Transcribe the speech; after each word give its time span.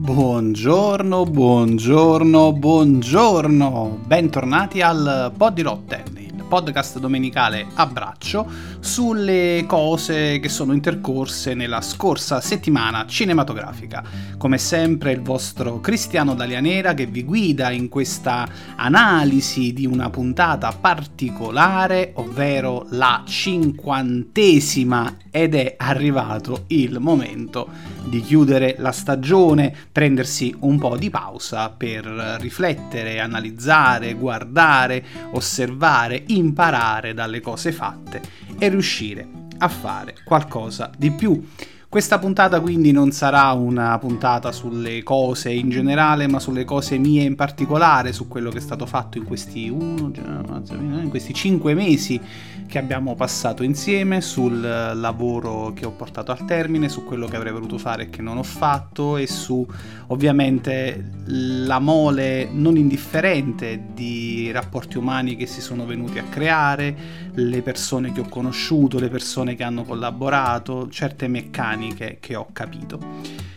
Buongiorno, 0.00 1.24
buongiorno, 1.24 2.52
buongiorno. 2.52 3.98
Bentornati 4.06 4.80
al 4.80 5.32
Pod 5.36 5.54
di 5.54 5.62
Rotten, 5.62 6.02
il 6.04 6.07
podcast 6.48 6.98
domenicale 6.98 7.66
a 7.74 7.86
braccio 7.86 8.50
sulle 8.80 9.64
cose 9.66 10.40
che 10.40 10.48
sono 10.48 10.72
intercorse 10.72 11.54
nella 11.54 11.82
scorsa 11.82 12.40
settimana 12.40 13.06
cinematografica. 13.06 14.02
Come 14.38 14.56
sempre 14.58 15.12
il 15.12 15.20
vostro 15.20 15.78
Cristiano 15.80 16.34
Dalianera 16.34 16.94
che 16.94 17.06
vi 17.06 17.22
guida 17.24 17.70
in 17.70 17.88
questa 17.88 18.48
analisi 18.76 19.72
di 19.72 19.86
una 19.86 20.08
puntata 20.10 20.72
particolare, 20.72 22.12
ovvero 22.14 22.86
la 22.90 23.22
cinquantesima 23.26 25.16
ed 25.30 25.54
è 25.54 25.74
arrivato 25.76 26.64
il 26.68 26.98
momento 26.98 27.68
di 28.04 28.22
chiudere 28.22 28.76
la 28.78 28.92
stagione, 28.92 29.74
prendersi 29.92 30.54
un 30.60 30.78
po' 30.78 30.96
di 30.96 31.10
pausa 31.10 31.68
per 31.68 32.04
riflettere, 32.40 33.20
analizzare, 33.20 34.14
guardare, 34.14 35.04
osservare, 35.32 36.24
imparare 36.38 37.14
dalle 37.14 37.40
cose 37.40 37.72
fatte 37.72 38.20
e 38.58 38.68
riuscire 38.68 39.28
a 39.58 39.68
fare 39.68 40.14
qualcosa 40.24 40.90
di 40.96 41.10
più. 41.10 41.46
Questa 41.90 42.18
puntata 42.18 42.60
quindi 42.60 42.92
non 42.92 43.12
sarà 43.12 43.50
una 43.52 43.98
puntata 43.98 44.52
sulle 44.52 45.02
cose 45.02 45.50
in 45.50 45.70
generale, 45.70 46.26
ma 46.26 46.38
sulle 46.38 46.64
cose 46.64 46.98
mie 46.98 47.22
in 47.22 47.34
particolare, 47.34 48.12
su 48.12 48.28
quello 48.28 48.50
che 48.50 48.58
è 48.58 48.60
stato 48.60 48.84
fatto 48.84 49.16
in 49.16 49.24
questi, 49.24 49.70
uno, 49.70 50.10
in 50.12 51.06
questi 51.08 51.32
5 51.32 51.72
mesi 51.72 52.20
che 52.68 52.78
abbiamo 52.78 53.14
passato 53.14 53.64
insieme, 53.64 54.20
sul 54.20 54.60
lavoro 54.60 55.72
che 55.72 55.86
ho 55.86 55.90
portato 55.90 56.30
al 56.30 56.44
termine, 56.44 56.88
su 56.88 57.02
quello 57.02 57.26
che 57.26 57.34
avrei 57.34 57.50
voluto 57.52 57.78
fare 57.78 58.04
e 58.04 58.10
che 58.10 58.20
non 58.20 58.36
ho 58.36 58.42
fatto 58.42 59.16
e 59.16 59.26
su 59.26 59.66
ovviamente 60.08 61.10
la 61.24 61.78
mole 61.78 62.48
non 62.52 62.76
indifferente 62.76 63.86
di 63.94 64.50
rapporti 64.52 64.98
umani 64.98 65.34
che 65.34 65.46
si 65.46 65.62
sono 65.62 65.86
venuti 65.86 66.18
a 66.18 66.24
creare, 66.24 66.96
le 67.34 67.62
persone 67.62 68.12
che 68.12 68.20
ho 68.20 68.28
conosciuto, 68.28 69.00
le 69.00 69.08
persone 69.08 69.54
che 69.54 69.64
hanno 69.64 69.82
collaborato, 69.84 70.88
certe 70.90 71.26
meccaniche 71.26 72.18
che 72.20 72.36
ho 72.36 72.48
capito. 72.52 73.48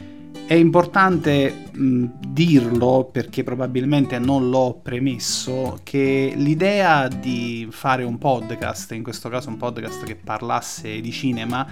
È 0.51 0.55
importante 0.55 1.69
mh, 1.71 2.07
dirlo 2.27 3.07
perché 3.09 3.41
probabilmente 3.41 4.19
non 4.19 4.49
l'ho 4.49 4.81
premesso 4.83 5.79
che 5.81 6.33
l'idea 6.35 7.07
di 7.07 7.69
fare 7.71 8.03
un 8.03 8.17
podcast, 8.17 8.91
in 8.91 9.01
questo 9.01 9.29
caso 9.29 9.47
un 9.47 9.55
podcast 9.55 10.03
che 10.03 10.17
parlasse 10.17 10.99
di 10.99 11.11
cinema, 11.13 11.65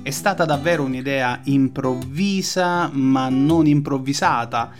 è 0.00 0.08
stata 0.08 0.46
davvero 0.46 0.84
un'idea 0.84 1.40
improvvisa 1.44 2.88
ma 2.90 3.28
non 3.28 3.66
improvvisata 3.66 4.70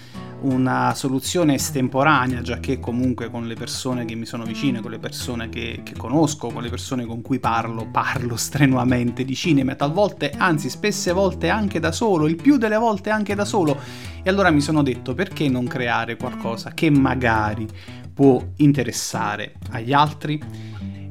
una 0.41 0.95
soluzione 0.95 1.55
estemporanea, 1.55 2.43
già 2.43 2.59
che 2.61 2.79
comunque 2.79 3.31
con 3.31 3.47
le 3.47 3.55
persone 3.55 4.05
che 4.05 4.15
mi 4.15 4.27
sono 4.27 4.45
vicine, 4.45 4.81
con 4.81 4.91
le 4.91 4.99
persone 4.99 5.49
che, 5.49 5.81
che, 5.83 5.95
conosco, 5.97 6.49
con 6.49 6.63
le 6.63 6.69
persone 6.69 7.05
con 7.05 7.23
cui 7.23 7.39
parlo, 7.39 7.89
parlo 7.91 8.37
strenuamente 8.37 9.25
di 9.25 9.35
cinema, 9.35 9.75
talvolta, 9.75 10.29
anzi 10.37 10.71
spesse 10.71 11.13
volte 11.13 11.49
anche 11.49 11.81
da 11.81 11.93
solo, 11.93 12.29
il 12.29 12.37
più 12.37 12.57
delle 12.57 12.77
volte 12.77 13.11
anche 13.11 13.35
da 13.35 13.45
solo. 13.45 13.77
E 14.23 14.29
allora 14.31 14.51
mi 14.51 14.61
sono 14.61 14.83
detto 14.83 15.15
perché 15.15 15.49
non 15.49 15.67
creare 15.67 16.17
qualcosa 16.17 16.71
che 16.71 16.91
magari 16.91 17.67
può 18.13 18.43
interessare 18.57 19.55
agli 19.71 19.93
altri? 19.93 20.43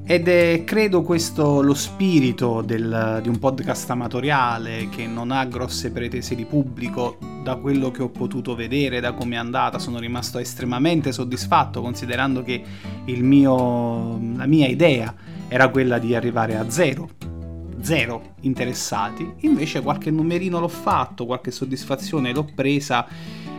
Ed 0.10 0.30
è 0.30 0.64
credo 0.64 1.02
questo 1.02 1.62
lo 1.62 1.74
spirito 1.74 2.62
del, 2.62 3.20
di 3.22 3.28
un 3.28 3.40
podcast 3.40 3.90
amatoriale 3.90 4.88
che 4.88 5.06
non 5.06 5.32
ha 5.32 5.44
grosse 5.44 5.92
pretese 5.92 6.34
di 6.34 6.46
pubblico. 6.46 7.18
Da 7.44 7.56
quello 7.56 7.92
che 7.92 8.04
ho 8.04 8.08
potuto 8.08 8.56
vedere, 8.56 9.02
da 9.02 9.12
come 9.12 9.36
è 9.36 9.38
andata, 9.38 9.80
sono 9.80 10.00
rimasto 10.00 10.38
estremamente 10.38 11.12
soddisfatto 11.12 11.82
considerando 11.82 12.42
che 12.42 12.64
mio, 13.06 14.18
la 14.38 14.46
mia 14.46 14.68
idea 14.68 15.14
era 15.50 15.68
quella 15.68 15.98
di 15.98 16.16
arrivare 16.16 16.56
a 16.56 16.70
zero. 16.70 17.10
Zero 17.82 18.36
interessati. 18.42 19.30
Invece 19.42 19.82
qualche 19.82 20.10
numerino 20.10 20.62
l'ho 20.62 20.70
fatto, 20.70 21.26
qualche 21.26 21.52
soddisfazione 21.52 22.32
l'ho 22.32 22.48
presa, 22.56 23.06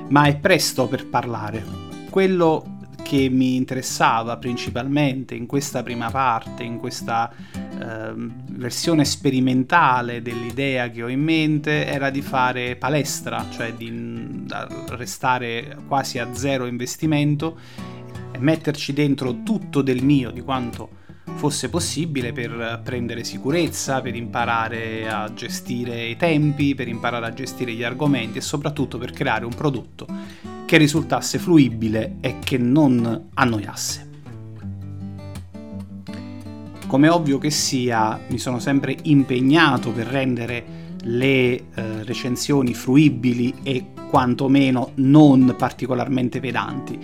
ma 0.08 0.24
è 0.24 0.34
presto 0.38 0.88
per 0.88 1.08
parlare. 1.08 1.62
Quello 2.08 2.77
che 3.02 3.28
mi 3.28 3.56
interessava 3.56 4.36
principalmente 4.36 5.34
in 5.34 5.46
questa 5.46 5.82
prima 5.82 6.10
parte, 6.10 6.62
in 6.62 6.78
questa 6.78 7.32
eh, 7.52 8.12
versione 8.14 9.04
sperimentale 9.04 10.20
dell'idea 10.20 10.90
che 10.90 11.02
ho 11.02 11.08
in 11.08 11.22
mente, 11.22 11.86
era 11.86 12.10
di 12.10 12.22
fare 12.22 12.76
palestra, 12.76 13.46
cioè 13.50 13.72
di 13.72 14.46
restare 14.88 15.78
quasi 15.86 16.18
a 16.18 16.34
zero 16.34 16.66
investimento 16.66 17.58
e 18.32 18.38
metterci 18.38 18.92
dentro 18.92 19.42
tutto 19.42 19.82
del 19.82 20.02
mio, 20.02 20.30
di 20.30 20.42
quanto 20.42 21.06
fosse 21.36 21.68
possibile 21.68 22.32
per 22.32 22.80
prendere 22.82 23.24
sicurezza, 23.24 24.00
per 24.00 24.14
imparare 24.14 25.08
a 25.08 25.32
gestire 25.32 26.06
i 26.06 26.16
tempi, 26.16 26.74
per 26.74 26.88
imparare 26.88 27.26
a 27.26 27.32
gestire 27.32 27.72
gli 27.72 27.84
argomenti 27.84 28.38
e 28.38 28.40
soprattutto 28.40 28.98
per 28.98 29.12
creare 29.12 29.44
un 29.44 29.54
prodotto 29.54 30.06
che 30.66 30.76
risultasse 30.76 31.38
fruibile 31.38 32.16
e 32.20 32.38
che 32.40 32.58
non 32.58 33.28
annoiasse. 33.34 34.06
Come 36.86 37.08
ovvio 37.08 37.38
che 37.38 37.50
sia, 37.50 38.18
mi 38.28 38.38
sono 38.38 38.58
sempre 38.58 38.96
impegnato 39.02 39.92
per 39.92 40.06
rendere 40.06 40.64
le 41.02 41.28
eh, 41.28 41.62
recensioni 42.02 42.74
fruibili 42.74 43.54
e 43.62 43.86
quantomeno 44.08 44.92
non 44.96 45.54
particolarmente 45.56 46.40
pedanti. 46.40 46.98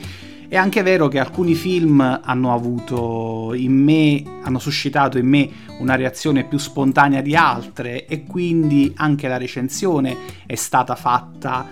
È 0.55 0.57
anche 0.57 0.85
vero 0.85 1.09
che 1.09 1.19
alcuni 1.19 1.57
film 1.57 1.99
hanno 2.01 2.55
avuto 2.55 3.55
in 3.55 3.73
me, 3.73 4.23
hanno 4.45 4.61
suscitato 4.61 5.19
in 5.19 5.27
me 5.27 5.51
una 5.81 5.97
reazione 5.97 6.45
più 6.45 6.59
spontanea 6.59 7.21
di 7.23 7.35
altre 7.35 8.07
e 8.07 8.23
quindi 8.23 8.93
anche 8.95 9.27
la 9.27 9.37
recensione 9.37 10.17
è 10.47 10.55
stata 10.55 10.95
fatta 10.95 11.67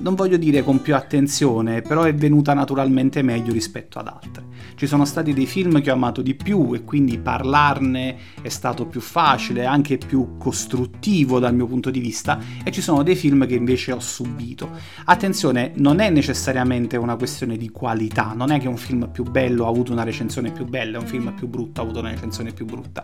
non 0.00 0.14
voglio 0.14 0.36
dire 0.36 0.62
con 0.62 0.82
più 0.82 0.94
attenzione, 0.94 1.82
però 1.82 2.02
è 2.02 2.14
venuta 2.14 2.52
naturalmente 2.52 3.22
meglio 3.22 3.52
rispetto 3.52 3.98
ad 3.98 4.08
altre. 4.08 4.48
Ci 4.74 4.86
sono 4.86 5.04
stati 5.04 5.32
dei 5.32 5.46
film 5.46 5.80
che 5.82 5.90
ho 5.90 5.94
amato 5.94 6.22
di 6.22 6.34
più 6.34 6.74
e 6.74 6.84
quindi 6.84 7.18
parlarne 7.18 8.16
è 8.40 8.48
stato 8.48 8.86
più 8.86 9.00
facile, 9.00 9.66
anche 9.66 9.98
più 9.98 10.36
costruttivo 10.38 11.38
dal 11.38 11.54
mio 11.54 11.66
punto 11.66 11.90
di 11.90 12.00
vista, 12.00 12.38
e 12.64 12.70
ci 12.70 12.80
sono 12.80 13.02
dei 13.02 13.14
film 13.14 13.46
che 13.46 13.54
invece 13.54 13.92
ho 13.92 14.00
subito. 14.00 14.70
Attenzione, 15.04 15.72
non 15.76 16.00
è 16.00 16.10
necessariamente 16.10 16.96
una 16.96 17.16
questione 17.16 17.56
di 17.56 17.70
qualità, 17.70 18.32
non 18.34 18.50
è 18.50 18.58
che 18.58 18.68
un 18.68 18.76
film 18.76 19.08
più 19.10 19.24
bello 19.24 19.66
ha 19.66 19.68
avuto 19.68 19.92
una 19.92 20.02
recensione 20.02 20.50
più 20.50 20.66
bella, 20.66 20.98
un 20.98 21.06
film 21.06 21.32
più 21.34 21.46
brutto 21.46 21.80
ha 21.80 21.84
avuto 21.84 22.00
una 22.00 22.10
recensione 22.10 22.52
più 22.52 22.64
brutta. 22.64 23.02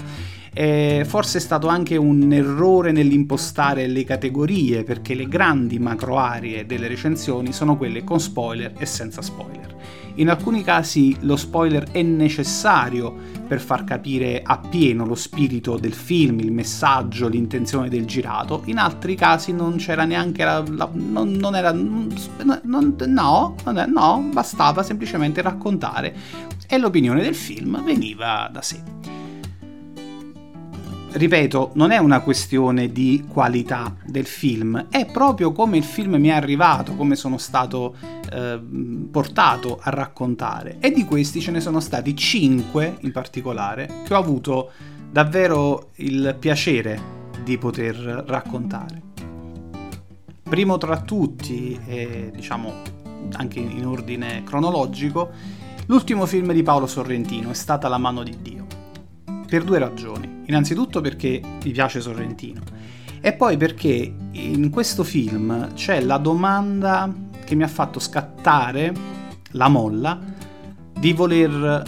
E 0.53 1.05
forse 1.07 1.39
è 1.39 1.41
stato 1.41 1.69
anche 1.69 1.97
un 1.97 2.33
errore 2.33 2.93
nell'impostare 2.93 3.87
le 3.87 4.05
categorie, 4.05 4.85
perché 4.85 5.15
le 5.15 5.29
grandi 5.29 5.79
macro 5.79 6.16
aree 6.17 6.67
delle 6.67 6.89
recensioni 6.89 7.53
sono 7.53 7.77
quelle 7.77 8.05
con 8.05 8.21
spoiler 8.21 8.73
e 8.77 8.87
senza 8.87 9.23
spoiler. 9.23 9.75
In 10.19 10.31
alcuni 10.31 10.63
casi 10.63 11.15
lo 11.21 11.37
spoiler 11.37 11.91
è 11.91 12.01
necessario 12.03 13.15
per 13.47 13.61
far 13.61 13.85
capire 13.85 14.43
appieno 14.43 15.05
lo 15.05 15.15
spirito 15.15 15.77
del 15.77 15.93
film, 15.93 16.41
il 16.41 16.53
messaggio, 16.53 17.29
l'intenzione 17.29 17.89
del 17.89 18.07
girato, 18.07 18.63
in 18.65 18.79
altri 18.79 19.15
casi 19.15 19.53
non 19.53 19.77
c'era 19.77 20.05
neanche 20.05 20.43
la... 20.43 20.65
la 20.67 20.89
non, 20.93 21.33
non, 21.33 21.55
era... 21.55 21.71
Non, 21.73 22.09
no, 23.07 23.55
no, 23.87 24.29
bastava 24.33 24.83
semplicemente 24.83 25.43
raccontare 25.43 26.15
e 26.67 26.79
l'opinione 26.79 27.23
del 27.23 27.35
film 27.35 27.85
veniva 27.85 28.49
da 28.51 28.63
sé 28.63 29.16
ripeto, 31.17 31.71
non 31.75 31.91
è 31.91 31.99
una 31.99 32.21
questione 32.21 32.93
di 32.93 33.25
qualità 33.29 33.97
del 34.05 34.27
film, 34.27 34.89
è 34.91 35.07
proprio 35.07 35.53
come 35.53 35.77
il 35.77 35.85
film 35.85 36.17
mi 36.17 36.29
è 36.29 36.33
arrivato, 36.33 36.95
come 36.95 37.17
sono 37.17 37.39
stato 37.39 37.97
eh, 38.31 38.61
portato 39.11 39.79
a 39.81 39.91
raccontare. 39.91 40.77
E 40.81 40.91
di 40.91 41.05
questi 41.05 41.41
ce 41.41 41.51
ne 41.51 41.61
sono 41.61 41.81
stati 41.81 42.15
5 42.15 42.99
in 43.01 43.13
particolare 43.13 44.03
che 44.05 44.15
ho 44.15 44.19
avuto 44.19 44.71
davvero 45.11 45.91
il 45.97 46.37
piacere 46.39 47.01
di 47.43 47.57
poter 47.57 47.97
raccontare. 48.27 49.03
Primo 50.43 50.79
tra 50.79 51.01
tutti, 51.01 51.79
e 51.87 52.31
diciamo 52.35 52.73
anche 53.33 53.59
in 53.59 53.87
ordine 53.87 54.43
cronologico, 54.45 55.31
l'ultimo 55.87 56.27
film 56.27 56.53
di 56.53 56.63
Paolo 56.63 56.87
Sorrentino 56.87 57.51
è 57.51 57.55
stata 57.55 57.89
La 57.89 57.99
mano 57.99 58.23
di 58.23 58.37
Dio 58.41 58.66
per 59.47 59.65
due 59.65 59.79
ragioni. 59.79 60.43
Innanzitutto 60.47 61.01
perché 61.01 61.41
mi 61.63 61.71
piace 61.71 62.01
Sorrentino 62.01 62.61
e 63.21 63.33
poi 63.33 63.57
perché 63.57 64.15
in 64.33 64.71
questo 64.71 65.03
film 65.03 65.73
c'è 65.75 66.01
la 66.01 66.19
domanda 66.19 67.13
che 67.45 67.55
mi 67.55 67.63
ha 67.63 67.69
fatto 67.69 67.99
scattare 67.99 68.93
la 69.51 69.69
molla 69.69 70.21
di 70.99 71.13
voler 71.13 71.83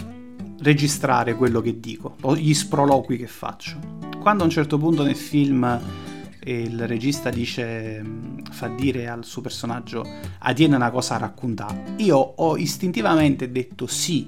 registrare 0.61 1.35
quello 1.35 1.61
che 1.61 1.79
dico 1.79 2.15
o 2.21 2.35
gli 2.35 2.53
sproloqui 2.53 3.17
che 3.17 3.27
faccio. 3.27 3.77
Quando 4.19 4.43
a 4.43 4.45
un 4.47 4.51
certo 4.51 4.77
punto 4.77 5.03
nel 5.03 5.15
film 5.15 5.79
e 6.41 6.61
il 6.61 6.87
regista 6.87 7.29
dice, 7.29 8.03
fa 8.49 8.67
dire 8.67 9.07
al 9.07 9.23
suo 9.23 9.41
personaggio 9.41 10.05
Adien 10.39 10.73
una 10.73 10.89
cosa 10.91 11.15
a 11.15 11.19
raccontare. 11.19 11.95
Io 11.97 12.17
ho 12.17 12.57
istintivamente 12.57 13.51
detto 13.51 13.87
sì, 13.87 14.27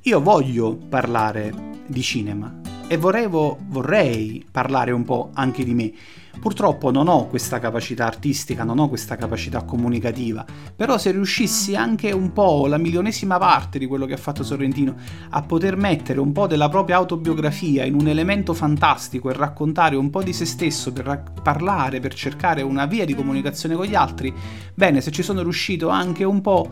io 0.00 0.20
voglio 0.20 0.76
parlare 0.76 1.68
di 1.86 2.02
cinema 2.02 2.59
e 2.90 2.96
vorrevo, 2.96 3.56
vorrei 3.68 4.44
parlare 4.50 4.90
un 4.90 5.04
po' 5.04 5.30
anche 5.34 5.62
di 5.62 5.74
me. 5.74 5.92
Purtroppo 6.40 6.90
non 6.90 7.06
ho 7.06 7.28
questa 7.28 7.60
capacità 7.60 8.04
artistica, 8.04 8.64
non 8.64 8.80
ho 8.80 8.88
questa 8.88 9.14
capacità 9.14 9.62
comunicativa, 9.62 10.44
però 10.74 10.98
se 10.98 11.12
riuscissi 11.12 11.76
anche 11.76 12.10
un 12.10 12.32
po' 12.32 12.66
la 12.66 12.78
milionesima 12.78 13.38
parte 13.38 13.78
di 13.78 13.86
quello 13.86 14.06
che 14.06 14.14
ha 14.14 14.16
fatto 14.16 14.42
Sorrentino 14.42 14.96
a 15.28 15.40
poter 15.42 15.76
mettere 15.76 16.18
un 16.18 16.32
po' 16.32 16.48
della 16.48 16.68
propria 16.68 16.96
autobiografia 16.96 17.84
in 17.84 17.94
un 17.94 18.08
elemento 18.08 18.54
fantastico 18.54 19.30
e 19.30 19.34
raccontare 19.34 19.94
un 19.94 20.10
po' 20.10 20.24
di 20.24 20.32
se 20.32 20.44
stesso 20.44 20.92
per 20.92 21.04
ra- 21.04 21.22
parlare, 21.44 22.00
per 22.00 22.12
cercare 22.12 22.62
una 22.62 22.86
via 22.86 23.04
di 23.04 23.14
comunicazione 23.14 23.76
con 23.76 23.86
gli 23.86 23.94
altri, 23.94 24.34
bene, 24.74 25.00
se 25.00 25.12
ci 25.12 25.22
sono 25.22 25.42
riuscito 25.42 25.90
anche 25.90 26.24
un 26.24 26.40
po', 26.40 26.68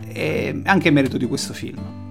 è 0.00 0.58
anche 0.64 0.90
merito 0.90 1.18
di 1.18 1.26
questo 1.26 1.52
film 1.52 2.01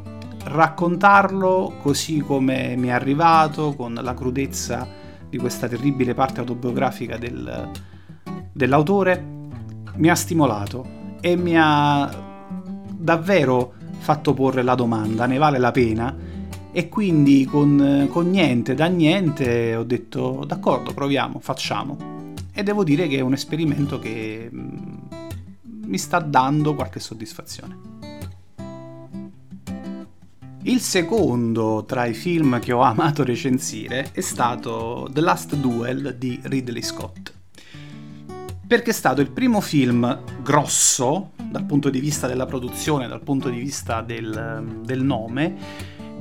raccontarlo 0.43 1.75
così 1.81 2.19
come 2.19 2.75
mi 2.75 2.87
è 2.87 2.91
arrivato, 2.91 3.73
con 3.75 3.93
la 3.93 4.13
crudezza 4.13 4.87
di 5.29 5.37
questa 5.37 5.67
terribile 5.67 6.13
parte 6.13 6.39
autobiografica 6.39 7.17
del, 7.17 7.69
dell'autore, 8.51 9.23
mi 9.95 10.09
ha 10.09 10.15
stimolato 10.15 10.99
e 11.21 11.35
mi 11.35 11.53
ha 11.57 12.09
davvero 12.91 13.73
fatto 13.99 14.33
porre 14.33 14.63
la 14.63 14.75
domanda, 14.75 15.25
ne 15.25 15.37
vale 15.37 15.57
la 15.57 15.71
pena? 15.71 16.15
E 16.73 16.89
quindi 16.89 17.45
con, 17.45 18.07
con 18.09 18.29
niente, 18.29 18.73
da 18.73 18.85
niente, 18.85 19.75
ho 19.75 19.83
detto 19.83 20.43
d'accordo, 20.45 20.93
proviamo, 20.93 21.39
facciamo. 21.39 21.97
E 22.53 22.63
devo 22.63 22.83
dire 22.83 23.07
che 23.07 23.17
è 23.17 23.21
un 23.21 23.33
esperimento 23.33 23.99
che 23.99 24.49
mm, 24.51 24.97
mi 25.85 25.97
sta 25.97 26.19
dando 26.19 26.73
qualche 26.75 26.99
soddisfazione. 26.99 27.90
Il 30.63 30.79
secondo 30.79 31.85
tra 31.87 32.05
i 32.05 32.13
film 32.13 32.59
che 32.59 32.71
ho 32.71 32.81
amato 32.81 33.23
recensire 33.23 34.11
è 34.11 34.21
stato 34.21 35.09
The 35.11 35.19
Last 35.19 35.55
Duel 35.55 36.15
di 36.19 36.39
Ridley 36.43 36.83
Scott. 36.83 37.33
Perché 38.67 38.91
è 38.91 38.93
stato 38.93 39.21
il 39.21 39.31
primo 39.31 39.59
film 39.59 40.19
grosso 40.43 41.31
dal 41.49 41.65
punto 41.65 41.89
di 41.89 41.99
vista 41.99 42.27
della 42.27 42.45
produzione, 42.45 43.07
dal 43.07 43.23
punto 43.23 43.49
di 43.49 43.57
vista 43.57 44.01
del, 44.01 44.81
del 44.85 45.01
nome, 45.01 45.55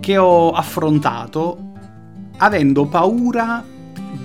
che 0.01 0.17
ho 0.17 0.53
affrontato 0.53 1.73
avendo 2.39 2.87
paura 2.87 3.63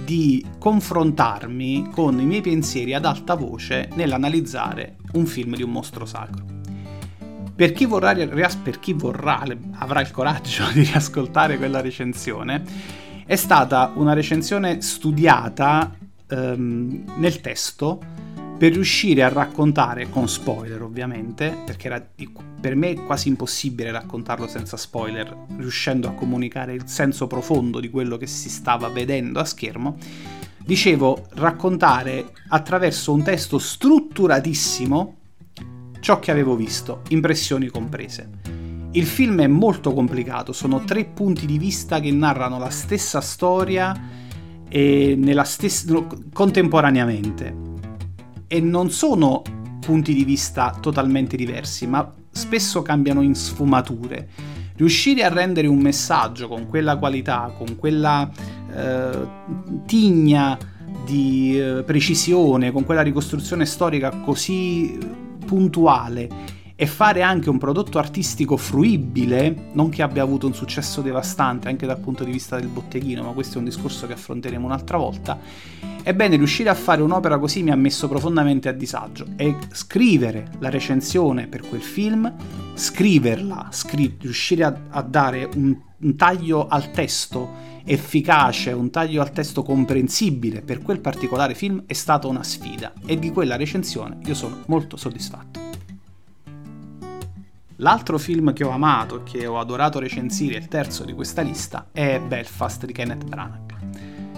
di 0.06 0.46
confrontarmi 0.58 1.90
con 1.92 2.18
i 2.22 2.26
miei 2.26 2.42
pensieri 2.42 2.94
ad 2.94 3.04
alta 3.04 3.36
voce 3.36 3.90
nell'analizzare 3.96 4.96
un 5.12 5.26
film 5.26 5.58
di 5.58 5.64
un 5.64 5.72
mostro 5.72 6.06
sacro. 6.06 6.56
Per 7.56 7.72
chi, 7.72 7.86
vorrà, 7.86 8.14
per 8.14 8.80
chi 8.80 8.92
vorrà, 8.92 9.42
avrà 9.76 10.02
il 10.02 10.12
coraggio 10.12 10.70
di 10.74 10.84
riascoltare 10.84 11.58
quella 11.58 11.80
recensione, 11.80 12.62
è 13.26 13.38
stata 13.38 13.94
una 13.96 14.14
recensione 14.14 14.82
studiata 14.82 15.96
ehm, 16.28 17.14
nel 17.16 17.40
testo 17.40 18.00
per 18.58 18.74
riuscire 18.74 19.24
a 19.24 19.30
raccontare, 19.30 20.10
con 20.10 20.28
spoiler 20.28 20.82
ovviamente, 20.82 21.58
perché 21.66 21.88
era 21.88 22.06
per 22.60 22.76
me 22.76 22.94
quasi 23.06 23.28
impossibile 23.30 23.92
raccontarlo 23.92 24.48
senza 24.48 24.76
spoiler, 24.76 25.36
riuscendo 25.58 26.08
a 26.08 26.14
comunicare 26.14 26.74
il 26.74 26.88
senso 26.88 27.28
profondo 27.28 27.80
di 27.80 27.90
quello 27.90 28.18
che 28.18 28.28
si 28.28 28.50
stava 28.50 28.90
vedendo 28.90 29.40
a 29.40 29.46
schermo, 29.46 29.98
dicevo 30.58 31.28
raccontare 31.36 32.32
attraverso 32.50 33.14
un 33.14 33.24
testo 33.24 33.60
strutturatissimo 33.60 35.16
ciò 36.06 36.20
che 36.20 36.30
avevo 36.30 36.56
visto, 36.56 37.02
impressioni 37.08 37.66
comprese. 37.66 38.30
Il 38.92 39.08
film 39.08 39.42
è 39.42 39.48
molto 39.48 39.92
complicato, 39.92 40.54
sono 40.54 40.84
tre 40.84 41.04
punti 41.06 41.48
di 41.48 41.58
vista 41.58 42.00
che 42.00 42.12
narrano 42.12 42.60
la 42.60 42.70
stessa 42.70 43.22
storia 43.22 44.00
e 44.70 45.18
stessa, 45.46 46.06
contemporaneamente. 46.32 47.56
E 48.46 48.62
non 48.62 48.92
sono 48.92 49.42
punti 49.80 50.14
di 50.14 50.24
vista 50.24 50.78
totalmente 50.80 51.36
diversi, 51.36 51.88
ma 51.88 52.14
spesso 52.30 52.84
cambiano 52.84 53.24
in 53.24 53.34
sfumature. 53.34 54.30
Riuscire 54.76 55.24
a 55.24 55.30
rendere 55.30 55.66
un 55.66 55.80
messaggio 55.80 56.48
con 56.48 56.68
quella 56.68 56.98
qualità, 56.98 57.52
con 57.58 57.78
quella 57.78 58.30
eh, 58.72 59.28
tigna 59.88 60.56
di 61.04 61.60
eh, 61.60 61.82
precisione, 61.82 62.72
con 62.72 62.84
quella 62.84 63.02
ricostruzione 63.02 63.66
storica 63.66 64.12
così 64.24 65.24
puntuale 65.46 66.64
e 66.78 66.88
fare 66.88 67.22
anche 67.22 67.50
un 67.50 67.58
prodotto 67.58 68.00
artistico 68.00 68.58
fruibile, 68.58 69.70
non 69.72 69.88
che 69.88 70.02
abbia 70.02 70.24
avuto 70.24 70.46
un 70.46 70.54
successo 70.54 71.02
devastante 71.02 71.70
anche 71.70 71.86
dal 71.86 72.00
punto 72.00 72.26
di 72.26 72.32
vista 72.32 72.60
del 72.60 72.68
botteghino, 72.68 73.24
ma 73.24 73.32
questo 73.32 73.56
è 73.56 73.58
un 73.60 73.66
discorso 73.66 74.08
che 74.08 74.14
affronteremo 74.14 74.66
un'altra 74.66 74.98
volta, 74.98 75.40
ebbene 76.04 76.36
riuscire 76.36 76.70
a 76.70 76.74
fare 76.74 77.02
un'opera 77.02 77.40
così 77.40 77.64
mi 77.64 77.72
ha 77.72 77.76
messo 77.78 78.10
profondamente 78.10 78.68
a 78.68 78.74
disagio 78.74 79.26
e 79.38 79.56
scrivere 79.72 80.52
la 80.60 80.70
recensione 80.70 81.48
per 81.48 81.62
quel 81.62 81.82
film, 81.82 82.32
scriverla, 82.74 83.70
scri- 83.72 84.18
riuscire 84.20 84.66
a, 84.66 84.78
a 84.90 85.02
dare 85.02 85.50
un, 85.56 85.78
un 86.06 86.16
taglio 86.16 86.68
al 86.68 86.92
testo 86.92 87.74
efficace, 87.84 88.72
un 88.72 88.92
taglio 88.92 89.22
al 89.22 89.32
testo 89.32 89.64
comprensibile 89.64 90.62
per 90.62 90.82
quel 90.82 91.00
particolare 91.00 91.56
film 91.56 91.84
è 91.88 91.94
stata 91.94 92.28
una 92.28 92.44
sfida 92.44 92.94
e 93.06 93.18
di 93.18 93.32
quella 93.32 93.56
recensione 93.56 94.20
io 94.24 94.36
sono 94.36 94.64
molto 94.68 94.98
soddisfatto. 94.98 95.64
L'altro 97.80 98.18
film 98.18 98.54
che 98.54 98.64
ho 98.64 98.70
amato 98.70 99.18
e 99.18 99.24
che 99.24 99.48
ho 99.48 99.60
adorato 99.60 100.00
recensire, 100.00 100.58
il 100.58 100.68
terzo 100.68 101.04
di 101.04 101.12
questa 101.12 101.42
lista, 101.42 101.88
è 101.92 102.22
Belfast 102.22 102.86
di 102.86 102.94
Kenneth 102.94 103.26
Branagh. 103.26 103.75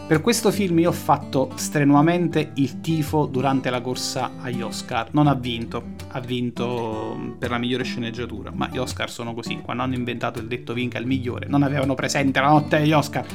Per 0.07 0.21
questo 0.21 0.51
film 0.51 0.80
io 0.80 0.88
ho 0.88 0.94
fatto 0.94 1.51
strenuamente 1.56 2.51
il 2.56 2.80
tifo 2.80 3.25
durante 3.25 3.69
la 3.69 3.81
corsa 3.81 4.31
agli 4.39 4.62
Oscar. 4.62 5.09
Non 5.12 5.27
ha 5.27 5.33
vinto, 5.33 5.83
ha 6.07 6.21
vinto 6.21 7.36
per 7.38 7.50
la 7.50 7.57
migliore 7.57 7.83
sceneggiatura, 7.83 8.50
ma 8.56 8.69
gli 8.69 8.77
Oscar 8.77 9.09
sono 9.09 9.33
così. 9.33 9.59
Quando 9.62 9.83
hanno 9.83 9.95
inventato 9.95 10.39
il 10.39 10.48
detto 10.48 10.71
vinca 10.71 10.98
il 10.98 11.06
migliore, 11.06 11.48
non 11.50 11.62
avevano 11.62 11.94
presente 11.94 12.39
la 12.39 12.48
notte 12.48 12.80
degli 12.80 12.94
Oscar. 12.94 13.25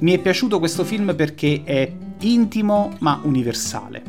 Mi 0.00 0.12
è 0.12 0.18
piaciuto 0.18 0.58
questo 0.58 0.82
film 0.82 1.14
perché 1.14 1.62
è 1.62 1.92
intimo 2.22 2.96
ma 2.98 3.20
universale. 3.22 4.02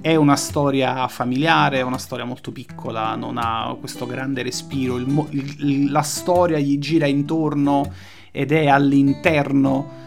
È 0.00 0.16
una 0.16 0.36
storia 0.36 1.06
familiare, 1.06 1.78
è 1.78 1.82
una 1.82 1.98
storia 1.98 2.24
molto 2.24 2.50
piccola, 2.50 3.14
non 3.14 3.38
ha 3.38 3.76
questo 3.78 4.06
grande 4.06 4.42
respiro, 4.42 4.96
il, 4.96 5.28
il, 5.30 5.92
la 5.92 6.02
storia 6.02 6.58
gli 6.58 6.78
gira 6.78 7.06
intorno 7.06 7.92
ed 8.36 8.50
è 8.50 8.66
all'interno 8.66 10.02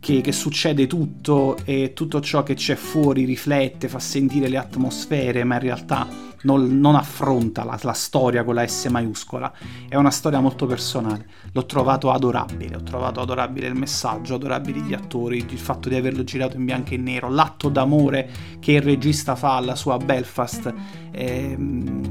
che, 0.00 0.20
che, 0.22 0.32
succede 0.32 0.88
tutto 0.88 1.56
e 1.64 1.92
tutto 1.94 2.20
ciò 2.20 2.42
che 2.42 2.54
c'è 2.54 2.74
fuori 2.74 3.24
riflette, 3.24 3.86
fa 3.86 4.00
sentire 4.00 4.48
le 4.48 4.56
atmosfere, 4.56 5.44
ma 5.44 5.54
in 5.54 5.60
realtà 5.60 6.08
non, 6.42 6.80
non 6.80 6.96
affronta 6.96 7.62
la, 7.62 7.78
la, 7.80 7.92
storia 7.92 8.42
con 8.42 8.56
la 8.56 8.66
S 8.66 8.86
maiuscola. 8.86 9.52
È 9.88 9.94
una 9.94 10.10
storia 10.10 10.40
molto 10.40 10.66
personale. 10.66 11.28
L'ho 11.52 11.64
trovato 11.64 12.10
adorabile, 12.10 12.74
ho 12.74 12.82
trovato 12.82 13.20
adorabile 13.20 13.68
il 13.68 13.76
messaggio, 13.76 14.34
adorabili 14.34 14.80
gli 14.80 14.94
attori, 14.94 15.36
il 15.48 15.58
fatto 15.58 15.88
di 15.88 15.94
averlo 15.94 16.24
girato 16.24 16.56
in 16.56 16.64
bianco 16.64 16.94
e 16.94 16.96
nero, 16.96 17.30
l'atto 17.30 17.68
d'amore 17.68 18.28
che 18.58 18.72
il 18.72 18.82
regista 18.82 19.36
fa 19.36 19.54
alla 19.54 19.76
sua 19.76 19.96
Belfast. 19.96 20.74
Ehm, 21.12 22.08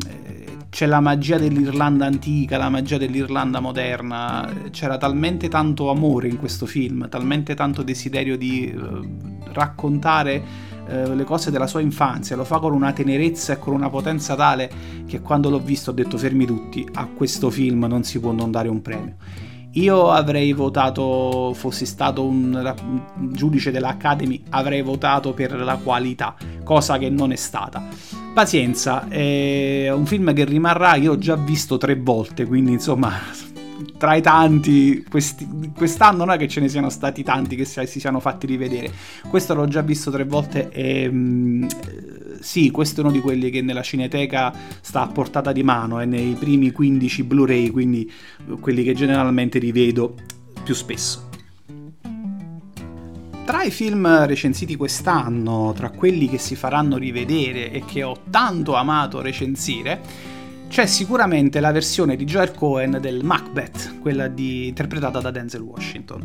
c'è 0.70 0.86
la 0.86 1.00
magia 1.00 1.38
dell'Irlanda 1.38 2.06
antica, 2.06 2.58
la 2.58 2.70
magia 2.70 2.98
dell'Irlanda 2.98 3.60
moderna, 3.60 4.48
c'era 4.72 4.98
talmente 4.98 5.48
tanto 5.50 5.90
amore 5.90 6.28
in 6.28 6.38
questo 6.38 6.66
film, 6.66 7.10
talmente 7.10 7.56
tanto 7.56 7.82
desiderio 7.82 8.38
di 8.38 8.72
uh, 8.74 9.52
raccontare 9.52 10.44
uh, 10.88 11.14
le 11.14 11.24
cose 11.24 11.50
della 11.50 11.68
sua 11.68 11.82
infanzia, 11.82 12.36
lo 12.36 12.44
fa 12.44 12.60
con 12.60 12.74
una 12.74 12.94
tenerezza 12.94 13.54
e 13.54 13.60
con 13.60 13.74
una 13.74 13.90
potenza 13.90 14.36
tale 14.36 14.70
che 15.08 15.22
quando 15.22 15.50
l'ho 15.50 15.60
visto 15.60 15.90
ho 15.90 15.94
detto 15.94 16.18
fermi 16.18 16.46
tutti, 16.46 16.88
a 16.94 17.08
questo 17.08 17.50
film 17.50 17.86
non 17.86 18.04
si 18.04 18.20
può 18.20 18.32
non 18.32 18.52
dare 18.52 18.70
un 18.70 18.82
premio. 18.82 19.16
Io 19.74 20.10
avrei 20.10 20.52
votato, 20.54 21.54
fossi 21.54 21.86
stato 21.86 22.26
un, 22.26 22.74
giudice 23.32 23.70
dell'Academy, 23.70 24.44
avrei 24.50 24.82
votato 24.82 25.34
per 25.34 25.54
la 25.60 25.76
qualità, 25.76 26.36
cosa 26.64 26.98
che 26.98 27.10
non 27.10 27.32
è 27.32 27.36
stata. 27.36 27.88
Pazienza, 28.34 29.08
è 29.08 29.92
un 29.92 30.08
film 30.08 30.34
che 30.34 30.44
rimarrà, 30.44 30.96
io 30.96 31.12
ho 31.12 31.18
già 31.20 31.36
visto 31.36 31.78
tre 31.78 31.96
volte, 31.96 32.46
quindi 32.46 32.72
insomma, 32.72 33.12
tra 33.98 34.16
i 34.16 34.22
tanti, 34.22 35.06
questi, 35.08 35.72
quest'anno 35.76 36.26
non 36.26 36.34
è 36.34 36.38
che 36.38 36.48
ce 36.48 36.62
ne 36.62 36.68
siano 36.68 36.90
stati 36.90 37.22
tanti 37.22 37.56
che 37.56 37.66
si, 37.66 37.86
si 37.86 38.00
siano 38.00 38.20
fatti 38.20 38.48
rivedere, 38.48 38.92
questo 39.30 39.54
l'ho 39.54 39.68
già 39.68 39.82
visto 39.82 40.10
tre 40.10 40.24
volte 40.26 40.70
e 40.72 41.10
mm, 41.12 41.68
sì, 42.40 42.72
questo 42.72 43.02
è 43.02 43.04
uno 43.04 43.14
di 43.14 43.20
quelli 43.20 43.50
che 43.50 43.62
nella 43.62 43.82
cineteca 43.82 44.54
sta 44.82 45.02
a 45.02 45.08
portata 45.08 45.52
di 45.52 45.64
mano, 45.64 46.00
è 46.00 46.06
nei 46.06 46.34
primi 46.34 46.72
15 46.72 47.24
Blu-ray, 47.24 47.70
quindi 47.70 48.12
quelli 48.60 48.84
che 48.84 48.94
generalmente 48.94 49.60
rivedo 49.60 50.16
più 50.64 50.74
spesso. 50.74 51.28
tra 53.50 53.64
i 53.64 53.72
film 53.72 54.28
recensiti 54.28 54.76
quest'anno, 54.76 55.74
tra 55.76 55.90
quelli 55.90 56.30
che 56.30 56.38
si 56.38 56.56
faranno 56.56 56.98
rivedere 56.98 57.72
e 57.72 57.84
che 57.84 58.04
ho 58.04 58.16
tanto 58.30 58.76
amato 58.76 59.22
recensire, 59.22 60.00
c'è 60.70 60.86
sicuramente 60.86 61.60
la 61.60 61.72
versione 61.72 62.16
di 62.16 62.26
Joel 62.26 62.54
Cohen 62.54 63.00
del 63.02 63.24
Macbeth, 63.24 64.02
quella 64.02 64.28
di, 64.28 64.68
interpretata 64.68 65.20
da 65.20 65.32
Denzel 65.32 65.62
Washington. 65.62 66.24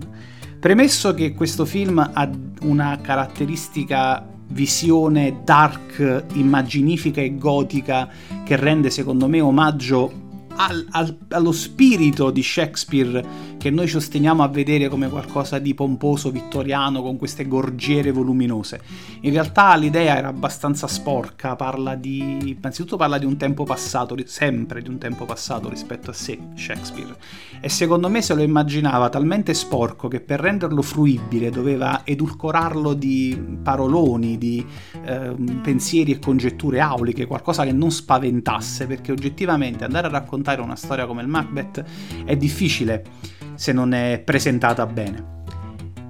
Premesso 0.60 1.14
che 1.14 1.32
questo 1.32 1.64
film 1.64 1.98
ha 1.98 2.30
una 2.60 2.98
caratteristica 3.00 4.33
visione 4.48 5.40
dark, 5.44 6.24
immaginifica 6.34 7.20
e 7.20 7.36
gotica 7.36 8.08
che 8.44 8.56
rende 8.56 8.90
secondo 8.90 9.28
me 9.28 9.40
omaggio 9.40 10.22
al, 10.56 10.86
al, 10.90 11.16
allo 11.30 11.52
spirito 11.52 12.30
di 12.30 12.42
Shakespeare 12.42 13.24
che 13.64 13.70
noi 13.70 13.88
ci 13.88 13.96
osteniamo 13.96 14.42
a 14.42 14.48
vedere 14.48 14.90
come 14.90 15.08
qualcosa 15.08 15.58
di 15.58 15.72
pomposo, 15.72 16.30
vittoriano, 16.30 17.00
con 17.00 17.16
queste 17.16 17.48
gorgiere 17.48 18.12
voluminose. 18.12 18.78
In 19.22 19.32
realtà 19.32 19.74
l'idea 19.74 20.18
era 20.18 20.28
abbastanza 20.28 20.86
sporca, 20.86 21.56
parla 21.56 21.94
di... 21.94 22.54
innanzitutto 22.58 22.98
parla 22.98 23.16
di 23.16 23.24
un 23.24 23.38
tempo 23.38 23.64
passato, 23.64 24.14
sempre 24.26 24.82
di 24.82 24.90
un 24.90 24.98
tempo 24.98 25.24
passato 25.24 25.70
rispetto 25.70 26.10
a 26.10 26.12
sé, 26.12 26.38
Shakespeare. 26.54 27.16
E 27.58 27.70
secondo 27.70 28.10
me 28.10 28.20
se 28.20 28.34
lo 28.34 28.42
immaginava 28.42 29.08
talmente 29.08 29.54
sporco 29.54 30.08
che 30.08 30.20
per 30.20 30.40
renderlo 30.40 30.82
fruibile 30.82 31.48
doveva 31.48 32.02
edulcorarlo 32.04 32.92
di 32.92 33.34
paroloni, 33.62 34.36
di 34.36 34.62
eh, 35.06 35.34
pensieri 35.62 36.12
e 36.12 36.18
congetture 36.18 36.80
auliche, 36.80 37.24
qualcosa 37.24 37.64
che 37.64 37.72
non 37.72 37.90
spaventasse, 37.90 38.86
perché 38.86 39.10
oggettivamente 39.10 39.84
andare 39.84 40.08
a 40.08 40.10
raccontare 40.10 40.60
una 40.60 40.76
storia 40.76 41.06
come 41.06 41.22
il 41.22 41.28
Macbeth 41.28 41.82
è 42.26 42.36
difficile 42.36 43.32
se 43.54 43.72
non 43.72 43.92
è 43.92 44.20
presentata 44.24 44.86
bene. 44.86 45.32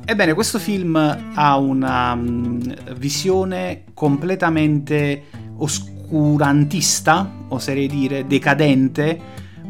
Ebbene, 0.06 0.34
questo 0.34 0.58
film 0.58 0.96
ha 1.34 1.56
una 1.56 2.12
um, 2.12 2.60
visione 2.96 3.84
completamente 3.94 5.24
oscurantista, 5.56 7.30
oserei 7.48 7.88
dire, 7.88 8.26
decadente, 8.26 9.18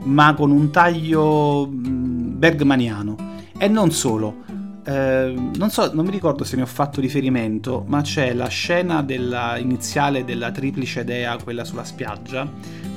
ma 0.02 0.34
con 0.34 0.50
un 0.50 0.70
taglio 0.70 1.68
um, 1.68 2.36
bergmaniano. 2.36 3.16
E 3.56 3.68
non 3.68 3.92
solo. 3.92 4.42
Eh, 4.84 5.34
non, 5.56 5.70
so, 5.70 5.94
non 5.94 6.04
mi 6.04 6.10
ricordo 6.10 6.42
se 6.42 6.56
ne 6.56 6.62
ho 6.62 6.66
fatto 6.66 7.00
riferimento, 7.00 7.84
ma 7.86 8.02
c'è 8.02 8.34
la 8.34 8.48
scena 8.48 9.02
della, 9.02 9.56
iniziale 9.56 10.24
della 10.24 10.50
triplice 10.50 11.04
dea, 11.04 11.38
quella 11.42 11.64
sulla 11.64 11.84
spiaggia, 11.84 12.50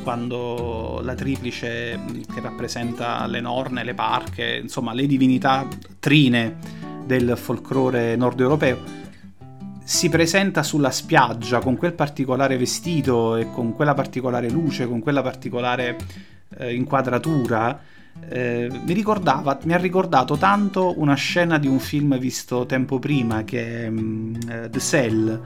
quando 0.07 1.01
la 1.03 1.15
triplice 1.15 1.99
che 2.33 2.39
rappresenta 2.39 3.27
le 3.27 3.41
norne, 3.41 3.83
le 3.83 3.93
parche, 3.93 4.57
insomma 4.63 4.93
le 4.93 5.05
divinità 5.05 5.67
trine 5.99 6.55
del 7.05 7.33
folklore 7.35 8.15
nord 8.15 8.39
europeo, 8.39 8.77
si 9.83 10.07
presenta 10.07 10.63
sulla 10.63 10.91
spiaggia 10.91 11.59
con 11.59 11.75
quel 11.75 11.91
particolare 11.91 12.55
vestito 12.55 13.35
e 13.35 13.51
con 13.51 13.73
quella 13.73 13.93
particolare 13.93 14.49
luce, 14.49 14.87
con 14.87 15.01
quella 15.01 15.21
particolare 15.21 15.97
eh, 16.57 16.73
inquadratura, 16.73 17.77
eh, 18.29 18.69
mi, 18.71 19.03
mi 19.03 19.73
ha 19.73 19.77
ricordato 19.77 20.37
tanto 20.37 20.97
una 21.01 21.15
scena 21.15 21.57
di 21.57 21.67
un 21.67 21.79
film 21.79 22.17
visto 22.17 22.65
tempo 22.65 22.97
prima 22.97 23.43
che 23.43 23.83
è 23.83 23.87
um, 23.89 24.39
The 24.69 24.79
Cell, 24.79 25.41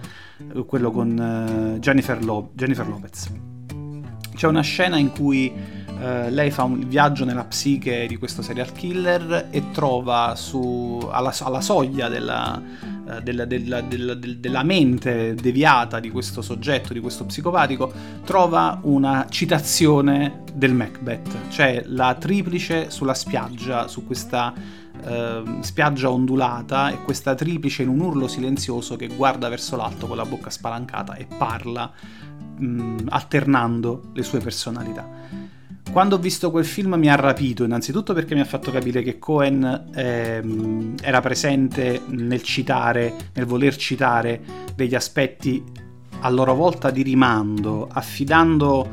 quello 0.67 0.91
con 0.91 1.73
uh, 1.75 1.79
Jennifer, 1.79 2.23
Lo- 2.23 2.51
Jennifer 2.53 2.87
Lopez. 2.87 3.59
C'è 4.41 4.47
una 4.47 4.61
scena 4.61 4.97
in 4.97 5.11
cui 5.11 5.53
uh, 5.53 6.29
lei 6.29 6.49
fa 6.49 6.63
un 6.63 6.87
viaggio 6.87 7.25
nella 7.25 7.43
psiche 7.43 8.07
di 8.07 8.17
questo 8.17 8.41
serial 8.41 8.71
killer 8.71 9.49
e 9.51 9.69
trova 9.69 10.33
su, 10.35 11.07
alla, 11.11 11.31
alla 11.41 11.61
soglia 11.61 12.09
della, 12.09 12.59
uh, 12.59 13.21
della, 13.21 13.45
della, 13.45 13.81
della, 13.81 14.63
mente 14.63 15.35
deviata 15.35 15.99
di 15.99 16.09
questo 16.09 16.41
soggetto, 16.41 16.91
di 16.91 16.99
questo 16.99 17.25
psicopatico, 17.25 17.93
trova 18.25 18.79
una 18.81 19.27
citazione 19.29 20.41
del 20.55 20.73
Macbeth, 20.73 21.49
cioè 21.49 21.83
la 21.85 22.15
triplice 22.15 22.89
sulla 22.89 23.13
spiaggia, 23.13 23.87
su 23.87 24.07
questa 24.07 24.55
uh, 25.03 25.61
spiaggia 25.61 26.09
ondulata 26.09 26.89
e 26.89 27.03
questa 27.03 27.35
triplice 27.35 27.83
in 27.83 27.89
un 27.89 27.99
urlo 27.99 28.27
silenzioso 28.27 28.95
che 28.95 29.05
guarda 29.05 29.49
verso 29.49 29.75
l'alto 29.75 30.07
con 30.07 30.17
la 30.17 30.25
bocca 30.25 30.49
spalancata 30.49 31.13
e 31.13 31.27
parla 31.37 31.93
mh, 32.57 33.07
alternando 33.09 34.09
le 34.13 34.23
sue 34.23 34.39
personalità. 34.39 35.07
Quando 35.91 36.15
ho 36.15 36.19
visto 36.19 36.51
quel 36.51 36.63
film 36.63 36.93
mi 36.93 37.09
ha 37.09 37.15
rapito, 37.15 37.65
innanzitutto 37.65 38.13
perché 38.13 38.33
mi 38.33 38.39
ha 38.39 38.45
fatto 38.45 38.71
capire 38.71 39.01
che 39.01 39.19
Cohen 39.19 39.89
ehm, 39.93 40.95
era 41.01 41.19
presente 41.19 42.01
nel 42.07 42.41
citare, 42.43 43.13
nel 43.33 43.45
voler 43.45 43.75
citare 43.75 44.41
degli 44.73 44.95
aspetti 44.95 45.61
a 46.21 46.29
loro 46.29 46.53
volta 46.55 46.91
di 46.91 47.01
rimando, 47.01 47.89
affidando 47.91 48.87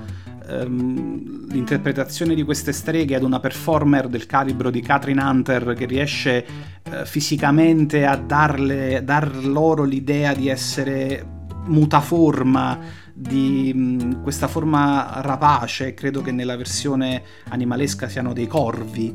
ehm, 0.48 1.46
l'interpretazione 1.50 2.34
di 2.34 2.42
queste 2.42 2.72
streghe 2.72 3.14
ad 3.14 3.22
una 3.22 3.38
performer 3.38 4.08
del 4.08 4.26
calibro 4.26 4.70
di 4.70 4.80
Catherine 4.80 5.22
Hunter 5.22 5.74
che 5.74 5.86
riesce 5.86 6.44
eh, 6.82 7.06
fisicamente 7.06 8.06
a 8.06 8.16
darle, 8.16 9.02
dar 9.04 9.44
loro 9.44 9.84
l'idea 9.84 10.34
di 10.34 10.48
essere 10.48 11.24
mutaforma, 11.66 13.06
di 13.20 13.72
mh, 13.74 14.22
questa 14.22 14.46
forma 14.46 15.20
rapace, 15.22 15.92
credo 15.92 16.22
che 16.22 16.30
nella 16.30 16.56
versione 16.56 17.22
animalesca 17.48 18.08
siano 18.08 18.32
dei 18.32 18.46
corvi, 18.46 19.12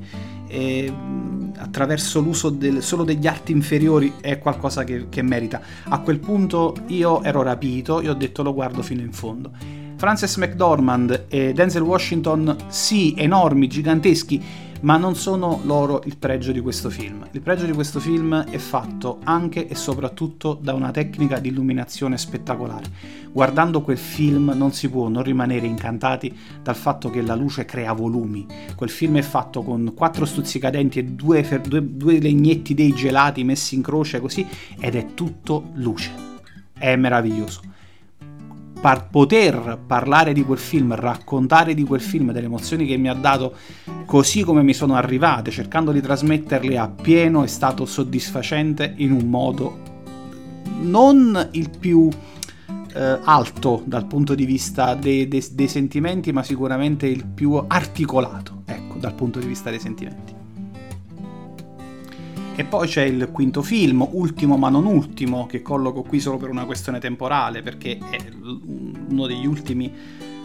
e 0.47 0.91
mh, 0.91 1.53
attraverso 1.57 2.19
l'uso 2.19 2.49
del, 2.49 2.83
solo 2.83 3.05
degli 3.05 3.27
arti 3.27 3.53
inferiori 3.53 4.15
è 4.19 4.39
qualcosa 4.39 4.83
che, 4.83 5.07
che 5.07 5.21
merita. 5.21 5.61
A 5.85 5.99
quel 6.01 6.19
punto 6.19 6.75
io 6.87 7.23
ero 7.23 7.41
rapito 7.43 8.01
e 8.01 8.09
ho 8.09 8.13
detto 8.13 8.43
lo 8.43 8.53
guardo 8.53 8.81
fino 8.81 9.01
in 9.01 9.13
fondo. 9.13 9.51
Frances 10.03 10.35
McDormand 10.35 11.27
e 11.29 11.53
Denzel 11.53 11.81
Washington, 11.81 12.57
sì, 12.67 13.13
enormi, 13.17 13.67
giganteschi, 13.67 14.43
ma 14.81 14.97
non 14.97 15.15
sono 15.15 15.61
loro 15.63 16.01
il 16.03 16.17
pregio 16.17 16.51
di 16.51 16.59
questo 16.59 16.89
film. 16.89 17.25
Il 17.31 17.39
pregio 17.39 17.65
di 17.65 17.71
questo 17.71 18.01
film 18.01 18.43
è 18.43 18.57
fatto 18.57 19.19
anche 19.23 19.65
e 19.65 19.75
soprattutto 19.75 20.59
da 20.61 20.73
una 20.73 20.91
tecnica 20.91 21.39
di 21.39 21.47
illuminazione 21.47 22.17
spettacolare. 22.17 22.83
Guardando 23.31 23.81
quel 23.81 23.97
film 23.97 24.51
non 24.53 24.73
si 24.73 24.89
può 24.89 25.07
non 25.07 25.23
rimanere 25.23 25.67
incantati 25.67 26.37
dal 26.61 26.75
fatto 26.75 27.09
che 27.09 27.21
la 27.21 27.35
luce 27.35 27.63
crea 27.63 27.93
volumi. 27.93 28.45
Quel 28.75 28.89
film 28.89 29.15
è 29.19 29.21
fatto 29.21 29.63
con 29.63 29.93
quattro 29.95 30.25
stuzzicadenti 30.25 30.99
e 30.99 31.05
due, 31.05 31.61
due, 31.65 31.95
due 31.95 32.19
legnetti 32.19 32.73
dei 32.73 32.93
gelati 32.93 33.45
messi 33.45 33.75
in 33.75 33.81
croce 33.81 34.19
così 34.19 34.45
ed 34.81 34.95
è 34.95 35.13
tutto 35.13 35.69
luce. 35.75 36.11
È 36.77 36.93
meraviglioso 36.97 37.71
par- 38.83 39.07
poter 39.09 39.79
parlare 39.87 40.33
di 40.33 40.43
quel 40.43 40.57
film, 40.57 40.93
raccontare 40.93 41.73
di 41.73 41.85
quel 41.85 42.01
film, 42.01 42.33
delle 42.33 42.47
emozioni 42.47 42.85
che 42.85 42.97
mi 42.97 43.07
ha 43.07 43.13
dato 43.13 43.55
così 44.05 44.43
come 44.43 44.61
mi 44.61 44.73
sono 44.73 44.95
arrivate, 44.95 45.51
cercando 45.51 45.93
di 45.93 46.01
trasmetterle 46.01 46.77
a 46.77 46.89
pieno, 46.89 47.43
è 47.43 47.47
stato 47.47 47.85
soddisfacente 47.85 48.95
in 48.97 49.13
un 49.13 49.29
modo 49.29 49.79
non 50.81 51.47
il 51.51 51.69
più 51.69 52.09
eh, 52.93 53.19
alto 53.23 53.83
dal 53.85 54.05
punto 54.05 54.35
di 54.35 54.43
vista 54.43 54.95
dei, 54.95 55.29
dei, 55.29 55.41
dei 55.53 55.69
sentimenti, 55.69 56.33
ma 56.33 56.43
sicuramente 56.43 57.07
il 57.07 57.25
più 57.25 57.53
articolato, 57.65 58.63
ecco, 58.65 58.97
dal 58.97 59.13
punto 59.13 59.39
di 59.39 59.47
vista 59.47 59.69
dei 59.69 59.79
sentimenti. 59.79 60.32
E 62.55 62.65
poi 62.65 62.87
c'è 62.87 63.01
il 63.01 63.29
quinto 63.31 63.63
film, 63.63 64.07
ultimo 64.11 64.57
ma 64.57 64.69
non 64.69 64.85
ultimo, 64.85 65.47
che 65.47 65.63
colloco 65.63 66.03
qui 66.03 66.19
solo 66.19 66.37
per 66.37 66.49
una 66.49 66.65
questione 66.65 66.99
temporale, 66.99 67.63
perché 67.63 67.97
è 67.97 68.17
uno 69.09 69.25
degli 69.25 69.47
ultimi 69.47 69.91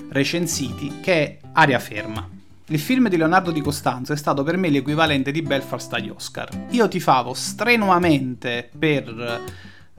recensiti, 0.09 1.01
che 1.03 1.13
è 1.13 1.39
Aria 1.53 1.79
Ferma. 1.79 2.27
Il 2.69 2.79
film 2.79 3.11
di 3.11 3.19
Leonardo 3.19 3.51
Di 3.51 3.61
Costanzo 3.61 4.15
è 4.15 4.17
stato 4.17 4.43
per 4.43 4.57
me 4.57 4.71
l'equivalente 4.71 5.31
di 5.31 5.43
Belfast 5.43 5.93
agli 5.93 6.09
Oscar. 6.09 6.49
Io 6.71 6.89
tifavo 6.89 7.35
strenuamente 7.35 8.71
per 8.77 9.43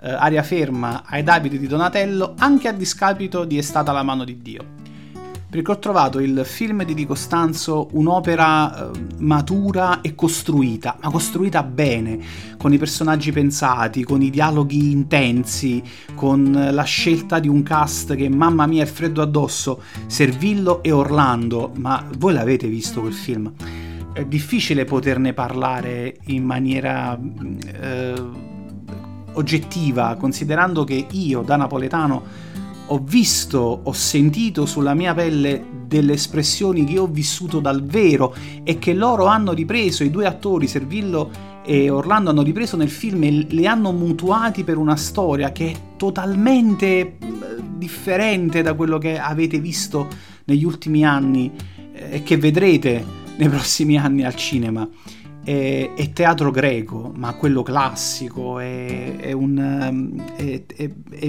eh, 0.01 0.09
Aria 0.09 0.41
Ferma 0.43 1.03
ai 1.05 1.21
Davide 1.21 1.59
di 1.59 1.67
Donatello, 1.67 2.33
anche 2.39 2.67
a 2.67 2.73
discapito 2.73 3.43
di 3.43 3.59
È 3.59 3.61
stata 3.61 3.91
la 3.91 4.01
mano 4.01 4.23
di 4.23 4.41
Dio 4.41 4.88
perché 5.49 5.71
ho 5.71 5.79
trovato 5.79 6.19
il 6.19 6.43
film 6.45 6.83
di 6.83 6.93
Di 6.93 7.07
Costanzo 7.07 7.87
un'opera 7.93 8.91
eh, 8.91 8.99
matura 9.17 10.01
e 10.01 10.13
costruita, 10.13 10.97
ma 11.01 11.09
costruita 11.09 11.63
bene, 11.63 12.19
con 12.57 12.71
i 12.71 12.77
personaggi 12.77 13.31
pensati, 13.31 14.03
con 14.03 14.21
i 14.21 14.29
dialoghi 14.29 14.91
intensi, 14.91 15.81
con 16.13 16.69
la 16.71 16.83
scelta 16.83 17.39
di 17.39 17.47
un 17.47 17.63
cast 17.63 18.15
che 18.15 18.29
mamma 18.29 18.67
mia 18.67 18.83
è 18.83 18.85
freddo 18.85 19.23
addosso, 19.23 19.81
Servillo 20.05 20.83
e 20.83 20.91
Orlando, 20.91 21.71
ma 21.77 22.05
voi 22.17 22.33
l'avete 22.33 22.67
visto 22.67 23.01
quel 23.01 23.13
film? 23.13 23.51
È 24.13 24.23
difficile 24.25 24.85
poterne 24.85 25.33
parlare 25.33 26.17
in 26.25 26.43
maniera 26.43 27.17
eh, 27.81 28.13
oggettiva, 29.33 30.15
considerando 30.19 30.83
che 30.83 31.07
io 31.09 31.41
da 31.41 31.55
napoletano 31.55 32.48
ho 32.91 33.01
visto, 33.03 33.81
ho 33.83 33.93
sentito 33.93 34.65
sulla 34.65 34.93
mia 34.93 35.13
pelle 35.13 35.63
delle 35.85 36.13
espressioni 36.13 36.83
che 36.85 36.97
ho 36.97 37.07
vissuto 37.07 37.59
dal 37.59 37.83
vero 37.83 38.35
e 38.63 38.79
che 38.79 38.93
loro 38.93 39.25
hanno 39.25 39.53
ripreso, 39.53 40.03
i 40.03 40.09
due 40.09 40.25
attori, 40.25 40.67
Servillo 40.67 41.31
e 41.63 41.89
Orlando 41.89 42.31
hanno 42.31 42.41
ripreso 42.41 42.77
nel 42.77 42.89
film 42.89 43.23
e 43.23 43.29
li 43.31 43.67
hanno 43.67 43.91
mutuati 43.91 44.63
per 44.63 44.77
una 44.77 44.95
storia 44.95 45.51
che 45.51 45.71
è 45.71 45.75
totalmente 45.97 47.17
differente 47.75 48.61
da 48.61 48.73
quello 48.73 48.97
che 48.97 49.17
avete 49.17 49.59
visto 49.59 50.07
negli 50.45 50.63
ultimi 50.63 51.05
anni 51.05 51.51
eh, 51.93 52.15
e 52.15 52.23
che 52.23 52.37
vedrete 52.37 53.03
nei 53.37 53.49
prossimi 53.49 53.97
anni 53.97 54.23
al 54.23 54.35
cinema. 54.35 54.87
È, 55.43 55.93
è 55.95 56.11
teatro 56.11 56.51
greco, 56.51 57.11
ma 57.15 57.33
quello 57.33 57.63
classico, 57.63 58.59
è, 58.59 59.15
è 59.17 59.31
un 59.31 60.23
è, 60.35 60.63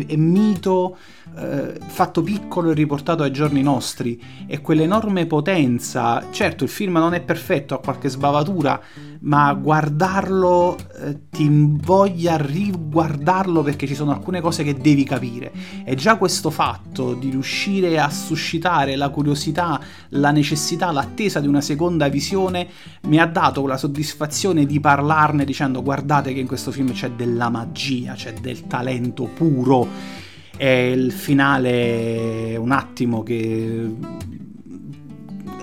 è 0.06 0.16
mito 0.16 0.96
eh, 1.36 1.78
fatto 1.86 2.22
piccolo 2.22 2.70
e 2.70 2.74
riportato 2.74 3.22
ai 3.22 3.32
giorni 3.32 3.62
nostri. 3.62 4.20
E 4.46 4.60
quell'enorme 4.60 5.26
potenza, 5.26 6.26
certo 6.30 6.64
il 6.64 6.70
film 6.70 6.94
non 6.94 7.14
è 7.14 7.20
perfetto, 7.20 7.74
ha 7.74 7.78
qualche 7.78 8.08
sbavatura, 8.08 8.80
ma 9.20 9.52
guardarlo 9.52 10.76
eh, 11.00 11.28
ti 11.30 11.44
invoglia 11.44 12.34
a 12.34 12.36
riguardarlo 12.36 13.62
perché 13.62 13.86
ci 13.86 13.94
sono 13.94 14.12
alcune 14.12 14.40
cose 14.40 14.64
che 14.64 14.74
devi 14.74 15.04
capire. 15.04 15.52
E 15.84 15.94
già 15.94 16.16
questo 16.16 16.50
fatto 16.50 17.14
di 17.14 17.30
riuscire 17.30 17.98
a 17.98 18.10
suscitare 18.10 18.96
la 18.96 19.10
curiosità, 19.10 19.80
la 20.10 20.30
necessità, 20.30 20.90
l'attesa 20.90 21.40
di 21.40 21.46
una 21.46 21.60
seconda 21.60 22.08
visione 22.08 22.68
mi 23.02 23.18
ha 23.18 23.26
dato 23.26 23.66
la 23.66 23.76
soddisfazione 23.76 24.66
di 24.66 24.80
parlarne 24.80 25.44
dicendo 25.44 25.82
guardate 25.82 26.32
che 26.32 26.40
in 26.40 26.46
questo 26.46 26.70
film 26.70 26.92
c'è 26.92 27.10
della 27.10 27.48
magia, 27.48 28.14
c'è 28.14 28.32
del 28.34 28.66
talento 28.66 29.24
puro. 29.24 30.28
E 30.62 30.90
il 30.90 31.10
finale 31.10 32.54
un 32.58 32.70
attimo 32.70 33.22
che 33.22 33.90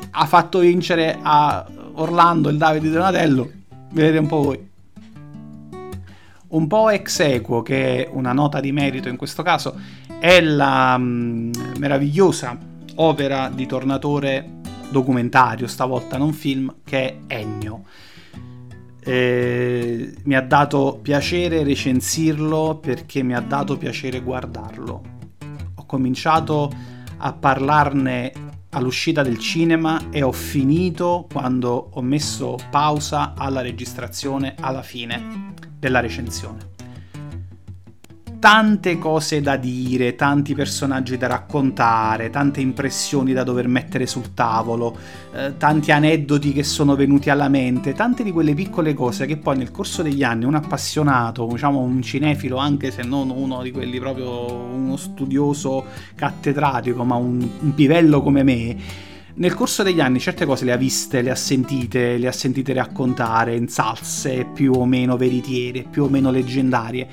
ha 0.09 0.25
fatto 0.25 0.57
vincere 0.57 1.19
a 1.21 1.63
Orlando, 1.93 2.49
il 2.49 2.57
Davide 2.57 2.89
Donatello, 2.89 3.47
vedete 3.91 4.17
un 4.17 4.25
po' 4.25 4.41
voi. 4.41 4.69
Un 6.47 6.65
po' 6.65 6.89
ex 6.89 7.19
equo, 7.19 7.61
che 7.61 8.05
è 8.05 8.09
una 8.11 8.33
nota 8.33 8.59
di 8.59 8.71
merito 8.71 9.07
in 9.07 9.17
questo 9.17 9.43
caso, 9.43 9.79
è 10.19 10.41
la 10.41 10.97
mh, 10.97 11.03
mm, 11.03 11.51
meravigliosa 11.77 12.57
opera 12.95 13.51
di 13.53 13.67
tornatore 13.67 14.49
documentario, 14.89 15.67
stavolta 15.67 16.17
non 16.17 16.33
film, 16.33 16.73
che 16.83 17.19
è 17.27 17.35
Ennio. 17.35 17.83
Eh, 19.09 20.15
mi 20.25 20.35
ha 20.35 20.41
dato 20.41 20.99
piacere 21.01 21.63
recensirlo 21.63 22.77
perché 22.81 23.23
mi 23.23 23.33
ha 23.33 23.39
dato 23.39 23.77
piacere 23.77 24.19
guardarlo. 24.19 25.01
Ho 25.75 25.85
cominciato 25.85 26.69
a 27.19 27.31
parlarne 27.31 28.33
all'uscita 28.71 29.23
del 29.23 29.37
cinema 29.37 30.09
e 30.09 30.23
ho 30.23 30.33
finito 30.33 31.25
quando 31.31 31.91
ho 31.93 32.01
messo 32.01 32.57
pausa 32.69 33.33
alla 33.37 33.61
registrazione 33.61 34.55
alla 34.59 34.83
fine 34.83 35.53
della 35.79 36.01
recensione. 36.01 36.75
Tante 38.39 38.99
cose 38.99 39.41
da 39.41 39.57
dire, 39.57 40.15
tanti 40.15 40.53
personaggi 40.53 41.17
da 41.17 41.25
raccontare, 41.25 42.29
tante 42.29 42.61
impressioni 42.61 43.33
da 43.33 43.43
dover 43.43 43.67
mettere 43.67 44.05
sul 44.05 44.35
tavolo, 44.35 44.95
eh, 45.33 45.57
tanti 45.57 45.91
aneddoti 45.91 46.53
che 46.53 46.63
sono 46.63 46.95
venuti 46.95 47.31
alla 47.31 47.49
mente, 47.49 47.93
tante 47.93 48.23
di 48.23 48.31
quelle 48.31 48.53
piccole 48.53 48.93
cose 48.93 49.25
che 49.25 49.37
poi 49.37 49.57
nel 49.57 49.71
corso 49.71 50.03
degli 50.03 50.23
anni 50.23 50.45
un 50.45 50.53
appassionato, 50.53 51.47
diciamo 51.47 51.79
un 51.79 52.01
cinefilo, 52.03 52.57
anche 52.57 52.91
se 52.91 53.01
non 53.01 53.31
uno 53.31 53.63
di 53.63 53.71
quelli 53.71 53.99
proprio 53.99 54.51
uno 54.51 54.97
studioso 54.97 55.85
cattedratico, 56.13 57.03
ma 57.03 57.15
un, 57.15 57.45
un 57.59 57.73
pivello 57.73 58.21
come 58.21 58.43
me, 58.43 58.77
nel 59.33 59.55
corso 59.55 59.81
degli 59.81 59.99
anni 59.99 60.19
certe 60.19 60.45
cose 60.45 60.63
le 60.63 60.73
ha 60.73 60.77
viste, 60.77 61.23
le 61.23 61.31
ha 61.31 61.35
sentite, 61.35 62.17
le 62.17 62.27
ha 62.27 62.31
sentite 62.31 62.73
raccontare 62.73 63.55
in 63.55 63.67
salse 63.67 64.45
più 64.45 64.73
o 64.73 64.85
meno 64.85 65.17
veritiere, 65.17 65.85
più 65.89 66.03
o 66.03 66.09
meno 66.09 66.29
leggendarie. 66.29 67.07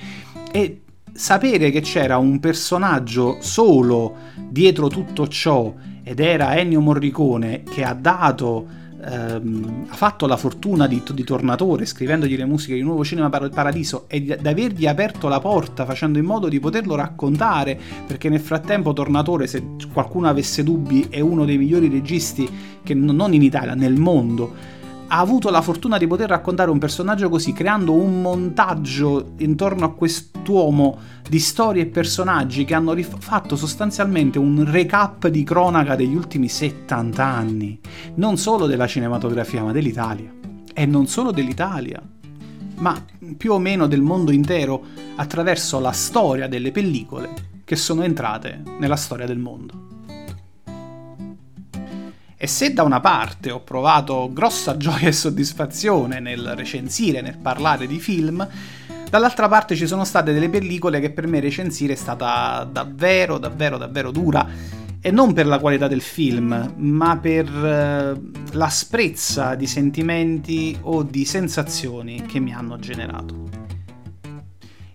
E 0.52 0.84
sapere 1.14 1.71
che 1.71 1.80
c'era 1.80 2.18
un 2.18 2.40
personaggio 2.40 3.38
solo 3.40 4.16
dietro 4.49 4.88
tutto 4.88 5.28
ciò 5.28 5.73
ed 6.02 6.18
era 6.18 6.56
Ennio 6.56 6.80
Morricone 6.80 7.62
che 7.62 7.84
ha 7.84 7.95
dato 7.95 8.67
ehm, 9.00 9.86
ha 9.89 9.95
fatto 9.95 10.26
la 10.26 10.36
fortuna 10.36 10.89
di, 10.89 11.00
di, 11.08 11.23
Tornatore 11.23 11.86
scrivendogli 11.86 12.36
le 12.36 12.45
musiche 12.45 12.75
di 12.75 12.82
Nuovo 12.82 13.04
Cinema 13.04 13.30
Paradiso 13.30 14.06
e 14.08 14.23
di, 14.23 14.36
di 14.39 14.49
avergli 14.49 14.86
aperto 14.86 15.28
la 15.28 15.39
porta 15.39 15.84
facendo 15.84 16.19
in 16.19 16.25
modo 16.25 16.49
di 16.49 16.58
poterlo 16.58 16.97
raccontare 16.97 17.78
perché 18.06 18.28
nel 18.28 18.41
frattempo 18.41 18.93
Tornatore 18.93 19.47
se 19.47 19.62
qualcuno 19.93 20.28
avesse 20.28 20.65
dubbi 20.65 21.06
è 21.10 21.21
uno 21.21 21.45
dei 21.45 21.58
migliori 21.58 21.89
registi 21.89 22.50
che 22.82 22.95
non 22.95 23.32
in 23.32 23.43
Italia 23.43 23.75
nel 23.75 23.95
mondo 24.00 24.74
ha 25.06 25.19
avuto 25.19 25.50
la 25.50 25.62
fortuna 25.62 25.99
di 25.99 26.06
poter 26.06 26.28
raccontare 26.28 26.71
un 26.71 26.78
personaggio 26.78 27.28
così, 27.28 27.52
creando 27.52 27.93
un 27.93 28.21
montaggio 28.21 29.32
intorno 29.38 29.84
a 29.84 29.93
quest'uomo 29.93 30.99
di 31.28 31.38
storie 31.38 31.82
e 31.82 31.86
personaggi 31.86 32.64
che 32.64 32.75
hanno 32.75 32.97
fatto 33.19 33.56
sostanzialmente 33.56 34.38
un 34.38 34.71
recap 34.71 35.28
di 35.28 35.45
cronaca 35.45 35.95
degli 35.95 36.14
ultimi 36.14 36.49
70 36.49 37.25
anni, 37.25 37.78
non 38.17 38.36
solo 38.36 38.67
della 38.67 38.86
cinematografia, 38.86 39.62
ma 39.62 39.73
dell'Italia. 39.73 40.32
E 40.73 40.86
non 40.86 41.06
solo 41.06 41.30
dell'Italia, 41.30 42.02
ma 42.76 43.00
più 43.36 43.52
o 43.52 43.58
meno 43.58 43.86
del 43.86 44.02
mondo 44.02 44.32
intero 44.32 44.82
attraverso 45.17 45.78
la 45.78 45.93
storia 45.93 46.49
delle 46.49 46.73
pellicole 46.73 47.52
che 47.64 47.76
sono 47.76 48.02
entrate 48.02 48.62
nella 48.78 48.97
storia 48.97 49.26
del 49.26 49.38
mondo. 49.38 49.94
E 52.45 52.47
se 52.47 52.75
da 52.75 52.83
una 52.83 53.00
parte 53.00 53.50
ho 53.50 53.61
provato 53.61 54.28
grossa 54.30 54.76
gioia 54.76 55.09
e 55.09 55.13
soddisfazione 55.13 56.21
nel 56.21 56.52
recensire, 56.54 57.23
nel 57.23 57.39
parlare 57.39 57.87
di 57.87 57.99
film, 57.99 58.47
dall'altra 59.09 59.49
parte 59.49 59.75
ci 59.75 59.87
sono 59.87 60.04
state 60.04 60.35
delle 60.35 60.50
pellicole 60.50 61.00
che 61.00 61.09
per 61.09 61.26
me 61.26 61.41
recensire 61.41 61.95
è 61.95 61.97
stata 61.97 62.69
davvero, 62.71 63.39
davvero, 63.39 63.78
davvero 63.78 64.11
dura. 64.11 64.47
E 65.00 65.11
non 65.11 65.33
per 65.33 65.47
la 65.47 65.59
qualità 65.59 65.89
del 65.89 66.02
film, 66.02 66.75
ma 66.76 67.17
per 67.17 67.49
eh, 67.49 68.21
l'asprezza 68.52 69.54
di 69.54 69.67
sentimenti 69.67 70.76
o 70.83 71.02
di 71.02 71.25
sensazioni 71.25 72.26
che 72.26 72.41
mi 72.41 72.52
hanno 72.52 72.78
generato. 72.78 73.49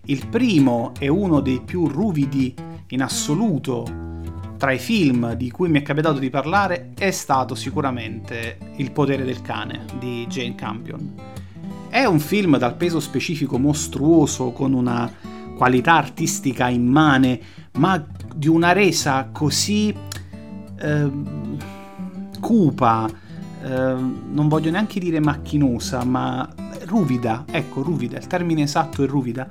Il 0.04 0.28
primo 0.28 0.92
è 0.96 1.08
uno 1.08 1.40
dei 1.40 1.60
più 1.64 1.88
ruvidi 1.88 2.54
in 2.90 3.02
assoluto 3.02 4.19
tra 4.60 4.72
i 4.72 4.78
film 4.78 5.32
di 5.36 5.50
cui 5.50 5.70
mi 5.70 5.78
è 5.78 5.82
capitato 5.82 6.18
di 6.18 6.28
parlare 6.28 6.90
è 6.94 7.10
stato 7.12 7.54
sicuramente 7.54 8.58
Il 8.76 8.92
potere 8.92 9.24
del 9.24 9.40
cane 9.40 9.86
di 9.98 10.26
Jane 10.26 10.54
Campion. 10.54 11.14
È 11.88 12.04
un 12.04 12.20
film 12.20 12.58
dal 12.58 12.76
peso 12.76 13.00
specifico 13.00 13.58
mostruoso, 13.58 14.52
con 14.52 14.74
una 14.74 15.10
qualità 15.56 15.94
artistica 15.94 16.68
immane, 16.68 17.40
ma 17.78 18.04
di 18.34 18.48
una 18.48 18.72
resa 18.72 19.30
così 19.32 19.96
eh, 20.78 21.10
cupa, 22.38 23.08
eh, 23.62 23.66
non 23.66 24.46
voglio 24.48 24.70
neanche 24.70 25.00
dire 25.00 25.20
macchinosa, 25.20 26.04
ma 26.04 26.46
ruvida, 26.84 27.46
ecco, 27.50 27.80
ruvida, 27.80 28.18
il 28.18 28.26
termine 28.26 28.64
esatto 28.64 29.02
è 29.02 29.06
ruvida, 29.06 29.48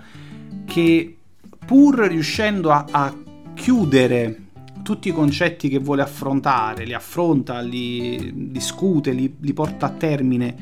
che 0.66 1.18
pur 1.66 1.98
riuscendo 1.98 2.70
a, 2.70 2.86
a 2.92 3.12
chiudere 3.56 4.49
tutti 4.84 5.10
i 5.10 5.12
concetti 5.12 5.70
che 5.70 5.80
vuole 5.80 6.02
affrontare, 6.02 6.86
li 6.86 6.94
affronta, 6.94 7.60
li 7.60 8.50
discute, 8.52 9.12
li, 9.12 9.36
li 9.40 9.54
porta 9.54 9.88
a 9.88 9.90
termine 9.90 10.56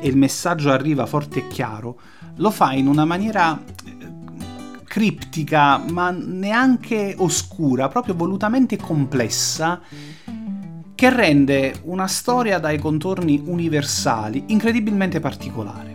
e 0.00 0.08
il 0.08 0.16
messaggio 0.16 0.70
arriva 0.70 1.06
forte 1.06 1.40
e 1.40 1.48
chiaro, 1.48 2.00
lo 2.36 2.50
fa 2.50 2.72
in 2.72 2.86
una 2.86 3.04
maniera 3.04 3.58
eh, 3.58 4.08
criptica, 4.84 5.78
ma 5.78 6.10
neanche 6.10 7.14
oscura, 7.18 7.88
proprio 7.88 8.14
volutamente 8.14 8.76
complessa, 8.76 9.80
che 10.94 11.10
rende 11.10 11.80
una 11.84 12.06
storia 12.06 12.58
dai 12.58 12.78
contorni 12.78 13.42
universali 13.46 14.44
incredibilmente 14.48 15.18
particolare 15.18 15.89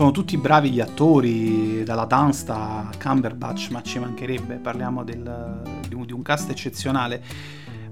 sono 0.00 0.12
tutti 0.12 0.38
bravi 0.38 0.70
gli 0.70 0.80
attori, 0.80 1.82
dalla 1.84 2.06
Dunst 2.06 2.48
a 2.48 2.88
Cumberbatch, 2.98 3.68
ma 3.68 3.82
ci 3.82 3.98
mancherebbe, 3.98 4.54
parliamo 4.54 5.04
del, 5.04 5.60
di, 5.86 5.94
un, 5.94 6.06
di, 6.06 6.14
un, 6.14 6.22
cast 6.22 6.48
eccezionale, 6.48 7.22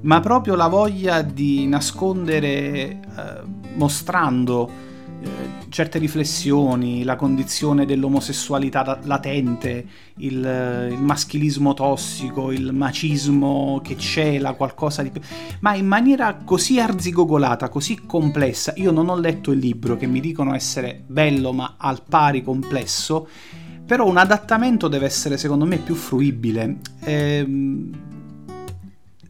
ma 0.00 0.18
proprio 0.20 0.54
la 0.54 0.68
voglia 0.68 1.20
di 1.20 1.66
nascondere, 1.66 2.48
eh, 2.48 2.98
mostrando 3.74 4.70
certe 5.68 5.98
riflessioni, 5.98 7.04
la 7.04 7.16
condizione 7.16 7.84
dell'omosessualità 7.84 8.98
latente, 9.04 9.86
il, 10.16 10.88
il, 10.90 11.00
maschilismo 11.00 11.74
tossico, 11.74 12.50
il 12.50 12.72
macismo 12.72 13.80
che 13.82 13.96
cela 13.96 14.54
qualcosa 14.54 15.02
di 15.02 15.10
più, 15.10 15.20
ma 15.60 15.74
in 15.74 15.86
maniera 15.86 16.34
così 16.44 16.80
arzigogolata, 16.80 17.68
così 17.68 18.06
complessa. 18.06 18.72
Io 18.76 18.90
non 18.90 19.08
ho 19.08 19.16
letto 19.16 19.52
il 19.52 19.58
libro 19.58 19.96
che 19.96 20.06
mi 20.06 20.20
dicono 20.20 20.54
essere 20.54 21.02
bello 21.06 21.52
ma 21.52 21.74
al 21.76 22.02
pari 22.08 22.42
complesso, 22.42 23.28
però 23.84 24.06
un 24.06 24.16
adattamento 24.16 24.88
deve 24.88 25.06
essere 25.06 25.36
secondo 25.36 25.64
me 25.64 25.78
più 25.78 25.94
fruibile. 25.94 26.78
Ehm, 27.00 27.90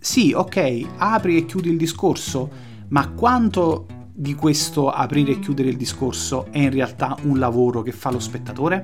sì, 0.00 0.32
ok, 0.32 0.86
apri 0.96 1.36
e 1.36 1.44
chiudi 1.44 1.68
il 1.70 1.76
discorso, 1.76 2.48
ma 2.88 3.08
quanto 3.10 3.86
di 4.20 4.34
questo 4.34 4.90
aprire 4.90 5.30
e 5.30 5.38
chiudere 5.38 5.68
il 5.68 5.76
discorso 5.76 6.48
è 6.50 6.58
in 6.58 6.72
realtà 6.72 7.16
un 7.22 7.38
lavoro 7.38 7.82
che 7.82 7.92
fa 7.92 8.10
lo 8.10 8.18
spettatore? 8.18 8.82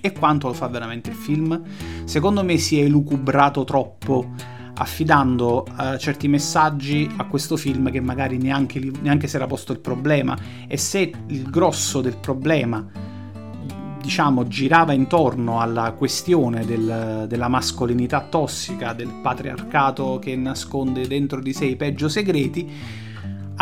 E 0.00 0.12
quanto 0.12 0.46
lo 0.46 0.52
fa 0.52 0.68
veramente 0.68 1.10
il 1.10 1.16
film? 1.16 1.60
Secondo 2.04 2.44
me 2.44 2.56
si 2.56 2.78
è 2.78 2.84
elucubrato 2.84 3.64
troppo 3.64 4.30
affidando 4.74 5.66
uh, 5.76 5.96
certi 5.96 6.28
messaggi 6.28 7.10
a 7.16 7.24
questo 7.24 7.56
film 7.56 7.90
che 7.90 8.00
magari 8.00 8.36
neanche, 8.38 8.92
neanche 9.00 9.26
si 9.26 9.34
era 9.34 9.46
posto 9.46 9.72
il 9.72 9.80
problema 9.80 10.38
e 10.68 10.76
se 10.76 11.12
il 11.26 11.50
grosso 11.50 12.00
del 12.00 12.16
problema 12.16 12.88
diciamo 14.00 14.46
girava 14.46 14.92
intorno 14.92 15.60
alla 15.60 15.92
questione 15.92 16.64
del, 16.64 17.26
della 17.28 17.48
mascolinità 17.48 18.20
tossica, 18.20 18.92
del 18.92 19.10
patriarcato 19.20 20.20
che 20.20 20.36
nasconde 20.36 21.08
dentro 21.08 21.40
di 21.40 21.52
sé 21.52 21.64
i 21.64 21.76
peggio 21.76 22.08
segreti, 22.08 23.00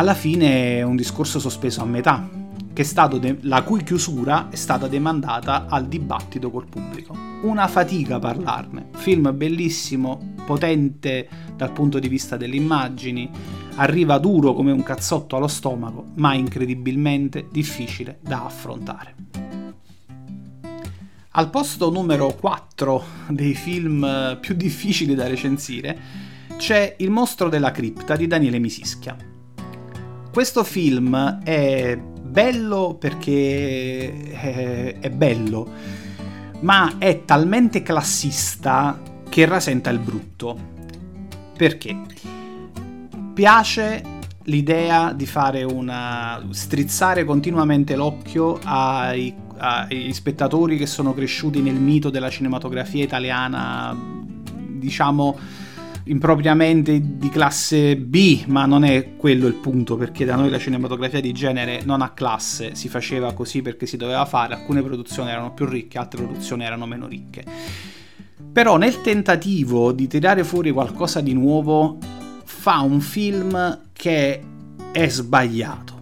alla 0.00 0.14
fine 0.14 0.78
è 0.78 0.82
un 0.82 0.96
discorso 0.96 1.38
sospeso 1.38 1.82
a 1.82 1.84
metà, 1.84 2.26
de- 2.72 3.38
la 3.42 3.62
cui 3.62 3.82
chiusura 3.82 4.48
è 4.48 4.56
stata 4.56 4.88
demandata 4.88 5.66
al 5.68 5.88
dibattito 5.88 6.50
col 6.50 6.66
pubblico. 6.66 7.14
Una 7.42 7.68
fatica 7.68 8.18
parlarne. 8.18 8.88
Film 8.94 9.36
bellissimo, 9.36 10.32
potente 10.46 11.28
dal 11.54 11.72
punto 11.72 11.98
di 11.98 12.08
vista 12.08 12.38
delle 12.38 12.56
immagini, 12.56 13.28
arriva 13.74 14.16
duro 14.16 14.54
come 14.54 14.72
un 14.72 14.82
cazzotto 14.82 15.36
allo 15.36 15.48
stomaco, 15.48 16.06
ma 16.14 16.32
incredibilmente 16.32 17.48
difficile 17.50 18.20
da 18.22 18.46
affrontare. 18.46 19.14
Al 21.32 21.50
posto 21.50 21.90
numero 21.90 22.28
4 22.28 23.04
dei 23.28 23.52
film 23.52 24.38
più 24.40 24.54
difficili 24.54 25.14
da 25.14 25.28
recensire 25.28 25.98
c'è 26.56 26.94
Il 27.00 27.10
mostro 27.10 27.50
della 27.50 27.70
cripta 27.70 28.16
di 28.16 28.26
Daniele 28.26 28.58
Misischia. 28.58 29.29
Questo 30.32 30.62
film 30.62 31.40
è 31.42 31.98
bello 31.98 32.94
perché 32.94 34.30
è, 34.30 34.98
è 35.00 35.10
bello, 35.10 35.68
ma 36.60 36.98
è 36.98 37.24
talmente 37.24 37.82
classista 37.82 39.00
che 39.28 39.44
rasenta 39.44 39.90
il 39.90 39.98
brutto. 39.98 40.56
Perché? 41.56 42.00
Piace 43.34 44.02
l'idea 44.44 45.12
di 45.12 45.26
fare 45.26 45.64
una 45.64 46.40
strizzare 46.50 47.24
continuamente 47.24 47.96
l'occhio 47.96 48.60
ai, 48.62 49.34
ai 49.58 50.12
spettatori 50.12 50.76
che 50.76 50.86
sono 50.86 51.12
cresciuti 51.12 51.60
nel 51.60 51.74
mito 51.74 52.08
della 52.08 52.30
cinematografia 52.30 53.02
italiana, 53.02 53.96
diciamo 54.78 55.36
impropriamente 56.04 57.00
di 57.18 57.28
classe 57.28 57.96
B, 57.96 58.44
ma 58.46 58.66
non 58.66 58.84
è 58.84 59.16
quello 59.16 59.46
il 59.46 59.54
punto, 59.54 59.96
perché 59.96 60.24
da 60.24 60.36
noi 60.36 60.50
la 60.50 60.58
cinematografia 60.58 61.20
di 61.20 61.32
genere 61.32 61.82
non 61.84 62.02
ha 62.02 62.12
classe, 62.12 62.74
si 62.74 62.88
faceva 62.88 63.32
così 63.32 63.62
perché 63.62 63.86
si 63.86 63.96
doveva 63.96 64.24
fare, 64.24 64.54
alcune 64.54 64.82
produzioni 64.82 65.30
erano 65.30 65.52
più 65.52 65.66
ricche, 65.66 65.98
altre 65.98 66.22
produzioni 66.22 66.64
erano 66.64 66.86
meno 66.86 67.06
ricche. 67.06 67.44
Però 68.52 68.76
nel 68.76 69.00
tentativo 69.00 69.92
di 69.92 70.06
tirare 70.08 70.42
fuori 70.44 70.70
qualcosa 70.70 71.20
di 71.20 71.32
nuovo, 71.32 71.98
fa 72.44 72.80
un 72.80 73.00
film 73.00 73.80
che 73.92 74.42
è 74.90 75.08
sbagliato. 75.08 75.99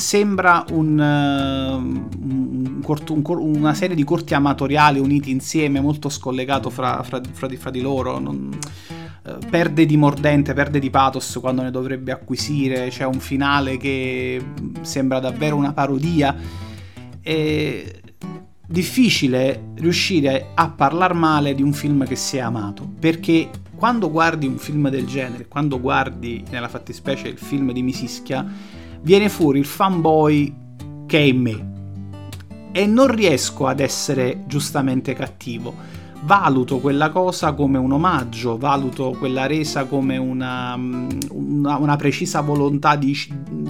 Sembra 0.00 0.64
un, 0.70 0.98
uh, 0.98 2.24
un 2.26 2.82
un, 3.08 3.22
una 3.56 3.74
serie 3.74 3.94
di 3.94 4.02
corti 4.02 4.32
amatoriali 4.32 4.98
uniti 4.98 5.30
insieme, 5.30 5.78
molto 5.78 6.08
scollegato 6.08 6.70
fra, 6.70 7.02
fra, 7.02 7.20
fra, 7.30 7.46
di, 7.46 7.56
fra 7.58 7.70
di, 7.70 7.82
loro. 7.82 8.18
Non, 8.18 8.48
uh, 9.24 9.38
perde 9.50 9.84
di 9.84 9.98
mordente, 9.98 10.54
perde 10.54 10.78
di 10.78 10.88
pathos 10.88 11.38
quando 11.38 11.60
ne 11.60 11.70
dovrebbe 11.70 12.12
acquisire. 12.12 12.88
C'è 12.88 13.04
un 13.04 13.20
finale 13.20 13.76
che 13.76 14.42
sembra 14.80 15.20
davvero 15.20 15.56
una 15.56 15.74
parodia. 15.74 16.34
È 17.20 18.00
difficile 18.66 19.72
riuscire 19.74 20.52
a 20.54 20.70
parlare 20.70 21.12
male 21.12 21.54
di 21.54 21.62
un 21.62 21.74
film 21.74 22.06
che 22.06 22.16
si 22.16 22.36
è 22.36 22.40
amato 22.40 22.88
perché 23.00 23.50
quando 23.74 24.10
guardi 24.10 24.46
un 24.46 24.58
film 24.58 24.88
del 24.88 25.06
genere, 25.06 25.48
quando 25.48 25.80
guardi 25.80 26.44
nella 26.50 26.68
fattispecie 26.68 27.28
il 27.28 27.38
film 27.38 27.72
di 27.72 27.82
Misischia, 27.82 28.46
viene 29.02 29.28
fuori 29.28 29.58
il 29.58 29.66
fanboy 29.66 30.54
che 31.06 31.18
è 31.18 31.22
in 31.22 31.40
me 31.40 31.70
e 32.72 32.86
non 32.86 33.08
riesco 33.08 33.66
ad 33.66 33.80
essere 33.80 34.44
giustamente 34.46 35.14
cattivo. 35.14 35.98
Valuto 36.22 36.80
quella 36.80 37.08
cosa 37.08 37.54
come 37.54 37.78
un 37.78 37.92
omaggio, 37.92 38.58
valuto 38.58 39.16
quella 39.18 39.46
resa 39.46 39.86
come 39.86 40.18
una, 40.18 40.74
una, 41.30 41.76
una 41.78 41.96
precisa 41.96 42.42
volontà 42.42 42.94
di, 42.94 43.16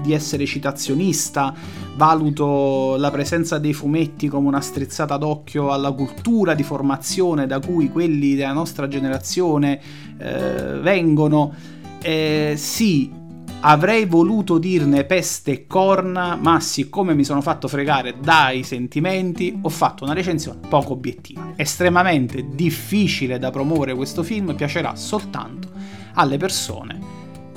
di, 0.03 0.13
essere 0.13 0.47
citazionista, 0.47 1.55
valuto 1.95 2.97
la 2.99 3.13
presenza 3.13 3.59
dei 3.59 3.73
fumetti 3.73 4.27
come 4.27 4.49
una 4.49 4.61
strizzata 4.61 5.17
d'occhio 5.17 5.71
alla 5.71 5.93
cultura 5.93 6.55
di 6.55 6.65
formazione 6.65 7.47
da 7.47 7.61
cui 7.61 7.89
quelli 7.89 8.35
della 8.35 8.53
nostra 8.53 8.89
generazione 8.89 9.81
eh, 10.19 10.81
vengono. 10.81 11.55
Eh, 12.03 12.55
sì, 12.57 13.20
Avrei 13.63 14.07
voluto 14.07 14.57
dirne 14.57 15.05
peste 15.05 15.51
e 15.51 15.67
corna, 15.67 16.35
ma 16.35 16.61
siccome 16.61 17.13
mi 17.13 17.25
sono 17.25 17.43
fatto 17.43 17.69
fregare 17.69 18.15
dai 18.19 18.63
sentimenti, 18.63 19.59
ho 19.61 19.69
fatto 19.69 20.05
una 20.05 20.15
recensione 20.15 20.61
poco 20.67 20.95
obiettiva. 20.95 21.53
Estremamente 21.57 22.47
difficile 22.55 23.39
da 23.39 23.51
promuovere 23.51 23.95
questo 23.95 24.23
film, 24.23 24.55
piacerà 24.55 24.97
soltanto 24.97 25.69
alle 26.15 26.39
persone 26.39 26.99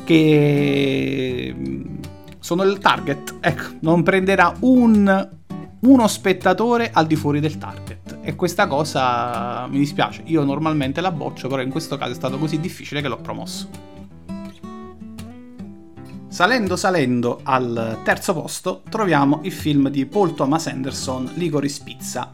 che 0.04 1.56
mm, 1.58 1.96
sono 2.38 2.64
il 2.64 2.80
target. 2.80 3.36
Ecco, 3.40 3.76
non 3.80 4.04
prenderà 4.04 4.54
un, 4.60 5.30
uno 5.80 6.08
spettatore 6.08 6.92
al 6.92 7.08
di 7.08 7.16
fuori 7.16 7.40
del 7.40 7.58
target. 7.58 8.20
E 8.24 8.36
questa 8.36 8.68
cosa 8.68 9.68
mi 9.68 9.78
dispiace. 9.78 10.24
Io 10.26 10.44
normalmente 10.44 11.00
la 11.00 11.12
boccio, 11.12 11.48
però 11.48 11.62
in 11.62 11.70
questo 11.70 11.96
caso 11.96 12.12
è 12.12 12.16
stato 12.16 12.38
così 12.38 12.60
difficile 12.60 13.02
che 13.02 13.08
l'ho 13.08 13.22
promosso. 13.22 13.92
Salendo 16.34 16.76
salendo 16.76 17.42
al 17.44 18.00
terzo 18.04 18.34
posto 18.34 18.82
troviamo 18.90 19.42
il 19.44 19.52
film 19.52 19.90
di 19.90 20.08
Paul 20.08 20.34
Thomas 20.34 20.66
Anderson, 20.66 21.30
Licorice 21.36 21.82
Pizza. 21.84 22.32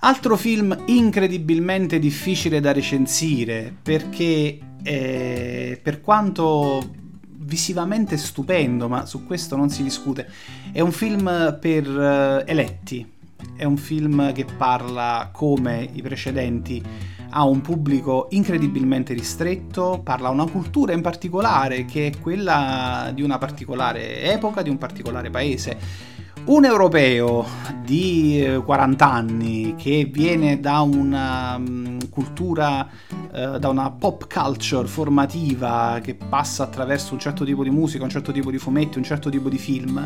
Altro 0.00 0.36
film 0.36 0.76
incredibilmente 0.86 2.00
difficile 2.00 2.58
da 2.58 2.72
recensire 2.72 3.72
perché 3.80 4.58
eh, 4.82 5.78
per 5.80 6.00
quanto 6.00 6.90
visivamente 7.22 8.16
stupendo, 8.16 8.88
ma 8.88 9.06
su 9.06 9.24
questo 9.24 9.54
non 9.54 9.70
si 9.70 9.84
discute, 9.84 10.28
è 10.72 10.80
un 10.80 10.90
film 10.90 11.56
per 11.60 11.88
uh, 11.88 12.42
eletti, 12.44 13.08
è 13.54 13.62
un 13.62 13.76
film 13.76 14.32
che 14.32 14.44
parla 14.44 15.28
come 15.32 15.88
i 15.92 16.02
precedenti 16.02 16.82
ha 17.30 17.44
un 17.44 17.60
pubblico 17.60 18.26
incredibilmente 18.30 19.14
ristretto, 19.14 20.00
parla 20.02 20.28
una 20.28 20.48
cultura 20.48 20.92
in 20.92 21.00
particolare 21.00 21.84
che 21.84 22.08
è 22.08 22.20
quella 22.20 23.10
di 23.14 23.22
una 23.22 23.38
particolare 23.38 24.22
epoca, 24.22 24.62
di 24.62 24.70
un 24.70 24.78
particolare 24.78 25.30
paese. 25.30 26.08
Un 26.42 26.64
europeo 26.64 27.46
di 27.84 28.60
40 28.64 29.04
eh, 29.04 29.08
anni 29.08 29.74
che 29.76 30.08
viene 30.10 30.58
da 30.58 30.80
una 30.80 31.58
mm, 31.58 31.98
cultura, 32.08 32.88
eh, 33.32 33.58
da 33.58 33.68
una 33.68 33.90
pop 33.90 34.26
culture 34.26 34.88
formativa 34.88 36.00
che 36.02 36.14
passa 36.14 36.64
attraverso 36.64 37.12
un 37.12 37.20
certo 37.20 37.44
tipo 37.44 37.62
di 37.62 37.70
musica, 37.70 38.04
un 38.04 38.10
certo 38.10 38.32
tipo 38.32 38.50
di 38.50 38.58
fumetti, 38.58 38.96
un 38.96 39.04
certo 39.04 39.28
tipo 39.28 39.50
di 39.50 39.58
film, 39.58 40.04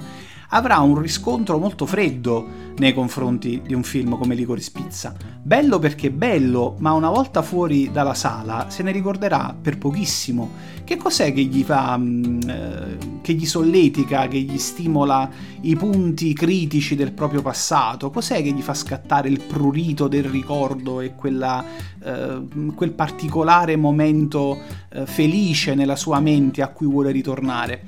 avrà 0.48 0.78
un 0.78 0.98
riscontro 0.98 1.58
molto 1.58 1.86
freddo 1.86 2.64
nei 2.76 2.92
confronti 2.92 3.62
di 3.64 3.74
un 3.74 3.82
film 3.82 4.18
come 4.18 4.34
Licorice 4.34 4.70
Pizza. 4.72 5.14
Bello 5.42 5.78
perché 5.78 6.10
bello, 6.10 6.76
ma 6.78 6.92
una 6.92 7.10
volta 7.10 7.42
fuori 7.42 7.90
dalla 7.92 8.14
sala 8.14 8.66
se 8.68 8.82
ne 8.82 8.90
ricorderà 8.90 9.54
per 9.60 9.78
pochissimo. 9.78 10.72
Che 10.84 10.96
cos'è 10.96 11.32
che 11.32 11.42
gli 11.42 11.62
fa, 11.62 11.96
mm, 11.96 12.40
eh, 12.46 12.98
che 13.22 13.32
gli 13.32 13.46
solletica, 13.46 14.28
che 14.28 14.38
gli 14.40 14.58
stimola 14.58 15.30
i 15.62 15.76
punti 15.76 16.34
critici 16.34 16.94
del 16.94 17.12
proprio 17.12 17.40
passato? 17.42 18.10
Cos'è 18.10 18.42
che 18.42 18.50
gli 18.50 18.60
fa 18.60 18.74
scattare 18.74 19.28
il 19.28 19.40
prurito 19.40 20.08
del 20.08 20.24
ricordo 20.24 21.00
e 21.00 21.14
quella, 21.14 21.64
eh, 22.02 22.42
quel 22.74 22.92
particolare 22.92 23.76
momento 23.76 24.58
eh, 24.90 25.06
felice 25.06 25.74
nella 25.74 25.96
sua 25.96 26.20
mente 26.20 26.60
a 26.60 26.68
cui 26.68 26.86
vuole 26.86 27.12
ritornare? 27.12 27.84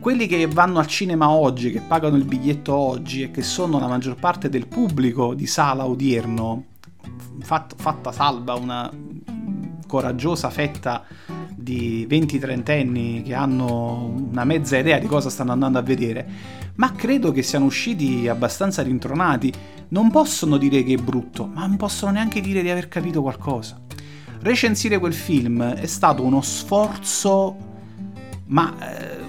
Quelli 0.00 0.26
che 0.26 0.46
vanno 0.46 0.78
al 0.78 0.86
cinema 0.86 1.30
oggi, 1.30 1.70
che 1.70 1.80
pagano 1.80 2.16
il 2.16 2.24
biglietto 2.24 2.74
oggi 2.74 3.22
e 3.22 3.30
che 3.30 3.42
sono 3.42 3.78
la 3.78 3.86
maggior 3.86 4.14
parte 4.14 4.48
del 4.48 4.66
pubblico 4.66 5.34
di 5.34 5.46
sala 5.46 5.86
odierno, 5.86 6.64
fatta, 7.40 7.74
fatta 7.78 8.10
salva 8.10 8.54
una 8.54 8.90
coraggiosa 9.86 10.48
fetta 10.48 11.04
di 11.54 12.06
20-30 12.08 12.80
anni 12.80 13.22
che 13.22 13.34
hanno 13.34 14.12
una 14.30 14.44
mezza 14.44 14.78
idea 14.78 14.98
di 14.98 15.06
cosa 15.06 15.28
stanno 15.28 15.52
andando 15.52 15.78
a 15.78 15.82
vedere, 15.82 16.26
ma 16.76 16.92
credo 16.92 17.30
che 17.30 17.42
siano 17.42 17.66
usciti 17.66 18.26
abbastanza 18.28 18.82
rintronati. 18.82 19.52
Non 19.88 20.10
possono 20.10 20.56
dire 20.56 20.82
che 20.82 20.94
è 20.94 21.02
brutto, 21.02 21.46
ma 21.46 21.66
non 21.66 21.76
possono 21.76 22.12
neanche 22.12 22.40
dire 22.40 22.62
di 22.62 22.70
aver 22.70 22.88
capito 22.88 23.22
qualcosa. 23.22 23.80
Recensire 24.40 24.98
quel 24.98 25.14
film 25.14 25.62
è 25.62 25.86
stato 25.86 26.22
uno 26.22 26.40
sforzo, 26.40 27.56
ma... 28.46 28.74
Eh, 28.78 29.23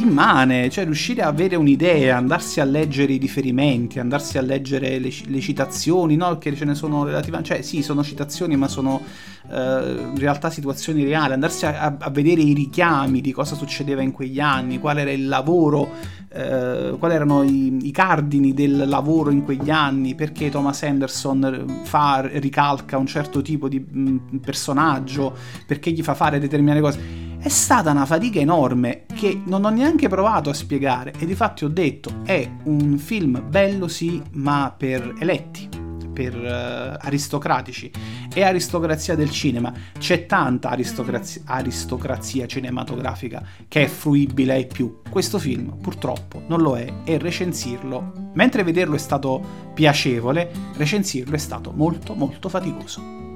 immane, 0.00 0.70
cioè 0.70 0.84
riuscire 0.84 1.22
a 1.22 1.28
avere 1.28 1.56
un'idea, 1.56 2.16
andarsi 2.16 2.60
a 2.60 2.64
leggere 2.64 3.12
i 3.12 3.18
riferimenti, 3.18 3.98
andarsi 3.98 4.38
a 4.38 4.40
leggere 4.40 4.98
le, 4.98 5.12
le 5.26 5.40
citazioni, 5.40 6.16
no? 6.16 6.38
Che 6.38 6.54
ce 6.54 6.64
ne 6.64 6.74
sono 6.74 7.04
relative, 7.04 7.42
cioè 7.42 7.62
sì, 7.62 7.82
sono 7.82 8.02
citazioni, 8.02 8.56
ma 8.56 8.68
sono 8.68 9.00
uh, 9.48 9.54
in 9.54 10.18
realtà 10.18 10.50
situazioni 10.50 11.04
reali, 11.04 11.32
andarsi 11.32 11.66
a, 11.66 11.96
a, 11.98 12.10
vedere 12.10 12.40
i 12.40 12.52
richiami 12.52 13.20
di 13.20 13.32
cosa 13.32 13.54
succedeva 13.54 14.02
in 14.02 14.12
quegli 14.12 14.40
anni, 14.40 14.78
qual 14.78 14.98
era 14.98 15.10
il 15.10 15.26
lavoro, 15.26 15.80
uh, 15.80 16.98
quali 16.98 17.14
erano 17.14 17.42
i, 17.42 17.78
i, 17.82 17.90
cardini 17.90 18.54
del 18.54 18.88
lavoro 18.88 19.30
in 19.30 19.44
quegli 19.44 19.70
anni, 19.70 20.14
perché 20.14 20.50
Thomas 20.50 20.82
Anderson 20.82 21.80
fa, 21.82 22.28
ricalca 22.34 22.96
un 22.96 23.06
certo 23.06 23.42
tipo 23.42 23.68
di 23.68 23.78
mh, 23.78 24.38
personaggio, 24.44 25.34
perché 25.66 25.90
gli 25.90 26.02
fa 26.02 26.14
fare 26.14 26.38
determinate 26.38 26.80
cose 26.80 27.26
è 27.48 27.50
stata 27.50 27.92
una 27.92 28.04
fatica 28.04 28.38
enorme 28.38 29.04
che 29.14 29.40
non 29.46 29.64
ho 29.64 29.70
neanche 29.70 30.06
provato 30.06 30.50
a 30.50 30.52
spiegare 30.52 31.14
e 31.18 31.24
di 31.24 31.34
fatto 31.34 31.64
ho 31.64 31.68
detto 31.68 32.16
è 32.22 32.46
un 32.64 32.98
film 32.98 33.42
bello 33.48 33.88
sì 33.88 34.22
ma 34.32 34.74
per 34.76 35.14
eletti 35.18 35.66
per 36.12 36.34
uh, 36.34 37.06
aristocratici. 37.06 37.90
E 38.34 38.42
aristocrazia 38.42 39.14
del 39.14 39.30
cinema. 39.30 39.72
C'è 39.96 40.26
tanta 40.26 40.70
aristocrazia, 40.70 41.42
aristocrazia 41.44 42.46
cinematografica 42.46 43.42
che 43.68 43.84
è 43.84 43.86
fruibile 43.86 44.54
ai 44.54 44.66
più. 44.66 45.00
Questo 45.08 45.38
film 45.38 45.76
purtroppo 45.80 46.42
non 46.48 46.60
lo 46.60 46.76
è 46.76 46.92
e 47.04 47.18
recensirlo 47.18 48.30
mentre 48.34 48.64
vederlo 48.64 48.96
è 48.96 48.98
stato 48.98 49.70
piacevole 49.74 50.50
recensirlo 50.74 51.34
è 51.34 51.38
stato 51.38 51.72
molto 51.72 52.14
molto 52.14 52.48
faticoso 52.48 53.27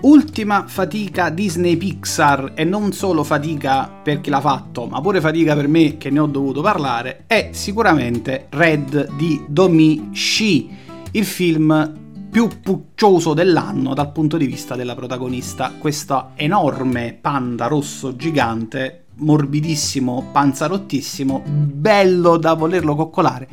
Ultima 0.00 0.64
fatica 0.68 1.28
Disney 1.28 1.76
Pixar, 1.76 2.52
e 2.54 2.62
non 2.62 2.92
solo 2.92 3.24
fatica 3.24 3.88
per 3.88 4.20
chi 4.20 4.30
l'ha 4.30 4.40
fatto, 4.40 4.86
ma 4.86 5.00
pure 5.00 5.20
fatica 5.20 5.56
per 5.56 5.66
me 5.66 5.96
che 5.96 6.08
ne 6.10 6.20
ho 6.20 6.26
dovuto 6.26 6.60
parlare, 6.60 7.24
è 7.26 7.50
sicuramente 7.52 8.46
Red 8.50 9.16
di 9.16 9.42
Domi 9.48 10.10
Shi, 10.12 10.70
il 11.10 11.24
film 11.24 11.96
più 12.30 12.48
puccioso 12.62 13.34
dell'anno 13.34 13.92
dal 13.92 14.12
punto 14.12 14.36
di 14.36 14.46
vista 14.46 14.76
della 14.76 14.94
protagonista. 14.94 15.72
Questo 15.76 16.30
enorme 16.36 17.18
panda 17.20 17.66
rosso 17.66 18.14
gigante, 18.14 19.06
morbidissimo, 19.16 20.28
panzarottissimo, 20.30 21.42
bello 21.44 22.36
da 22.36 22.54
volerlo 22.54 22.94
coccolare 22.94 23.48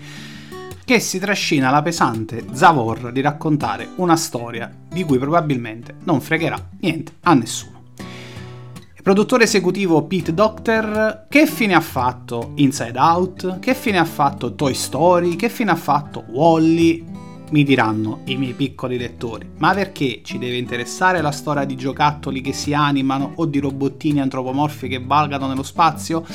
che 0.85 0.99
si 0.99 1.17
trascina 1.17 1.71
la 1.71 1.81
pesante 1.81 2.45
Zavor 2.51 3.11
di 3.11 3.19
raccontare 3.19 3.89
una 3.95 4.15
storia 4.15 4.71
di 4.87 5.03
cui 5.03 5.17
probabilmente 5.17 5.95
non 6.03 6.21
fregherà 6.21 6.57
niente 6.79 7.13
a 7.21 7.33
nessuno. 7.33 7.73
Il 7.97 9.01
produttore 9.01 9.45
esecutivo 9.45 10.03
Pete 10.03 10.33
Docter, 10.33 11.25
che 11.27 11.47
fine 11.47 11.73
ha 11.73 11.81
fatto 11.81 12.51
Inside 12.55 12.99
Out? 12.99 13.59
Che 13.59 13.73
fine 13.73 13.97
ha 13.97 14.05
fatto 14.05 14.53
Toy 14.53 14.75
Story? 14.75 15.35
Che 15.35 15.49
fine 15.49 15.71
ha 15.71 15.75
fatto 15.75 16.23
Wally? 16.29 17.03
Mi 17.49 17.63
diranno 17.63 18.21
i 18.25 18.37
miei 18.37 18.53
piccoli 18.53 18.97
lettori, 18.97 19.49
ma 19.57 19.73
perché 19.73 20.21
ci 20.23 20.37
deve 20.37 20.57
interessare 20.57 21.21
la 21.21 21.31
storia 21.31 21.65
di 21.65 21.75
giocattoli 21.75 22.41
che 22.41 22.53
si 22.53 22.73
animano 22.73 23.33
o 23.35 23.45
di 23.45 23.59
robottini 23.59 24.21
antropomorfi 24.21 24.87
che 24.87 24.99
valgano 25.03 25.47
nello 25.47 25.63
spazio? 25.63 26.25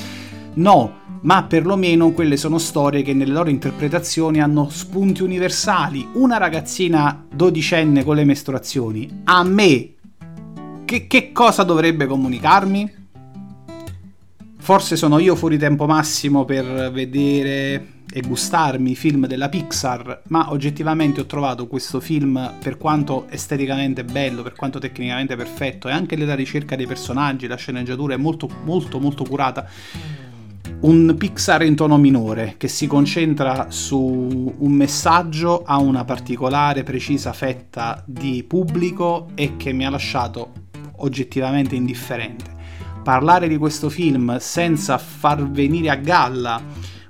No, 0.53 0.99
ma 1.23 1.45
perlomeno 1.45 2.11
quelle 2.11 2.37
sono 2.37 2.59
storie 2.59 3.03
che 3.03 3.15
nelle 3.15 3.33
loro 3.33 3.51
interpretazioni 3.51 4.41
hanno 4.41 4.69
spunti 4.69 5.23
universali. 5.23 6.09
Una 6.15 6.39
ragazzina 6.39 7.25
dodicenne 7.33 8.03
con 8.03 8.17
le 8.17 8.25
mestruazioni, 8.25 9.23
a 9.25 9.45
me, 9.45 9.95
che, 10.85 11.07
che 11.07 11.33
cosa 11.33 11.63
dovrebbe 11.63 12.07
comunicarmi? 12.07 12.99
Forse 14.59 14.97
sono 14.97 15.19
io 15.19 15.37
fuori 15.37 15.57
tempo 15.57 15.87
massimo 15.87 16.45
per 16.45 16.91
vedere 16.93 17.99
e 18.13 18.21
gustarmi 18.23 18.91
i 18.91 18.97
film 18.97 19.27
della 19.27 19.49
Pixar, 19.49 20.23
ma 20.29 20.51
oggettivamente 20.51 21.21
ho 21.21 21.27
trovato 21.27 21.69
questo 21.69 22.01
film, 22.01 22.55
per 22.61 22.77
quanto 22.77 23.27
esteticamente 23.31 24.05
bello, 24.05 24.43
per 24.43 24.55
quanto 24.55 24.79
tecnicamente 24.81 25.37
perfetto, 25.37 25.89
e 25.89 25.93
anche 25.93 26.17
nella 26.17 26.35
ricerca 26.35 26.75
dei 26.75 26.87
personaggi, 26.87 27.47
la 27.47 27.57
sceneggiatura 27.57 28.15
è 28.15 28.17
molto 28.17 28.49
molto 28.65 28.99
molto 28.99 29.25
curata 29.25 29.69
un 30.81 31.15
Pixar 31.19 31.63
in 31.63 31.75
tono 31.75 31.99
minore 31.99 32.55
che 32.57 32.69
si 32.69 32.87
concentra 32.87 33.67
su 33.71 34.55
un 34.59 34.73
messaggio 34.73 35.63
a 35.65 35.79
una 35.79 36.05
particolare 36.05 36.83
precisa 36.83 37.33
fetta 37.33 38.03
di 38.07 38.45
pubblico 38.45 39.29
e 39.35 39.57
che 39.57 39.73
mi 39.73 39.85
ha 39.85 39.91
lasciato 39.91 40.53
oggettivamente 40.97 41.75
indifferente. 41.75 42.59
Parlare 43.03 43.49
di 43.49 43.57
questo 43.57 43.89
film 43.89 44.39
senza 44.39 44.99
far 44.99 45.51
venire 45.51 45.91
a 45.91 45.97
galla 45.97 46.63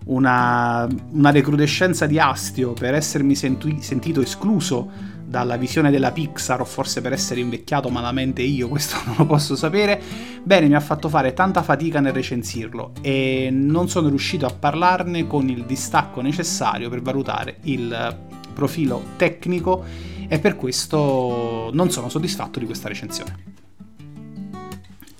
una, 0.06 0.88
una 1.12 1.30
recrudescenza 1.30 2.06
di 2.06 2.18
astio 2.18 2.72
per 2.72 2.94
essermi 2.94 3.34
senti- 3.34 3.82
sentito 3.82 4.20
escluso 4.20 4.90
dalla 5.30 5.56
visione 5.56 5.92
della 5.92 6.10
Pixar 6.10 6.60
o 6.60 6.64
forse 6.64 7.00
per 7.00 7.12
essere 7.12 7.38
invecchiato 7.38 7.88
malamente 7.88 8.42
io, 8.42 8.66
questo 8.68 8.96
non 9.04 9.14
lo 9.16 9.26
posso 9.26 9.54
sapere, 9.54 10.02
bene, 10.42 10.66
mi 10.66 10.74
ha 10.74 10.80
fatto 10.80 11.08
fare 11.08 11.32
tanta 11.34 11.62
fatica 11.62 12.00
nel 12.00 12.12
recensirlo 12.12 12.92
e 13.00 13.48
non 13.52 13.88
sono 13.88 14.08
riuscito 14.08 14.44
a 14.44 14.50
parlarne 14.50 15.28
con 15.28 15.48
il 15.48 15.64
distacco 15.66 16.20
necessario 16.20 16.88
per 16.88 17.00
valutare 17.00 17.58
il 17.62 18.18
profilo 18.52 19.04
tecnico 19.16 19.84
e 20.26 20.40
per 20.40 20.56
questo 20.56 21.70
non 21.72 21.90
sono 21.92 22.08
soddisfatto 22.08 22.58
di 22.58 22.66
questa 22.66 22.88
recensione. 22.88 23.44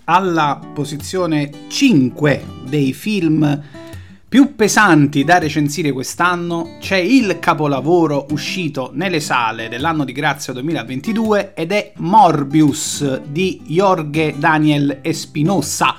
Alla 0.05 0.61
posizione 0.75 1.53
5 1.69 2.45
dei 2.69 2.93
film 2.93 3.63
più 4.31 4.55
pesanti 4.55 5.25
da 5.25 5.39
recensire 5.39 5.91
quest'anno 5.91 6.77
c'è 6.79 6.99
il 6.99 7.41
capolavoro 7.41 8.27
uscito 8.31 8.93
nelle 8.95 9.19
sale 9.19 9.69
dell'anno 9.69 10.05
di 10.05 10.13
grazia 10.13 10.53
2022 10.53 11.53
ed 11.53 11.73
è 11.73 11.95
Morbius 11.97 13.23
di 13.23 13.61
Jorge 13.67 14.37
Daniel 14.39 15.01
Espinosa. 15.03 15.97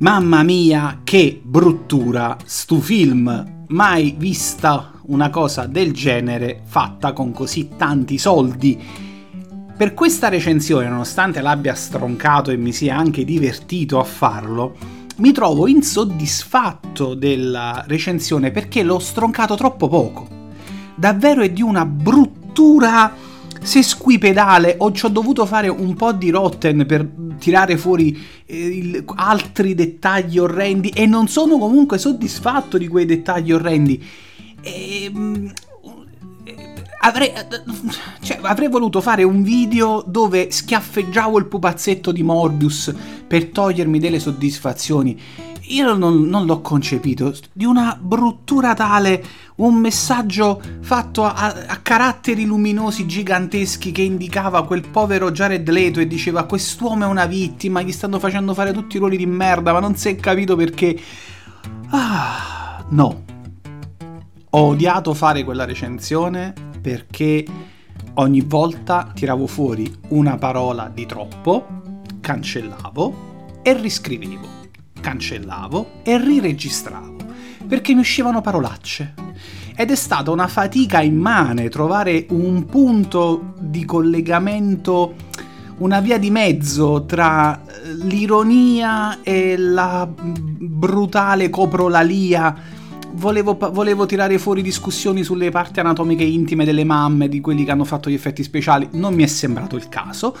Mamma 0.00 0.42
mia, 0.42 1.00
che 1.02 1.40
bruttura 1.42 2.36
stu 2.44 2.78
film! 2.78 3.64
Mai 3.68 4.14
vista 4.18 4.92
una 5.06 5.30
cosa 5.30 5.64
del 5.64 5.94
genere 5.94 6.60
fatta 6.66 7.14
con 7.14 7.32
così 7.32 7.70
tanti 7.74 8.18
soldi. 8.18 8.78
Per 9.78 9.94
questa 9.94 10.28
recensione, 10.28 10.90
nonostante 10.90 11.40
l'abbia 11.40 11.74
stroncato 11.74 12.50
e 12.50 12.58
mi 12.58 12.72
sia 12.72 12.98
anche 12.98 13.24
divertito 13.24 13.98
a 13.98 14.04
farlo, 14.04 14.98
mi 15.20 15.32
trovo 15.32 15.68
insoddisfatto 15.68 17.14
della 17.14 17.84
recensione 17.86 18.50
perché 18.50 18.82
l'ho 18.82 18.98
stroncato 18.98 19.54
troppo 19.54 19.86
poco. 19.86 20.26
Davvero 20.94 21.42
è 21.42 21.50
di 21.50 21.62
una 21.62 21.84
bruttura 21.84 23.14
sesquipedale 23.62 24.76
o 24.78 24.90
ci 24.92 25.04
ho 25.04 25.08
dovuto 25.08 25.44
fare 25.44 25.68
un 25.68 25.94
po' 25.94 26.12
di 26.12 26.30
rotten 26.30 26.86
per 26.86 27.06
tirare 27.38 27.76
fuori 27.76 28.18
eh, 28.46 28.56
il, 28.56 29.04
altri 29.16 29.74
dettagli 29.74 30.38
orrendi 30.38 30.88
e 30.88 31.04
non 31.04 31.28
sono 31.28 31.58
comunque 31.58 31.98
soddisfatto 31.98 32.78
di 32.78 32.88
quei 32.88 33.04
dettagli 33.04 33.52
orrendi. 33.52 34.02
E, 34.62 35.04
ehm, 35.04 35.52
Avrei, 37.02 37.32
cioè, 38.20 38.40
avrei, 38.42 38.68
voluto 38.68 39.00
fare 39.00 39.22
un 39.22 39.42
video 39.42 40.04
dove 40.06 40.50
schiaffeggiavo 40.50 41.38
il 41.38 41.46
pupazzetto 41.46 42.12
di 42.12 42.22
Morbius 42.22 42.94
per 43.26 43.46
togliermi 43.46 43.98
delle 43.98 44.18
soddisfazioni. 44.18 45.18
Io 45.68 45.94
non, 45.94 46.28
non 46.28 46.44
l'ho 46.44 46.60
concepito. 46.60 47.34
Di 47.54 47.64
una 47.64 47.96
bruttura 47.98 48.74
tale, 48.74 49.24
un 49.56 49.76
messaggio 49.76 50.60
fatto 50.80 51.24
a, 51.24 51.64
a, 51.68 51.76
caratteri 51.76 52.44
luminosi 52.44 53.06
giganteschi 53.06 53.92
che 53.92 54.02
indicava 54.02 54.66
quel 54.66 54.86
povero 54.86 55.30
Jared 55.30 55.66
Leto 55.70 56.00
e 56.00 56.06
diceva 56.06 56.44
quest'uomo 56.44 57.04
è 57.04 57.08
una 57.08 57.26
vittima, 57.26 57.80
gli 57.80 57.92
stanno 57.92 58.18
facendo 58.18 58.52
fare 58.52 58.72
tutti 58.72 58.96
i 58.96 58.98
ruoli 58.98 59.16
di 59.16 59.26
merda, 59.26 59.72
ma 59.72 59.80
non 59.80 59.96
si 59.96 60.10
è 60.10 60.16
capito 60.16 60.54
perché... 60.54 61.00
Ah, 61.90 62.84
no. 62.90 63.24
Ho 64.50 64.66
odiato 64.66 65.14
fare 65.14 65.44
quella 65.44 65.64
recensione 65.64 66.68
perché 66.80 67.44
ogni 68.14 68.40
volta 68.40 69.10
tiravo 69.14 69.46
fuori 69.46 69.92
una 70.08 70.36
parola 70.36 70.90
di 70.92 71.06
troppo, 71.06 71.66
cancellavo 72.20 73.60
e 73.62 73.74
riscrivevo, 73.74 74.48
cancellavo 75.00 76.02
e 76.02 76.18
riregistravo, 76.18 77.16
perché 77.66 77.94
mi 77.94 78.00
uscivano 78.00 78.40
parolacce. 78.40 79.14
Ed 79.76 79.90
è 79.90 79.94
stata 79.94 80.30
una 80.30 80.46
fatica 80.46 81.00
immane 81.00 81.68
trovare 81.68 82.26
un 82.30 82.66
punto 82.66 83.54
di 83.58 83.84
collegamento, 83.84 85.14
una 85.78 86.00
via 86.00 86.18
di 86.18 86.30
mezzo 86.30 87.06
tra 87.06 87.62
l'ironia 88.02 89.22
e 89.22 89.56
la 89.56 90.06
brutale 90.06 91.48
coprolalia 91.48 92.54
volevo, 93.12 93.56
volevo, 93.72 94.06
tirare 94.06 94.38
fuori 94.38 94.62
discussioni 94.62 95.22
sulle 95.22 95.50
parti 95.50 95.80
anatomiche 95.80 96.24
intime 96.24 96.64
delle 96.64 96.84
mamme, 96.84 97.28
di 97.28 97.40
quelli 97.40 97.64
che 97.64 97.70
hanno 97.70 97.84
fatto 97.84 98.10
gli 98.10 98.14
effetti 98.14 98.42
speciali, 98.42 98.88
non 98.92 99.14
mi 99.14 99.22
è 99.22 99.26
sembrato 99.26 99.76
il 99.76 99.88
caso. 99.88 100.36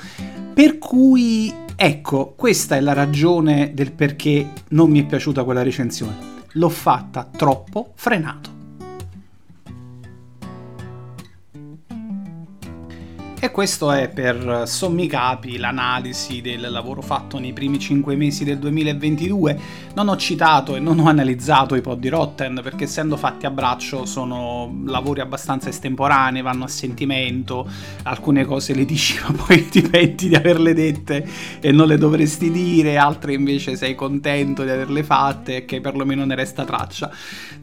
Per 0.52 0.78
cui 0.78 1.52
Ecco, 1.82 2.34
questa 2.36 2.76
è 2.76 2.80
la 2.80 2.92
ragione 2.92 3.70
del 3.72 3.92
perché 3.92 4.50
non 4.68 4.90
mi 4.90 5.00
è 5.00 5.06
piaciuta 5.06 5.44
quella 5.44 5.62
recensione. 5.62 6.14
L'ho 6.52 6.68
fatta 6.68 7.26
troppo 7.34 7.92
frenato. 7.94 8.59
E 13.42 13.50
questo 13.50 13.90
è 13.90 14.10
per 14.10 14.64
sommi 14.66 15.06
capi 15.06 15.56
l'analisi 15.56 16.42
del 16.42 16.70
lavoro 16.70 17.00
fatto 17.00 17.38
nei 17.38 17.54
primi 17.54 17.78
5 17.78 18.14
mesi 18.14 18.44
del 18.44 18.58
2022. 18.58 19.58
Non 19.94 20.10
ho 20.10 20.16
citato 20.18 20.76
e 20.76 20.78
non 20.78 20.98
ho 20.98 21.08
analizzato 21.08 21.74
i 21.74 21.80
pod 21.80 22.00
di 22.00 22.10
Rotten 22.10 22.60
perché 22.62 22.84
essendo 22.84 23.16
fatti 23.16 23.46
a 23.46 23.50
braccio 23.50 24.04
sono 24.04 24.82
lavori 24.84 25.22
abbastanza 25.22 25.70
estemporanei, 25.70 26.42
vanno 26.42 26.64
a 26.64 26.68
sentimento, 26.68 27.66
alcune 28.02 28.44
cose 28.44 28.74
le 28.74 28.84
dici 28.84 29.18
ma 29.26 29.32
poi 29.32 29.70
ti 29.70 29.80
penti 29.80 30.28
di 30.28 30.34
averle 30.34 30.74
dette 30.74 31.26
e 31.60 31.72
non 31.72 31.86
le 31.86 31.96
dovresti 31.96 32.50
dire, 32.50 32.98
altre 32.98 33.32
invece 33.32 33.74
sei 33.74 33.94
contento 33.94 34.64
di 34.64 34.70
averle 34.70 35.02
fatte 35.02 35.56
e 35.56 35.64
che 35.64 35.80
perlomeno 35.80 36.26
ne 36.26 36.34
resta 36.34 36.66
traccia. 36.66 37.10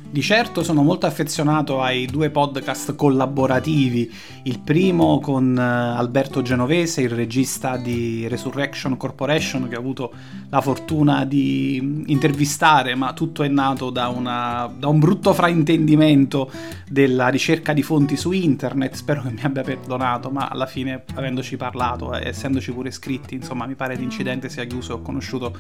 Di 0.10 0.22
certo 0.22 0.63
sono 0.63 0.84
molto 0.84 1.06
affezionato 1.06 1.82
ai 1.82 2.06
due 2.06 2.30
podcast 2.30 2.96
collaborativi, 2.96 4.10
il 4.44 4.60
primo 4.60 5.20
con 5.20 5.54
Alberto 5.67 6.41
Genovese, 6.41 7.01
il 7.01 7.10
regista 7.10 7.77
di 7.77 8.27
Resurrection 8.27 8.97
Corporation 8.97 9.67
che 9.67 9.75
ho 9.75 9.80
avuto 9.80 10.13
la 10.49 10.62
fortuna 10.62 11.25
di 11.25 12.03
intervistare, 12.08 12.95
ma 12.95 13.13
tutto 13.13 13.43
è 13.43 13.47
nato 13.47 13.89
da, 13.89 14.08
una, 14.08 14.71
da 14.77 14.88
un 14.88 14.99
brutto 14.99 15.34
fraintendimento 15.34 16.51
della 16.89 17.27
ricerca 17.27 17.73
di 17.73 17.84
fonti 17.84 18.15
su 18.15 18.32
internet, 18.32 18.95
spero 18.95 19.21
che 19.21 19.32
mi 19.32 19.41
abbia 19.41 19.63
perdonato, 19.63 20.30
ma 20.30 20.47
alla 20.47 20.65
fine 20.65 21.03
avendoci 21.15 21.58
parlato, 21.58 22.13
eh, 22.13 22.30
essendoci 22.30 22.71
pure 22.71 22.91
scritti, 22.91 23.36
insomma 23.36 23.65
mi 23.65 23.75
pare 23.75 23.95
l'incidente 23.95 24.49
sia 24.49 24.65
chiuso. 24.65 24.93
E 24.93 24.95
ho 24.95 25.01
conosciuto 25.01 25.56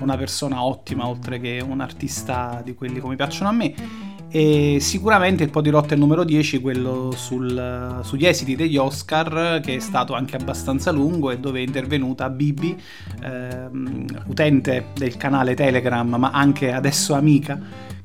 una 0.00 0.16
persona 0.16 0.62
ottima 0.64 1.06
oltre 1.06 1.40
che 1.40 1.62
un 1.66 1.80
artista 1.80 2.60
di 2.64 2.74
quelli 2.74 3.00
come 3.00 3.16
piacciono 3.16 3.48
a 3.48 3.52
me 3.52 4.11
e 4.34 4.78
sicuramente 4.80 5.44
il 5.44 5.50
Podirotto 5.50 5.90
è 5.90 5.92
il 5.92 5.98
numero 5.98 6.24
10, 6.24 6.58
quello 6.62 7.12
sul, 7.14 8.00
sugli 8.02 8.24
esiti 8.24 8.56
degli 8.56 8.78
Oscar, 8.78 9.60
che 9.62 9.76
è 9.76 9.78
stato 9.78 10.14
anche 10.14 10.36
abbastanza 10.36 10.90
lungo 10.90 11.30
e 11.30 11.38
dove 11.38 11.58
è 11.58 11.62
intervenuta 11.62 12.30
Bibi, 12.30 12.74
ehm, 13.22 14.06
utente 14.28 14.86
del 14.94 15.18
canale 15.18 15.54
Telegram, 15.54 16.08
ma 16.14 16.30
anche 16.30 16.72
adesso 16.72 17.12
amica, 17.12 17.60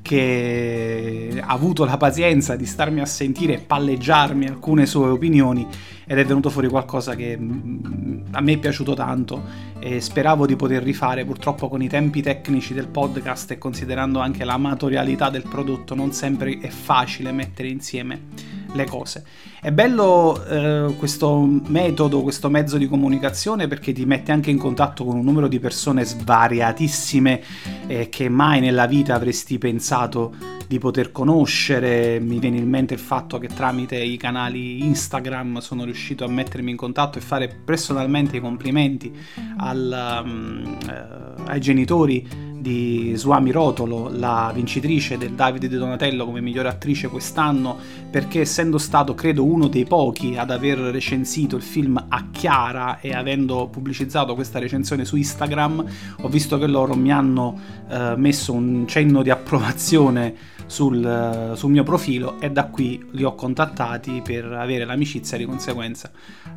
che 0.08 1.38
ha 1.38 1.52
avuto 1.52 1.84
la 1.84 1.98
pazienza 1.98 2.56
di 2.56 2.64
starmi 2.64 3.00
a 3.00 3.04
sentire 3.04 3.52
e 3.52 3.58
palleggiarmi 3.58 4.46
alcune 4.46 4.86
sue 4.86 5.10
opinioni 5.10 5.66
ed 6.06 6.18
è 6.18 6.24
venuto 6.24 6.48
fuori 6.48 6.66
qualcosa 6.66 7.14
che 7.14 7.36
mm, 7.38 8.20
a 8.30 8.40
me 8.40 8.52
è 8.54 8.56
piaciuto 8.56 8.94
tanto 8.94 9.42
e 9.78 10.00
speravo 10.00 10.46
di 10.46 10.56
poter 10.56 10.82
rifare 10.82 11.26
purtroppo 11.26 11.68
con 11.68 11.82
i 11.82 11.88
tempi 11.88 12.22
tecnici 12.22 12.72
del 12.72 12.88
podcast 12.88 13.50
e 13.50 13.58
considerando 13.58 14.18
anche 14.18 14.44
l'amatorialità 14.44 15.28
del 15.28 15.42
prodotto 15.42 15.94
non 15.94 16.12
sempre 16.12 16.58
è 16.58 16.68
facile 16.68 17.30
mettere 17.30 17.68
insieme 17.68 18.57
le 18.78 18.86
cose. 18.86 19.24
È 19.60 19.70
bello 19.72 20.44
eh, 20.44 20.94
questo 20.96 21.44
metodo, 21.66 22.22
questo 22.22 22.48
mezzo 22.48 22.78
di 22.78 22.86
comunicazione 22.86 23.66
perché 23.66 23.92
ti 23.92 24.04
mette 24.04 24.32
anche 24.32 24.50
in 24.50 24.58
contatto 24.58 25.04
con 25.04 25.16
un 25.16 25.24
numero 25.24 25.48
di 25.48 25.58
persone 25.58 26.04
svariatissime 26.04 27.42
eh, 27.86 28.08
che 28.08 28.28
mai 28.28 28.60
nella 28.60 28.86
vita 28.86 29.14
avresti 29.14 29.58
pensato 29.58 30.34
di 30.66 30.78
poter 30.78 31.10
conoscere. 31.10 32.20
Mi 32.20 32.38
viene 32.38 32.58
in 32.58 32.68
mente 32.68 32.94
il 32.94 33.00
fatto 33.00 33.38
che 33.38 33.48
tramite 33.48 33.96
i 33.96 34.16
canali 34.16 34.84
Instagram 34.84 35.58
sono 35.58 35.84
riuscito 35.84 36.24
a 36.24 36.28
mettermi 36.28 36.70
in 36.70 36.76
contatto 36.76 37.18
e 37.18 37.20
fare 37.20 37.48
personalmente 37.48 38.36
i 38.36 38.40
complimenti 38.40 39.12
al, 39.56 40.22
um, 40.24 40.78
uh, 40.86 41.42
ai 41.46 41.60
genitori 41.60 42.46
di 42.68 43.16
Suami 43.16 43.50
Rotolo, 43.50 44.10
la 44.12 44.50
vincitrice 44.54 45.16
del 45.16 45.32
Davide 45.32 45.68
De 45.68 45.78
Donatello 45.78 46.26
come 46.26 46.42
migliore 46.42 46.68
attrice 46.68 47.08
quest'anno, 47.08 47.74
perché 48.10 48.40
essendo 48.40 48.76
stato 48.76 49.14
credo 49.14 49.42
uno 49.42 49.68
dei 49.68 49.86
pochi 49.86 50.36
ad 50.36 50.50
aver 50.50 50.76
recensito 50.78 51.56
il 51.56 51.62
film 51.62 52.04
a 52.08 52.26
Chiara 52.30 53.00
e 53.00 53.14
avendo 53.14 53.68
pubblicizzato 53.68 54.34
questa 54.34 54.58
recensione 54.58 55.06
su 55.06 55.16
Instagram, 55.16 55.84
ho 56.20 56.28
visto 56.28 56.58
che 56.58 56.66
loro 56.66 56.94
mi 56.94 57.10
hanno 57.10 57.58
eh, 57.88 58.14
messo 58.16 58.52
un 58.52 58.86
cenno 58.86 59.22
di 59.22 59.30
approvazione 59.30 60.34
sul, 60.66 61.52
sul, 61.54 61.70
mio 61.70 61.82
profilo 61.82 62.38
e 62.38 62.50
da 62.50 62.66
qui 62.66 63.02
li 63.12 63.24
ho 63.24 63.34
contattati 63.34 64.20
per 64.22 64.44
avere 64.44 64.84
l'amicizia 64.84 65.38
e 65.38 65.40
di 65.40 65.46
conseguenza 65.46 66.10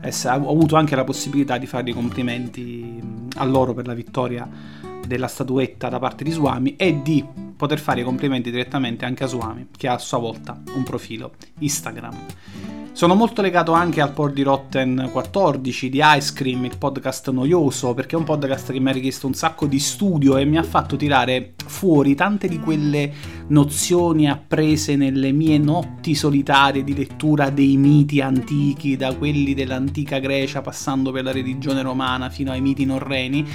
ho 0.04 0.52
avuto 0.52 0.76
anche 0.76 0.98
la 0.98 1.06
possibilità 1.06 1.58
di 1.58 1.66
fare 1.66 1.90
i 1.90 1.94
complimenti 1.94 3.00
a 3.38 3.46
loro 3.46 3.74
per 3.74 3.88
la 3.88 3.94
vittoria 3.94 4.91
della 5.12 5.28
statuetta 5.28 5.90
da 5.90 6.00
parte 6.00 6.24
di 6.24 6.32
Swami 6.32 6.78
e 6.78 7.02
di 7.02 7.26
poter 7.58 7.80
fare 7.80 8.00
i 8.00 8.04
complimenti 8.06 8.50
direttamente 8.50 9.04
anche 9.04 9.26
a 9.26 9.28
Swami, 9.28 9.68
che 9.76 9.90
ha 9.90 9.94
a 9.96 9.98
sua 9.98 10.20
volta 10.20 10.58
un 10.74 10.84
profilo 10.84 11.34
Instagram. 11.60 12.71
Sono 12.94 13.16
molto 13.16 13.42
legato 13.42 13.72
anche 13.72 14.02
al 14.02 14.12
pod 14.12 14.34
di 14.34 14.44
Rotten 14.44 15.10
14 15.12 15.90
di 15.90 16.02
Ice 16.04 16.34
Cream, 16.34 16.66
il 16.66 16.78
podcast 16.78 17.32
noioso, 17.32 17.94
perché 17.94 18.16
è 18.16 18.20
un 18.20 18.26
podcast 18.26 18.74
che 18.74 18.80
mi 18.80 18.90
ha 18.90 18.92
richiesto 18.94 19.28
un 19.28 19.34
sacco 19.34 19.66
di 19.66 19.80
studio 19.80 20.38
e 20.38 20.44
mi 20.44 20.58
ha 20.58 20.64
fatto 20.64 20.98
tirare 20.98 21.54
fuori 21.66 22.16
tante 22.16 22.50
di 22.50 22.60
quelle 22.60 23.12
nozioni 23.48 24.30
apprese 24.30 24.98
nelle 24.98 25.32
mie 25.32 25.58
notti 25.58 26.14
solitarie 26.14 26.84
di 26.84 26.94
lettura 26.94 27.50
dei 27.50 27.78
miti 27.78 28.20
antichi, 28.20 28.98
da 28.98 29.16
quelli 29.16 29.54
dell'antica 29.54 30.20
Grecia 30.20 30.62
passando 30.62 31.12
per 31.12 31.24
la 31.24 31.32
religione 31.32 31.82
romana 31.82 32.30
fino 32.30 32.52
ai 32.52 32.62
miti 32.62 32.86
norreni 32.86 33.48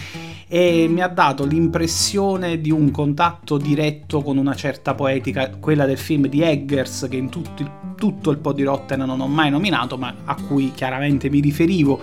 e 0.48 0.86
mi 0.88 1.02
ha 1.02 1.08
dato 1.08 1.44
l'impressione 1.44 2.60
di 2.60 2.70
un 2.70 2.90
contatto 2.92 3.58
diretto 3.58 4.22
con 4.22 4.36
una 4.36 4.54
certa 4.54 4.94
poetica, 4.94 5.50
quella 5.50 5.86
del 5.86 5.98
film 5.98 6.28
di 6.28 6.40
Eggers 6.40 7.08
che 7.10 7.16
in 7.16 7.28
tutto 7.28 7.62
il, 7.62 7.70
tutto 7.96 8.30
il 8.30 8.38
po' 8.38 8.52
di 8.52 8.62
Rotten 8.62 9.00
non 9.00 9.20
ho 9.26 9.28
mai 9.28 9.50
nominato, 9.50 9.98
ma 9.98 10.14
a 10.24 10.34
cui 10.34 10.72
chiaramente 10.72 11.28
mi 11.28 11.40
riferivo. 11.40 12.00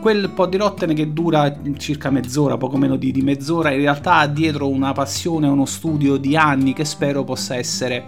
Quel 0.00 0.30
po' 0.30 0.46
di 0.46 0.56
Rotten 0.56 0.94
che 0.94 1.12
dura 1.12 1.54
circa 1.76 2.10
mezz'ora, 2.10 2.56
poco 2.56 2.76
meno 2.76 2.96
di, 2.96 3.10
di 3.12 3.22
mezz'ora, 3.22 3.70
in 3.70 3.80
realtà 3.80 4.16
ha 4.16 4.26
dietro 4.26 4.68
una 4.68 4.92
passione, 4.92 5.46
uno 5.46 5.66
studio 5.66 6.16
di 6.16 6.36
anni 6.36 6.72
che 6.72 6.84
spero 6.84 7.24
possa 7.24 7.56
essere 7.56 8.06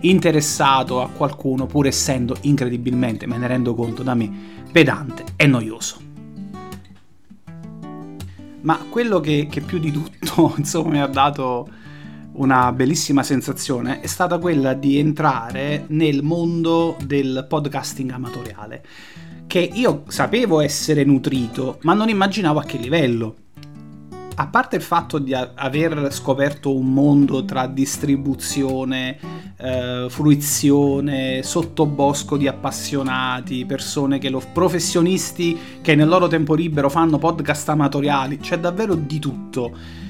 interessato 0.00 1.02
a 1.02 1.08
qualcuno, 1.08 1.66
pur 1.66 1.86
essendo 1.86 2.36
incredibilmente, 2.42 3.26
me 3.26 3.38
ne 3.38 3.46
rendo 3.46 3.74
conto 3.74 4.02
da 4.02 4.14
me, 4.14 4.30
pedante 4.70 5.24
e 5.36 5.46
noioso. 5.46 5.96
Ma 8.60 8.78
quello 8.88 9.20
che, 9.20 9.46
che 9.50 9.60
più 9.60 9.78
di 9.78 9.90
tutto, 9.90 10.54
insomma, 10.58 10.90
mi 10.90 11.00
ha 11.00 11.06
dato 11.06 11.68
una 12.34 12.72
bellissima 12.72 13.22
sensazione 13.22 14.00
è 14.00 14.06
stata 14.06 14.38
quella 14.38 14.74
di 14.74 14.98
entrare 14.98 15.84
nel 15.88 16.22
mondo 16.22 16.96
del 17.04 17.46
podcasting 17.48 18.10
amatoriale, 18.10 18.84
che 19.46 19.60
io 19.60 20.04
sapevo 20.08 20.60
essere 20.60 21.04
nutrito, 21.04 21.78
ma 21.82 21.94
non 21.94 22.08
immaginavo 22.08 22.58
a 22.58 22.64
che 22.64 22.78
livello. 22.78 23.36
A 24.36 24.48
parte 24.48 24.74
il 24.74 24.82
fatto 24.82 25.18
di 25.18 25.32
aver 25.32 26.12
scoperto 26.12 26.74
un 26.74 26.92
mondo 26.92 27.44
tra 27.44 27.68
distribuzione, 27.68 29.16
eh, 29.56 30.06
fruizione, 30.08 31.44
sottobosco 31.44 32.36
di 32.36 32.48
appassionati, 32.48 33.64
persone 33.64 34.18
che 34.18 34.30
lo, 34.30 34.42
professionisti 34.52 35.56
che 35.80 35.94
nel 35.94 36.08
loro 36.08 36.26
tempo 36.26 36.54
libero 36.54 36.90
fanno 36.90 37.18
podcast 37.18 37.68
amatoriali, 37.68 38.38
c'è 38.38 38.58
davvero 38.58 38.96
di 38.96 39.20
tutto 39.20 40.02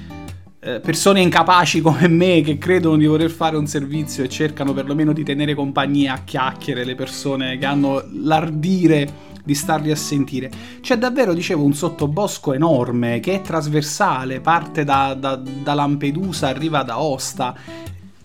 persone 0.81 1.21
incapaci 1.21 1.83
come 1.83 2.09
me 2.09 2.41
che 2.41 2.57
credono 2.57 2.97
di 2.97 3.05
voler 3.05 3.31
fare 3.31 3.57
un 3.57 3.67
servizio 3.67 4.25
e 4.25 4.31
cercano 4.31 4.73
perlomeno 4.73 5.13
di 5.13 5.23
tenere 5.23 5.55
compagnia 5.55 6.15
a 6.15 6.25
chiacchiere 6.25 6.85
le 6.85 6.95
persone 6.95 7.59
che 7.59 7.67
hanno 7.67 8.03
l'ardire 8.13 9.33
di 9.45 9.55
starli 9.55 9.91
a 9.91 9.97
sentire. 9.97 10.51
C'è 10.81 10.97
davvero, 10.97 11.35
dicevo, 11.35 11.65
un 11.65 11.75
sottobosco 11.75 12.55
enorme 12.55 13.21
che 13.21 13.35
è 13.35 13.41
trasversale, 13.43 14.41
parte 14.41 14.85
da, 14.85 15.13
da, 15.13 15.37
da 15.37 15.75
Lampedusa, 15.75 16.49
arriva 16.49 16.83
da 16.83 16.99
Osta. 16.99 17.55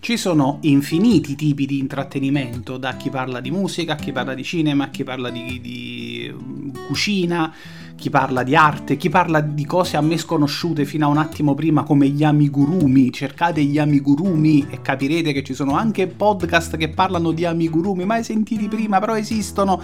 Ci 0.00 0.16
sono 0.16 0.60
infiniti 0.62 1.36
tipi 1.36 1.66
di 1.66 1.78
intrattenimento, 1.78 2.78
da 2.78 2.96
chi 2.96 3.10
parla 3.10 3.40
di 3.40 3.50
musica, 3.50 3.92
a 3.92 3.96
chi 3.96 4.12
parla 4.12 4.32
di 4.32 4.42
cinema, 4.42 4.84
a 4.84 4.88
chi 4.88 5.04
parla 5.04 5.28
di, 5.28 5.60
di 5.60 6.34
cucina 6.86 7.52
chi 8.00 8.08
parla 8.08 8.42
di 8.42 8.56
arte, 8.56 8.96
chi 8.96 9.10
parla 9.10 9.42
di 9.42 9.66
cose 9.66 9.98
a 9.98 10.00
me 10.00 10.16
sconosciute 10.16 10.86
fino 10.86 11.04
a 11.04 11.10
un 11.10 11.18
attimo 11.18 11.54
prima 11.54 11.82
come 11.82 12.08
gli 12.08 12.24
amigurumi, 12.24 13.12
cercate 13.12 13.62
gli 13.62 13.78
amigurumi 13.78 14.66
e 14.70 14.80
capirete 14.80 15.34
che 15.34 15.44
ci 15.44 15.52
sono 15.52 15.76
anche 15.76 16.06
podcast 16.06 16.78
che 16.78 16.88
parlano 16.88 17.30
di 17.32 17.44
amigurumi, 17.44 18.06
mai 18.06 18.24
sentiti 18.24 18.68
prima, 18.68 18.98
però 19.00 19.18
esistono 19.18 19.82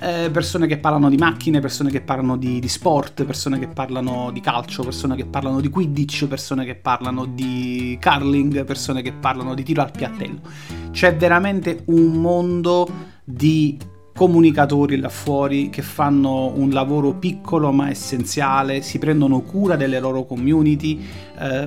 eh, 0.00 0.28
persone 0.30 0.66
che 0.66 0.76
parlano 0.76 1.08
di 1.08 1.16
macchine, 1.16 1.60
persone 1.60 1.90
che 1.90 2.02
parlano 2.02 2.36
di, 2.36 2.60
di, 2.60 2.68
sport, 2.68 3.24
persone 3.24 3.58
che 3.58 3.68
parlano 3.68 4.30
di 4.30 4.40
calcio, 4.40 4.82
persone 4.82 5.16
che 5.16 5.24
parlano 5.24 5.62
di 5.62 5.70
Quidditch, 5.70 6.26
persone 6.26 6.66
che 6.66 6.74
parlano 6.74 7.24
di 7.24 7.98
curling, 7.98 8.62
persone 8.64 9.00
che 9.00 9.12
parlano 9.12 9.54
di 9.54 9.62
tiro 9.62 9.80
al 9.80 9.90
piattello. 9.90 10.40
C'è 10.90 11.16
veramente 11.16 11.84
un 11.86 12.20
mondo 12.20 12.86
di 13.24 13.78
comunicatori 14.14 14.96
là 14.96 15.08
fuori 15.08 15.70
che 15.70 15.82
fanno 15.82 16.52
un 16.54 16.70
lavoro 16.70 17.14
piccolo 17.14 17.72
ma 17.72 17.90
essenziale, 17.90 18.80
si 18.80 18.98
prendono 18.98 19.40
cura 19.40 19.74
delle 19.74 19.98
loro 19.98 20.24
community, 20.24 21.04
eh, 21.36 21.66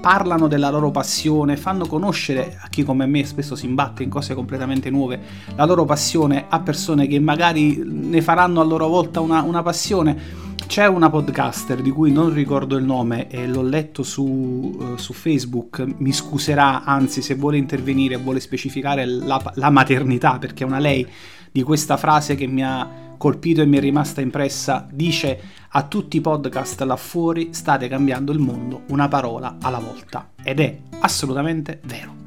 parlano 0.00 0.48
della 0.48 0.70
loro 0.70 0.90
passione, 0.90 1.58
fanno 1.58 1.86
conoscere 1.86 2.56
a 2.58 2.68
chi 2.68 2.82
come 2.82 3.04
me 3.04 3.26
spesso 3.26 3.54
si 3.54 3.66
imbatte 3.66 4.02
in 4.02 4.08
cose 4.08 4.34
completamente 4.34 4.88
nuove 4.88 5.20
la 5.54 5.66
loro 5.66 5.84
passione 5.84 6.46
a 6.48 6.60
persone 6.60 7.06
che 7.06 7.20
magari 7.20 7.82
ne 7.84 8.22
faranno 8.22 8.60
a 8.62 8.64
loro 8.64 8.88
volta 8.88 9.20
una, 9.20 9.42
una 9.42 9.62
passione. 9.62 10.41
C'è 10.72 10.86
una 10.86 11.10
podcaster 11.10 11.82
di 11.82 11.90
cui 11.90 12.10
non 12.10 12.32
ricordo 12.32 12.78
il 12.78 12.84
nome 12.84 13.28
e 13.28 13.46
l'ho 13.46 13.60
letto 13.60 14.02
su, 14.02 14.24
uh, 14.24 14.96
su 14.96 15.12
Facebook, 15.12 15.84
mi 15.98 16.14
scuserà, 16.14 16.84
anzi 16.84 17.20
se 17.20 17.34
vuole 17.34 17.58
intervenire 17.58 18.16
vuole 18.16 18.40
specificare 18.40 19.04
la, 19.04 19.38
la 19.56 19.68
maternità 19.68 20.38
perché 20.38 20.64
è 20.64 20.66
una 20.66 20.78
lei 20.78 21.06
di 21.52 21.62
questa 21.62 21.98
frase 21.98 22.36
che 22.36 22.46
mi 22.46 22.64
ha 22.64 22.88
colpito 23.18 23.60
e 23.60 23.66
mi 23.66 23.76
è 23.76 23.80
rimasta 23.80 24.22
impressa, 24.22 24.88
dice 24.90 25.40
a 25.68 25.82
tutti 25.82 26.16
i 26.16 26.22
podcast 26.22 26.80
là 26.80 26.96
fuori 26.96 27.52
state 27.52 27.86
cambiando 27.86 28.32
il 28.32 28.38
mondo 28.38 28.84
una 28.88 29.08
parola 29.08 29.58
alla 29.60 29.78
volta 29.78 30.30
ed 30.42 30.58
è 30.58 30.78
assolutamente 31.00 31.80
vero. 31.84 32.21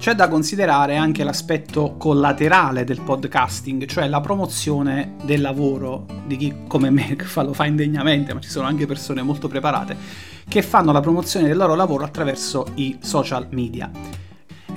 C'è 0.00 0.14
da 0.14 0.28
considerare 0.28 0.96
anche 0.96 1.22
l'aspetto 1.24 1.96
collaterale 1.98 2.84
del 2.84 3.02
podcasting, 3.02 3.84
cioè 3.84 4.08
la 4.08 4.22
promozione 4.22 5.16
del 5.24 5.42
lavoro 5.42 6.06
di 6.24 6.38
chi 6.38 6.54
come 6.66 6.88
me 6.88 7.14
lo 7.34 7.52
fa 7.52 7.66
indegnamente, 7.66 8.32
ma 8.32 8.40
ci 8.40 8.48
sono 8.48 8.66
anche 8.66 8.86
persone 8.86 9.20
molto 9.20 9.46
preparate 9.46 9.94
che 10.48 10.62
fanno 10.62 10.90
la 10.90 11.00
promozione 11.00 11.48
del 11.48 11.58
loro 11.58 11.74
lavoro 11.74 12.04
attraverso 12.04 12.68
i 12.76 12.96
social 13.02 13.48
media. 13.50 13.90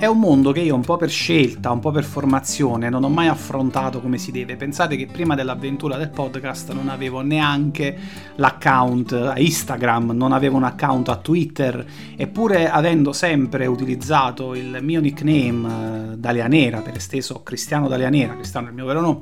È 0.04 0.06
un 0.06 0.18
mondo 0.18 0.52
che 0.52 0.60
io 0.60 0.74
un 0.74 0.82
po' 0.82 0.98
per 0.98 1.08
scelta, 1.08 1.70
un 1.70 1.80
po' 1.80 1.90
per 1.90 2.04
formazione 2.04 2.90
non 2.90 3.04
ho 3.04 3.08
mai 3.08 3.28
affrontato 3.28 4.02
come 4.02 4.18
si 4.18 4.32
deve. 4.32 4.54
Pensate 4.54 4.96
che 4.96 5.06
prima 5.06 5.34
dell'avventura 5.34 5.96
del 5.96 6.10
podcast 6.10 6.74
non 6.74 6.90
avevo 6.90 7.22
neanche 7.22 7.96
l'account 8.34 9.12
a 9.12 9.38
Instagram, 9.38 10.10
non 10.10 10.32
avevo 10.32 10.58
un 10.58 10.64
account 10.64 11.08
a 11.08 11.16
Twitter, 11.16 11.86
eppure 12.16 12.68
avendo 12.68 13.14
sempre 13.14 13.64
utilizzato 13.64 14.54
il 14.54 14.76
mio 14.82 15.00
nickname 15.00 16.12
eh, 16.12 16.16
Dalia 16.18 16.48
Nera, 16.48 16.80
per 16.80 16.96
esteso 16.96 17.42
Cristiano 17.42 17.88
Dalia 17.88 18.10
Nera, 18.10 18.34
Cristiano 18.34 18.66
è 18.66 18.68
il 18.68 18.74
mio 18.74 18.84
vero 18.84 19.00
nome, 19.00 19.20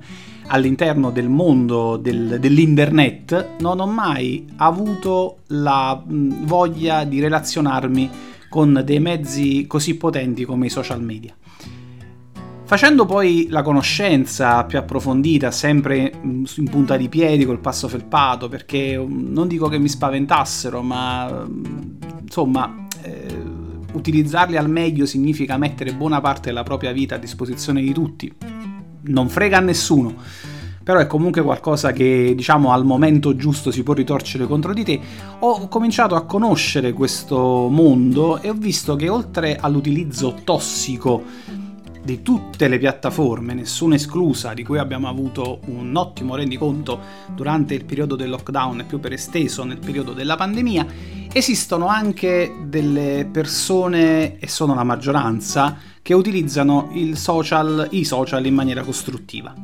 all'interno 0.48 1.12
del 1.12 1.28
mondo 1.28 1.96
del, 1.96 2.38
dell'internet, 2.40 3.50
non 3.60 3.78
ho 3.78 3.86
mai 3.86 4.48
avuto 4.56 5.42
la 5.46 5.94
mh, 6.04 6.44
voglia 6.44 7.04
di 7.04 7.20
relazionarmi 7.20 8.10
con 8.52 8.82
dei 8.84 9.00
mezzi 9.00 9.66
così 9.66 9.96
potenti 9.96 10.44
come 10.44 10.66
i 10.66 10.68
social 10.68 11.02
media. 11.02 11.34
Facendo 12.64 13.06
poi 13.06 13.46
la 13.48 13.62
conoscenza 13.62 14.64
più 14.64 14.76
approfondita, 14.76 15.50
sempre 15.50 16.12
in 16.22 16.68
punta 16.70 16.98
di 16.98 17.08
piedi, 17.08 17.46
col 17.46 17.60
passo 17.60 17.88
felpato, 17.88 18.50
perché 18.50 18.98
mm, 18.98 19.32
non 19.32 19.48
dico 19.48 19.68
che 19.68 19.78
mi 19.78 19.88
spaventassero, 19.88 20.82
ma 20.82 21.46
mm, 21.48 21.64
insomma, 22.20 22.86
eh, 23.00 23.42
utilizzarli 23.94 24.58
al 24.58 24.68
meglio 24.68 25.06
significa 25.06 25.56
mettere 25.56 25.94
buona 25.94 26.20
parte 26.20 26.50
della 26.50 26.62
propria 26.62 26.92
vita 26.92 27.14
a 27.14 27.18
disposizione 27.18 27.80
di 27.80 27.92
tutti. 27.94 28.30
Non 29.04 29.30
frega 29.30 29.56
a 29.56 29.60
nessuno 29.60 30.14
però 30.82 30.98
è 30.98 31.06
comunque 31.06 31.42
qualcosa 31.42 31.92
che 31.92 32.32
diciamo 32.34 32.72
al 32.72 32.84
momento 32.84 33.36
giusto 33.36 33.70
si 33.70 33.82
può 33.82 33.94
ritorcere 33.94 34.46
contro 34.46 34.72
di 34.72 34.84
te, 34.84 35.00
ho 35.38 35.68
cominciato 35.68 36.14
a 36.14 36.24
conoscere 36.24 36.92
questo 36.92 37.68
mondo 37.70 38.40
e 38.40 38.50
ho 38.50 38.54
visto 38.54 38.96
che 38.96 39.08
oltre 39.08 39.56
all'utilizzo 39.60 40.36
tossico 40.44 41.22
di 42.04 42.22
tutte 42.22 42.66
le 42.66 42.78
piattaforme, 42.78 43.54
nessuna 43.54 43.94
esclusa, 43.94 44.54
di 44.54 44.64
cui 44.64 44.78
abbiamo 44.78 45.08
avuto 45.08 45.60
un 45.66 45.94
ottimo 45.94 46.34
rendiconto 46.34 46.98
durante 47.34 47.74
il 47.74 47.84
periodo 47.84 48.16
del 48.16 48.28
lockdown 48.28 48.80
e 48.80 48.84
più 48.84 48.98
per 48.98 49.12
esteso 49.12 49.62
nel 49.64 49.78
periodo 49.78 50.12
della 50.12 50.34
pandemia, 50.34 50.86
esistono 51.32 51.86
anche 51.86 52.52
delle 52.66 53.28
persone, 53.30 54.38
e 54.38 54.48
sono 54.48 54.74
la 54.74 54.84
maggioranza, 54.84 55.76
che 56.02 56.14
utilizzano 56.14 56.90
social, 57.12 57.86
i 57.92 58.04
social 58.04 58.44
in 58.44 58.54
maniera 58.54 58.82
costruttiva 58.82 59.54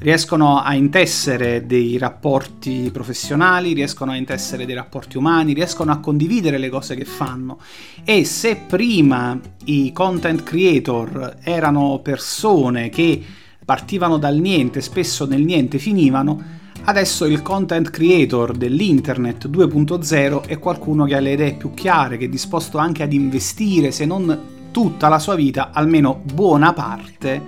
riescono 0.00 0.58
a 0.58 0.74
intessere 0.74 1.66
dei 1.66 1.98
rapporti 1.98 2.90
professionali, 2.92 3.72
riescono 3.72 4.12
a 4.12 4.16
intessere 4.16 4.66
dei 4.66 4.74
rapporti 4.74 5.16
umani, 5.16 5.52
riescono 5.52 5.92
a 5.92 5.98
condividere 5.98 6.58
le 6.58 6.68
cose 6.68 6.94
che 6.94 7.04
fanno. 7.04 7.58
E 8.04 8.24
se 8.24 8.56
prima 8.66 9.38
i 9.64 9.92
content 9.92 10.42
creator 10.42 11.36
erano 11.42 12.00
persone 12.02 12.88
che 12.88 13.22
partivano 13.64 14.18
dal 14.18 14.36
niente, 14.36 14.80
spesso 14.80 15.26
nel 15.26 15.42
niente 15.42 15.78
finivano, 15.78 16.56
Adesso 16.84 17.26
il 17.26 17.42
content 17.42 17.90
creator 17.90 18.52
dell'internet 18.52 19.48
2.0 19.48 20.46
è 20.46 20.58
qualcuno 20.58 21.04
che 21.04 21.16
ha 21.16 21.20
le 21.20 21.32
idee 21.32 21.52
più 21.52 21.74
chiare, 21.74 22.16
che 22.16 22.24
è 22.24 22.28
disposto 22.28 22.78
anche 22.78 23.02
ad 23.02 23.12
investire, 23.12 23.90
se 23.90 24.06
non 24.06 24.70
tutta 24.70 25.08
la 25.08 25.18
sua 25.18 25.34
vita, 25.34 25.70
almeno 25.72 26.22
buona 26.32 26.72
parte, 26.72 27.42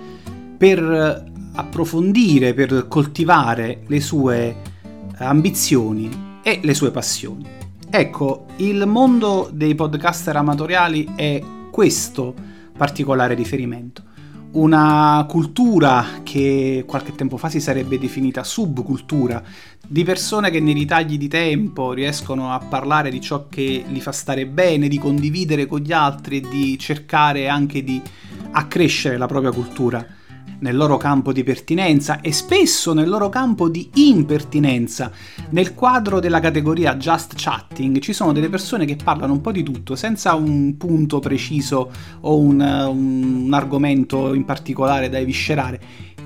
per 0.57 1.30
approfondire, 1.53 2.53
per 2.53 2.87
coltivare 2.87 3.83
le 3.87 3.99
sue 3.99 4.55
ambizioni 5.17 6.09
e 6.41 6.59
le 6.63 6.73
sue 6.73 6.91
passioni. 6.91 7.45
Ecco, 7.89 8.45
il 8.57 8.85
mondo 8.87 9.49
dei 9.51 9.75
podcaster 9.75 10.35
amatoriali 10.35 11.09
è 11.15 11.41
questo 11.69 12.33
particolare 12.75 13.33
riferimento. 13.33 14.03
Una 14.51 15.25
cultura 15.29 16.21
che 16.23 16.83
qualche 16.85 17.15
tempo 17.15 17.37
fa 17.37 17.49
si 17.49 17.61
sarebbe 17.61 17.97
definita 17.97 18.43
subcultura, 18.43 19.41
di 19.85 20.03
persone 20.03 20.49
che 20.49 20.59
nei 20.59 20.73
ritagli 20.73 21.17
di 21.17 21.27
tempo 21.27 21.93
riescono 21.93 22.51
a 22.51 22.59
parlare 22.59 23.09
di 23.09 23.21
ciò 23.21 23.47
che 23.47 23.83
li 23.87 24.01
fa 24.01 24.11
stare 24.11 24.45
bene, 24.47 24.89
di 24.89 24.97
condividere 24.97 25.67
con 25.67 25.79
gli 25.79 25.93
altri 25.93 26.37
e 26.37 26.47
di 26.49 26.77
cercare 26.77 27.47
anche 27.47 27.83
di 27.83 28.01
accrescere 28.51 29.17
la 29.17 29.27
propria 29.27 29.51
cultura 29.51 30.05
nel 30.61 30.75
loro 30.75 30.97
campo 30.97 31.31
di 31.31 31.43
pertinenza 31.43 32.21
e 32.21 32.31
spesso 32.31 32.93
nel 32.93 33.09
loro 33.09 33.29
campo 33.29 33.69
di 33.69 33.89
impertinenza. 33.95 35.11
Nel 35.49 35.73
quadro 35.73 36.19
della 36.19 36.39
categoria 36.39 36.95
Just 36.95 37.33
Chatting 37.35 37.99
ci 37.99 38.13
sono 38.13 38.31
delle 38.31 38.49
persone 38.49 38.85
che 38.85 38.95
parlano 38.95 39.33
un 39.33 39.41
po' 39.41 39.51
di 39.51 39.63
tutto 39.63 39.95
senza 39.95 40.33
un 40.35 40.77
punto 40.77 41.19
preciso 41.19 41.91
o 42.21 42.37
un, 42.37 42.59
un 42.59 43.53
argomento 43.53 44.33
in 44.33 44.45
particolare 44.45 45.09
da 45.09 45.19
eviscerare 45.19 45.79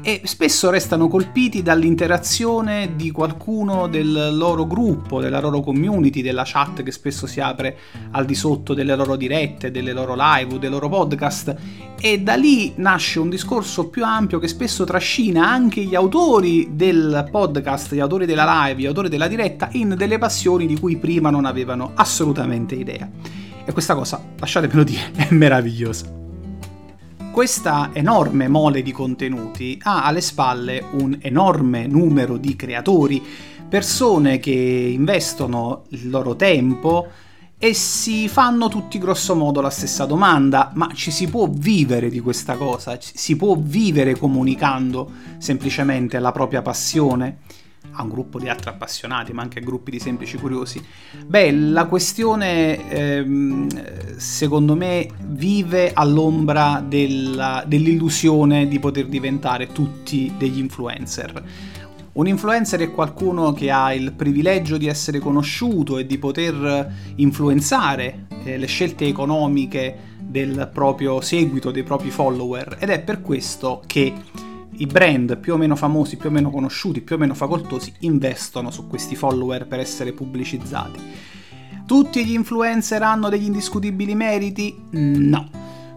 e 0.07 0.21
spesso 0.25 0.69
restano 0.69 1.07
colpiti 1.07 1.63
dall'interazione 1.63 2.91
di 2.95 3.09
qualcuno 3.09 3.87
del 3.87 4.37
loro 4.37 4.67
gruppo, 4.67 5.19
della 5.19 5.39
loro 5.39 5.61
community, 5.61 6.21
della 6.21 6.43
chat 6.45 6.83
che 6.83 6.91
spesso 6.91 7.25
si 7.25 7.39
apre 7.39 7.75
al 8.11 8.23
di 8.23 8.35
sotto 8.35 8.75
delle 8.75 8.95
loro 8.95 9.15
dirette, 9.15 9.71
delle 9.71 9.93
loro 9.93 10.13
live 10.15 10.53
o 10.53 10.57
dei 10.59 10.69
loro 10.69 10.89
podcast 10.89 11.55
e 11.99 12.21
da 12.21 12.35
lì 12.35 12.73
nasce 12.75 13.17
un 13.19 13.29
discorso 13.29 13.89
più 13.89 14.05
ampio 14.05 14.37
che 14.37 14.47
spesso 14.47 14.83
trascina 14.83 15.49
anche 15.49 15.81
gli 15.81 15.95
autori 15.95 16.67
del 16.73 17.27
podcast, 17.31 17.95
gli 17.95 17.99
autori 17.99 18.27
della 18.27 18.67
live, 18.67 18.81
gli 18.81 18.85
autori 18.85 19.09
della 19.09 19.27
diretta 19.27 19.69
in 19.71 19.95
delle 19.97 20.19
passioni 20.19 20.67
di 20.67 20.79
cui 20.79 20.97
prima 20.97 21.31
non 21.31 21.45
avevano 21.45 21.93
assolutamente 21.95 22.75
idea. 22.75 23.09
E 23.65 23.71
questa 23.71 23.95
cosa, 23.95 24.23
lasciatemelo 24.37 24.83
dire, 24.83 25.11
è 25.17 25.29
meravigliosa 25.31 26.24
questa 27.35 27.89
enorme 27.91 28.47
mole 28.47 28.81
di 28.81 28.93
contenuti 28.93 29.77
ha 29.83 30.05
alle 30.05 30.21
spalle 30.21 30.81
un 30.93 31.17
enorme 31.21 31.85
numero 31.85 32.37
di 32.37 32.55
creatori, 32.55 33.21
persone 33.67 34.39
che 34.39 34.51
investono 34.51 35.83
il 35.89 36.09
loro 36.09 36.37
tempo 36.37 37.07
e 37.57 37.73
si 37.73 38.29
fanno 38.29 38.69
tutti 38.69 38.97
grossomodo 38.99 39.59
la 39.59 39.69
stessa 39.69 40.05
domanda, 40.05 40.71
ma 40.75 40.89
ci 40.93 41.11
si 41.11 41.27
può 41.27 41.49
vivere 41.51 42.07
di 42.07 42.21
questa 42.21 42.55
cosa? 42.55 42.97
Si 43.01 43.35
può 43.35 43.57
vivere 43.59 44.17
comunicando 44.17 45.11
semplicemente 45.37 46.19
la 46.19 46.31
propria 46.31 46.61
passione? 46.61 47.39
A 47.95 48.03
un 48.03 48.09
gruppo 48.09 48.39
di 48.39 48.49
altri 48.49 48.69
appassionati, 48.69 49.33
ma 49.33 49.41
anche 49.41 49.59
a 49.59 49.61
gruppi 49.61 49.91
di 49.91 49.99
semplici 49.99 50.37
curiosi. 50.37 50.83
Beh, 51.25 51.51
la 51.51 51.85
questione 51.85 52.89
ehm, 52.89 54.17
secondo 54.17 54.75
me 54.75 55.07
vive 55.27 55.93
all'ombra 55.93 56.83
della, 56.85 57.63
dell'illusione 57.65 58.67
di 58.67 58.79
poter 58.79 59.07
diventare 59.07 59.71
tutti 59.71 60.33
degli 60.37 60.59
influencer. 60.59 61.43
Un 62.13 62.27
influencer 62.27 62.79
è 62.79 62.91
qualcuno 62.91 63.51
che 63.51 63.71
ha 63.71 63.93
il 63.93 64.13
privilegio 64.13 64.77
di 64.77 64.87
essere 64.87 65.19
conosciuto 65.19 65.97
e 65.97 66.05
di 66.05 66.17
poter 66.17 66.93
influenzare 67.15 68.27
eh, 68.45 68.57
le 68.57 68.67
scelte 68.67 69.05
economiche 69.05 70.13
del 70.17 70.69
proprio 70.73 71.19
seguito, 71.19 71.71
dei 71.71 71.83
propri 71.83 72.11
follower 72.11 72.77
ed 72.79 72.89
è 72.89 73.01
per 73.01 73.21
questo 73.21 73.83
che 73.85 74.13
i 74.77 74.85
brand 74.85 75.37
più 75.37 75.53
o 75.53 75.57
meno 75.57 75.75
famosi, 75.75 76.17
più 76.17 76.29
o 76.29 76.31
meno 76.31 76.49
conosciuti, 76.49 77.01
più 77.01 77.15
o 77.15 77.19
meno 77.19 77.33
facoltosi 77.33 77.93
investono 77.99 78.71
su 78.71 78.87
questi 78.87 79.15
follower 79.15 79.67
per 79.67 79.79
essere 79.79 80.13
pubblicizzati. 80.13 80.99
Tutti 81.85 82.25
gli 82.25 82.33
influencer 82.33 83.01
hanno 83.03 83.29
degli 83.29 83.45
indiscutibili 83.45 84.15
meriti? 84.15 84.75
No. 84.91 85.49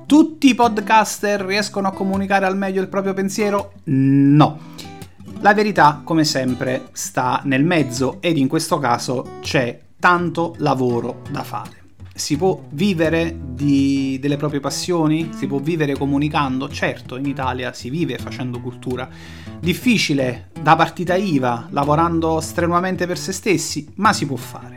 Tutti 0.04 0.48
i 0.48 0.54
podcaster 0.54 1.40
riescono 1.42 1.88
a 1.88 1.92
comunicare 1.92 2.46
al 2.46 2.56
meglio 2.56 2.82
il 2.82 2.88
proprio 2.88 3.14
pensiero? 3.14 3.72
No. 3.84 4.58
La 5.40 5.54
verità, 5.54 6.00
come 6.02 6.24
sempre, 6.24 6.88
sta 6.92 7.40
nel 7.44 7.64
mezzo 7.64 8.18
ed 8.20 8.36
in 8.36 8.48
questo 8.48 8.78
caso 8.78 9.38
c'è 9.40 9.78
tanto 9.98 10.54
lavoro 10.58 11.22
da 11.30 11.42
fare. 11.42 11.77
Si 12.18 12.36
può 12.36 12.60
vivere 12.70 13.38
di, 13.54 14.18
delle 14.20 14.36
proprie 14.36 14.58
passioni? 14.58 15.30
Si 15.34 15.46
può 15.46 15.60
vivere 15.60 15.96
comunicando? 15.96 16.68
Certo, 16.68 17.16
in 17.16 17.26
Italia 17.26 17.72
si 17.72 17.90
vive 17.90 18.18
facendo 18.18 18.58
cultura. 18.60 19.08
Difficile, 19.60 20.48
da 20.60 20.74
partita 20.74 21.14
IVA, 21.14 21.68
lavorando 21.70 22.40
strenuamente 22.40 23.06
per 23.06 23.18
se 23.18 23.30
stessi, 23.30 23.86
ma 23.94 24.12
si 24.12 24.26
può 24.26 24.34
fare. 24.34 24.76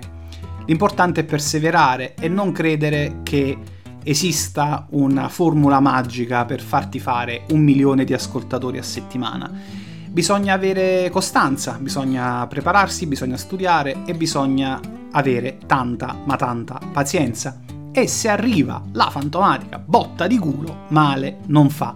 L'importante 0.68 1.22
è 1.22 1.24
perseverare 1.24 2.14
e 2.14 2.28
non 2.28 2.52
credere 2.52 3.22
che 3.24 3.58
esista 4.04 4.86
una 4.92 5.28
formula 5.28 5.80
magica 5.80 6.46
per 6.46 6.62
farti 6.62 7.00
fare 7.00 7.46
un 7.50 7.62
milione 7.62 8.04
di 8.04 8.14
ascoltatori 8.14 8.78
a 8.78 8.84
settimana. 8.84 9.52
Bisogna 10.08 10.54
avere 10.54 11.10
costanza, 11.10 11.80
bisogna 11.82 12.46
prepararsi, 12.46 13.08
bisogna 13.08 13.38
studiare 13.38 14.04
e 14.06 14.14
bisogna 14.14 15.00
avere 15.12 15.60
tanta 15.66 16.16
ma 16.24 16.36
tanta 16.36 16.80
pazienza. 16.92 17.60
E 17.92 18.08
se 18.08 18.30
arriva 18.30 18.82
la 18.94 19.10
fantomatica 19.10 19.78
botta 19.78 20.28
di 20.28 20.38
culo, 20.38 20.86
male 20.90 21.40
non 21.48 21.70
fa. 21.70 21.94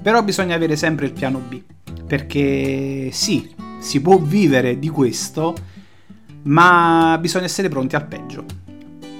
Però 0.00 0.22
bisogna 0.22 0.54
avere 0.54 0.76
sempre 0.76 1.06
il 1.06 1.12
piano 1.12 1.38
B, 1.38 1.62
perché 2.06 3.10
sì, 3.12 3.54
si 3.78 4.00
può 4.00 4.18
vivere 4.18 4.78
di 4.78 4.88
questo, 4.88 5.54
ma 6.42 7.16
bisogna 7.20 7.46
essere 7.46 7.68
pronti 7.68 7.96
al 7.96 8.06
peggio. 8.06 8.44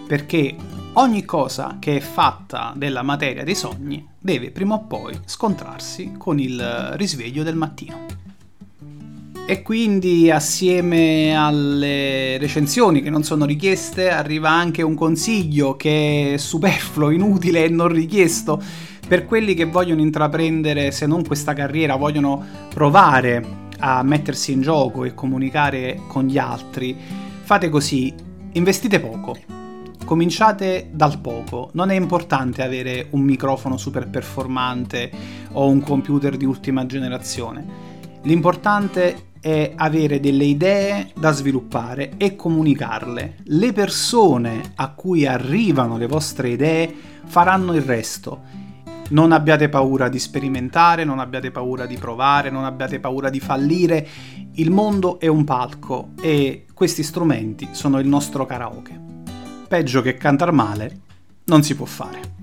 Perché 0.07 0.55
ogni 0.95 1.25
cosa 1.25 1.77
che 1.79 1.97
è 1.97 2.01
fatta 2.01 2.73
della 2.77 3.03
materia 3.03 3.45
dei 3.45 3.55
sogni 3.55 4.07
deve 4.19 4.51
prima 4.51 4.75
o 4.75 4.85
poi 4.85 5.19
scontrarsi 5.25 6.15
con 6.19 6.39
il 6.39 6.93
risveglio 6.93 7.43
del 7.43 7.57
mattino. 7.57 8.07
E 9.51 9.63
quindi 9.63 10.31
assieme 10.31 11.35
alle 11.35 12.37
recensioni 12.37 13.01
che 13.01 13.09
non 13.09 13.23
sono 13.23 13.47
richieste 13.47 14.11
arriva 14.11 14.51
anche 14.51 14.83
un 14.83 14.95
consiglio 14.95 15.75
che 15.75 16.35
è 16.35 16.37
superfluo, 16.37 17.09
inutile 17.17 17.65
e 17.65 17.71
non 17.71 17.89
richiesto 17.89 18.63
per 19.09 19.25
quelli 19.25 19.55
che 19.55 19.65
vogliono 19.65 20.03
intraprendere, 20.03 20.91
se 20.91 21.07
non 21.07 21.25
questa 21.25 21.55
carriera, 21.55 21.97
vogliono 21.97 22.45
provare 22.69 23.71
a 23.79 24.03
mettersi 24.03 24.53
in 24.53 24.61
gioco 24.61 25.05
e 25.07 25.15
comunicare 25.15 25.99
con 26.09 26.27
gli 26.27 26.37
altri. 26.37 26.95
Fate 27.41 27.71
così, 27.71 28.13
investite 28.53 29.01
poco, 29.01 29.35
cominciate 30.05 30.91
dal 30.93 31.21
poco. 31.21 31.71
Non 31.73 31.89
è 31.89 31.95
importante 31.95 32.63
avere 32.63 33.07
un 33.13 33.23
microfono 33.23 33.79
super 33.79 34.11
performante 34.11 35.11
o 35.53 35.69
un 35.69 35.81
computer 35.81 36.37
di 36.37 36.45
ultima 36.45 36.85
generazione. 36.85 37.97
L'importante 38.23 39.28
è 39.41 39.73
avere 39.77 40.21
delle 40.21 40.45
idee 40.45 41.11
da 41.15 41.33
sviluppare 41.33 42.13
e 42.17 42.37
comunicarle. 42.37 43.37
Le 43.45 43.73
persone 43.73 44.73
a 44.77 44.91
cui 44.91 45.27
arrivano 45.27 45.97
le 45.97 46.07
vostre 46.07 46.51
idee 46.51 46.95
faranno 47.25 47.75
il 47.75 47.83
resto. 47.83 48.43
Non 49.11 49.33
abbiate 49.33 49.69
paura 49.69 50.09
di 50.09 50.19
sperimentare, 50.19 51.05
non 51.05 51.19
abbiate 51.19 51.51
paura 51.51 51.87
di 51.87 51.97
provare, 51.97 52.51
non 52.51 52.65
abbiate 52.65 53.01
paura 53.01 53.31
di 53.31 53.41
fallire. 53.41 54.07
Il 54.55 54.71
mondo 54.71 55.19
è 55.19 55.27
un 55.27 55.45
palco 55.45 56.11
e 56.21 56.67
questi 56.75 57.03
strumenti 57.03 57.69
sono 57.73 57.99
il 57.99 58.07
nostro 58.07 58.45
karaoke 58.45 59.09
peggio 59.69 60.01
che 60.01 60.15
cantar 60.15 60.51
male 60.51 61.01
non 61.45 61.63
si 61.63 61.77
può 61.77 61.87
fare. 61.87 62.38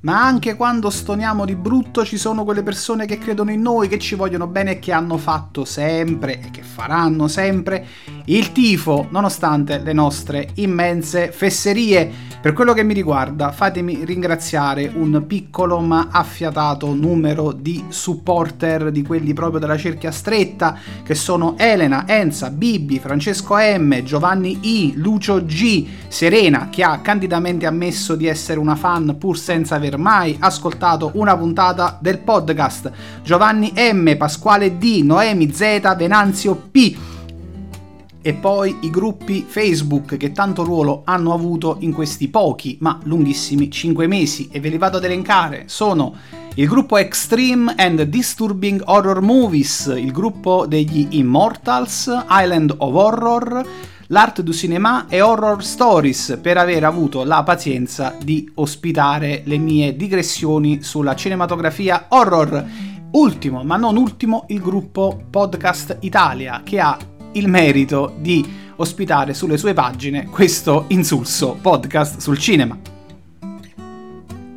Ma 0.00 0.24
anche 0.24 0.54
quando 0.54 0.90
stoniamo 0.90 1.44
di 1.44 1.56
brutto 1.56 2.04
ci 2.04 2.18
sono 2.18 2.44
quelle 2.44 2.62
persone 2.62 3.04
che 3.04 3.18
credono 3.18 3.50
in 3.50 3.60
noi, 3.60 3.88
che 3.88 3.98
ci 3.98 4.14
vogliono 4.14 4.46
bene 4.46 4.72
e 4.72 4.78
che 4.78 4.92
hanno 4.92 5.18
fatto 5.18 5.64
sempre 5.64 6.40
e 6.40 6.50
che 6.52 6.62
faranno 6.62 7.26
sempre 7.26 7.84
il 8.26 8.52
tifo, 8.52 9.08
nonostante 9.10 9.78
le 9.78 9.92
nostre 9.92 10.50
immense 10.54 11.32
fesserie. 11.32 12.27
Per 12.40 12.52
quello 12.52 12.72
che 12.72 12.84
mi 12.84 12.94
riguarda, 12.94 13.50
fatemi 13.50 14.04
ringraziare 14.04 14.88
un 14.94 15.24
piccolo 15.26 15.80
ma 15.80 16.06
affiatato 16.12 16.94
numero 16.94 17.50
di 17.50 17.86
supporter 17.88 18.92
di 18.92 19.02
quelli 19.02 19.32
proprio 19.32 19.58
della 19.58 19.76
cerchia 19.76 20.12
stretta, 20.12 20.78
che 21.02 21.16
sono 21.16 21.56
Elena, 21.58 22.04
Enza, 22.06 22.50
Bibi, 22.50 23.00
Francesco 23.00 23.56
M, 23.56 24.04
Giovanni 24.04 24.56
I, 24.62 24.92
Lucio 24.94 25.44
G, 25.44 25.84
Serena, 26.06 26.68
che 26.70 26.84
ha 26.84 27.00
candidamente 27.00 27.66
ammesso 27.66 28.14
di 28.14 28.28
essere 28.28 28.60
una 28.60 28.76
fan 28.76 29.16
pur 29.18 29.36
senza 29.36 29.74
aver 29.74 29.98
mai 29.98 30.36
ascoltato 30.38 31.10
una 31.14 31.36
puntata 31.36 31.98
del 32.00 32.18
podcast, 32.18 32.92
Giovanni 33.24 33.72
M, 33.74 34.16
Pasquale 34.16 34.78
D, 34.78 35.00
Noemi 35.02 35.52
Z, 35.52 35.96
Venanzio 35.96 36.54
P 36.70 37.16
e 38.20 38.34
poi 38.34 38.78
i 38.80 38.90
gruppi 38.90 39.44
Facebook 39.46 40.16
che 40.16 40.32
tanto 40.32 40.64
ruolo 40.64 41.02
hanno 41.04 41.32
avuto 41.32 41.76
in 41.80 41.92
questi 41.92 42.28
pochi 42.28 42.76
ma 42.80 42.98
lunghissimi 43.04 43.70
5 43.70 44.06
mesi 44.06 44.48
e 44.50 44.60
ve 44.60 44.68
li 44.68 44.78
vado 44.78 44.96
ad 44.96 45.04
elencare. 45.04 45.64
Sono 45.66 46.14
il 46.54 46.66
gruppo 46.66 46.96
Extreme 46.96 47.74
and 47.76 48.02
Disturbing 48.02 48.82
Horror 48.84 49.20
Movies, 49.20 49.92
il 49.96 50.10
gruppo 50.10 50.66
degli 50.66 51.06
Immortals, 51.10 52.10
Island 52.28 52.74
of 52.78 52.94
Horror, 52.94 53.66
l'Art 54.08 54.40
du 54.40 54.52
Cinema 54.52 55.06
e 55.08 55.20
Horror 55.20 55.62
Stories 55.62 56.38
per 56.42 56.56
aver 56.56 56.82
avuto 56.84 57.22
la 57.24 57.42
pazienza 57.44 58.16
di 58.20 58.50
ospitare 58.54 59.42
le 59.44 59.58
mie 59.58 59.94
digressioni 59.94 60.82
sulla 60.82 61.14
cinematografia 61.14 62.06
horror. 62.08 62.64
Ultimo, 63.10 63.62
ma 63.62 63.76
non 63.76 63.96
ultimo, 63.96 64.44
il 64.48 64.60
gruppo 64.60 65.26
Podcast 65.30 65.98
Italia 66.00 66.62
che 66.64 66.80
ha 66.80 66.98
il 67.32 67.48
merito 67.48 68.14
di 68.18 68.44
ospitare 68.76 69.34
sulle 69.34 69.58
sue 69.58 69.74
pagine 69.74 70.26
questo 70.26 70.84
insulso 70.88 71.58
podcast 71.60 72.18
sul 72.18 72.38
cinema. 72.38 72.97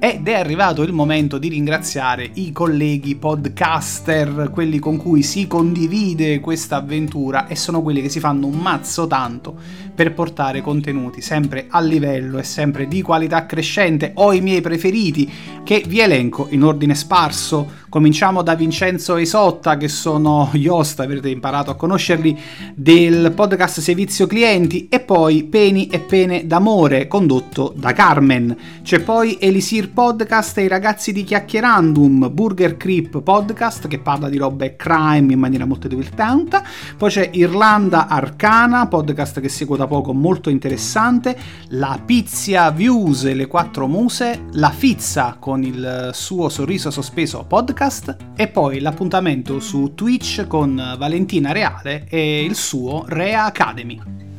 Ed 0.03 0.27
è 0.27 0.33
arrivato 0.33 0.81
il 0.81 0.93
momento 0.93 1.37
di 1.37 1.47
ringraziare 1.47 2.27
i 2.33 2.51
colleghi 2.51 3.15
podcaster, 3.17 4.49
quelli 4.51 4.79
con 4.79 4.97
cui 4.97 5.21
si 5.21 5.45
condivide 5.45 6.39
questa 6.39 6.77
avventura 6.77 7.45
e 7.45 7.55
sono 7.55 7.83
quelli 7.83 8.01
che 8.01 8.09
si 8.09 8.19
fanno 8.19 8.47
un 8.47 8.57
mazzo 8.57 9.05
tanto 9.05 9.55
per 9.93 10.15
portare 10.15 10.61
contenuti 10.61 11.21
sempre 11.21 11.67
a 11.69 11.79
livello 11.81 12.39
e 12.39 12.43
sempre 12.43 12.87
di 12.87 13.03
qualità 13.03 13.45
crescente. 13.45 14.13
Ho 14.15 14.33
i 14.33 14.41
miei 14.41 14.61
preferiti 14.61 15.31
che 15.63 15.83
vi 15.85 15.99
elenco 15.99 16.47
in 16.49 16.63
ordine 16.63 16.95
sparso. 16.95 17.79
Cominciamo 17.87 18.41
da 18.41 18.55
Vincenzo 18.55 19.17
Isotta, 19.17 19.77
che 19.77 19.87
sono 19.87 20.49
gli 20.53 20.65
host, 20.65 21.01
avrete 21.01 21.29
imparato 21.29 21.69
a 21.69 21.75
conoscerli, 21.75 22.35
del 22.73 23.33
podcast 23.35 23.81
Servizio 23.81 24.25
Clienti, 24.25 24.87
e 24.89 25.01
poi 25.01 25.43
Peni 25.43 25.87
e 25.87 25.99
Pene 25.99 26.47
d'Amore, 26.47 27.07
condotto 27.07 27.71
da 27.75 27.93
Carmen. 27.93 28.57
C'è 28.81 29.01
poi 29.01 29.37
Elisir 29.39 29.90
Podcast 29.93 30.57
e 30.57 30.63
i 30.63 30.67
ragazzi 30.67 31.11
di 31.11 31.23
Chiacchierandum, 31.23 32.31
Burger 32.31 32.77
Creep 32.77 33.21
Podcast, 33.21 33.87
che 33.87 33.99
parla 33.99 34.29
di 34.29 34.37
robe 34.37 34.75
crime 34.75 35.33
in 35.33 35.39
maniera 35.39 35.65
molto 35.65 35.87
divertente. 35.87 36.61
Poi 36.97 37.09
c'è 37.09 37.29
Irlanda 37.33 38.07
Arcana, 38.07 38.87
podcast 38.87 39.39
che 39.39 39.49
seguo 39.49 39.75
da 39.75 39.87
poco, 39.87 40.13
molto 40.13 40.49
interessante. 40.49 41.37
La 41.69 41.99
Pizia 42.03 42.71
Views 42.71 43.25
e 43.25 43.33
le 43.33 43.47
quattro 43.47 43.87
muse, 43.87 44.45
La 44.53 44.69
Fizza 44.69 45.35
con 45.39 45.63
il 45.63 46.09
suo 46.13 46.49
sorriso 46.49 46.89
sospeso 46.89 47.45
podcast 47.47 48.15
e 48.35 48.47
poi 48.47 48.79
l'appuntamento 48.79 49.59
su 49.59 49.93
Twitch 49.93 50.47
con 50.47 50.95
Valentina 50.97 51.51
Reale 51.51 52.05
e 52.09 52.43
il 52.43 52.55
suo 52.55 53.03
Rea 53.07 53.45
Academy. 53.45 54.30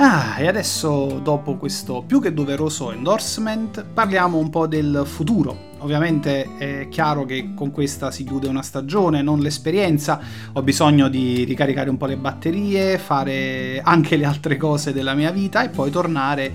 Ah, 0.00 0.38
e 0.38 0.46
adesso 0.46 1.18
dopo 1.24 1.56
questo 1.56 2.04
più 2.06 2.20
che 2.20 2.32
doveroso 2.32 2.92
endorsement 2.92 3.82
parliamo 3.82 4.38
un 4.38 4.48
po' 4.48 4.68
del 4.68 5.02
futuro. 5.04 5.66
Ovviamente 5.78 6.56
è 6.56 6.86
chiaro 6.88 7.24
che 7.24 7.50
con 7.52 7.72
questa 7.72 8.12
si 8.12 8.22
chiude 8.22 8.46
una 8.46 8.62
stagione, 8.62 9.22
non 9.22 9.40
l'esperienza. 9.40 10.20
Ho 10.52 10.62
bisogno 10.62 11.08
di 11.08 11.42
ricaricare 11.42 11.90
un 11.90 11.96
po' 11.96 12.06
le 12.06 12.16
batterie, 12.16 12.96
fare 12.96 13.80
anche 13.82 14.16
le 14.16 14.24
altre 14.24 14.56
cose 14.56 14.92
della 14.92 15.14
mia 15.14 15.32
vita 15.32 15.64
e 15.64 15.68
poi 15.68 15.90
tornare 15.90 16.52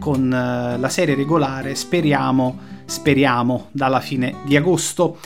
con 0.00 0.32
eh, 0.32 0.76
la 0.76 0.88
serie 0.88 1.14
regolare, 1.14 1.76
speriamo, 1.76 2.58
speriamo, 2.86 3.68
dalla 3.70 4.00
fine 4.00 4.34
di 4.44 4.56
agosto. 4.56 5.18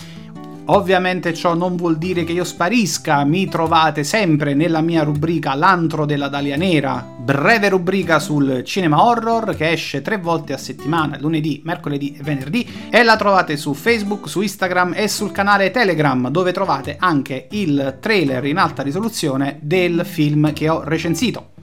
Ovviamente 0.66 1.34
ciò 1.34 1.54
non 1.54 1.76
vuol 1.76 1.98
dire 1.98 2.24
che 2.24 2.32
io 2.32 2.42
sparisca, 2.42 3.22
mi 3.24 3.46
trovate 3.48 4.02
sempre 4.02 4.54
nella 4.54 4.80
mia 4.80 5.02
rubrica 5.02 5.54
L'antro 5.54 6.06
della 6.06 6.28
Dalia 6.28 6.56
Nera, 6.56 7.06
breve 7.18 7.68
rubrica 7.68 8.18
sul 8.18 8.62
cinema 8.64 9.04
horror 9.04 9.54
che 9.54 9.72
esce 9.72 10.00
tre 10.00 10.16
volte 10.16 10.54
a 10.54 10.56
settimana, 10.56 11.18
lunedì, 11.20 11.60
mercoledì 11.64 12.16
e 12.18 12.22
venerdì, 12.22 12.66
e 12.88 13.02
la 13.02 13.16
trovate 13.16 13.58
su 13.58 13.74
Facebook, 13.74 14.26
su 14.26 14.40
Instagram 14.40 14.94
e 14.96 15.06
sul 15.06 15.32
canale 15.32 15.70
Telegram, 15.70 16.30
dove 16.30 16.52
trovate 16.52 16.96
anche 16.98 17.46
il 17.50 17.98
trailer 18.00 18.46
in 18.46 18.56
alta 18.56 18.82
risoluzione 18.82 19.58
del 19.60 20.00
film 20.06 20.54
che 20.54 20.70
ho 20.70 20.82
recensito. 20.82 21.53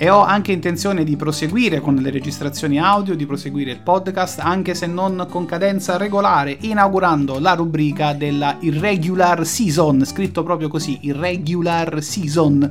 E 0.00 0.08
ho 0.10 0.22
anche 0.22 0.52
intenzione 0.52 1.02
di 1.02 1.16
proseguire 1.16 1.80
con 1.80 1.96
le 1.96 2.10
registrazioni 2.10 2.78
audio, 2.78 3.16
di 3.16 3.26
proseguire 3.26 3.72
il 3.72 3.80
podcast, 3.80 4.38
anche 4.38 4.74
se 4.74 4.86
non 4.86 5.26
con 5.28 5.44
cadenza 5.44 5.96
regolare, 5.96 6.56
inaugurando 6.60 7.40
la 7.40 7.54
rubrica 7.54 8.12
della 8.12 8.56
Irregular 8.60 9.44
Season, 9.44 10.04
scritto 10.04 10.44
proprio 10.44 10.68
così, 10.68 10.98
Irregular 11.02 12.00
Season 12.00 12.70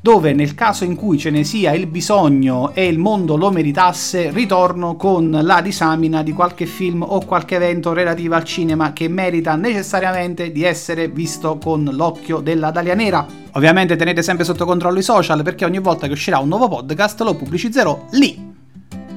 dove 0.00 0.32
nel 0.32 0.54
caso 0.54 0.84
in 0.84 0.96
cui 0.96 1.18
ce 1.18 1.30
ne 1.30 1.44
sia 1.44 1.72
il 1.72 1.86
bisogno 1.86 2.72
e 2.74 2.86
il 2.86 2.98
mondo 2.98 3.36
lo 3.36 3.50
meritasse, 3.50 4.30
ritorno 4.30 4.96
con 4.96 5.30
la 5.42 5.60
disamina 5.60 6.22
di 6.22 6.32
qualche 6.32 6.64
film 6.64 7.02
o 7.02 7.24
qualche 7.24 7.56
evento 7.56 7.92
relativo 7.92 8.34
al 8.34 8.44
cinema 8.44 8.92
che 8.92 9.08
merita 9.08 9.56
necessariamente 9.56 10.52
di 10.52 10.64
essere 10.64 11.08
visto 11.08 11.58
con 11.58 11.84
l'occhio 11.92 12.40
della 12.40 12.70
Dalia 12.70 12.94
Nera. 12.94 13.26
Ovviamente 13.52 13.96
tenete 13.96 14.22
sempre 14.22 14.44
sotto 14.44 14.64
controllo 14.64 14.98
i 14.98 15.02
social 15.02 15.42
perché 15.42 15.64
ogni 15.64 15.80
volta 15.80 16.06
che 16.06 16.12
uscirà 16.12 16.38
un 16.38 16.48
nuovo 16.48 16.68
podcast 16.68 17.20
lo 17.20 17.34
pubblicizzerò 17.34 18.06
lì. 18.12 18.48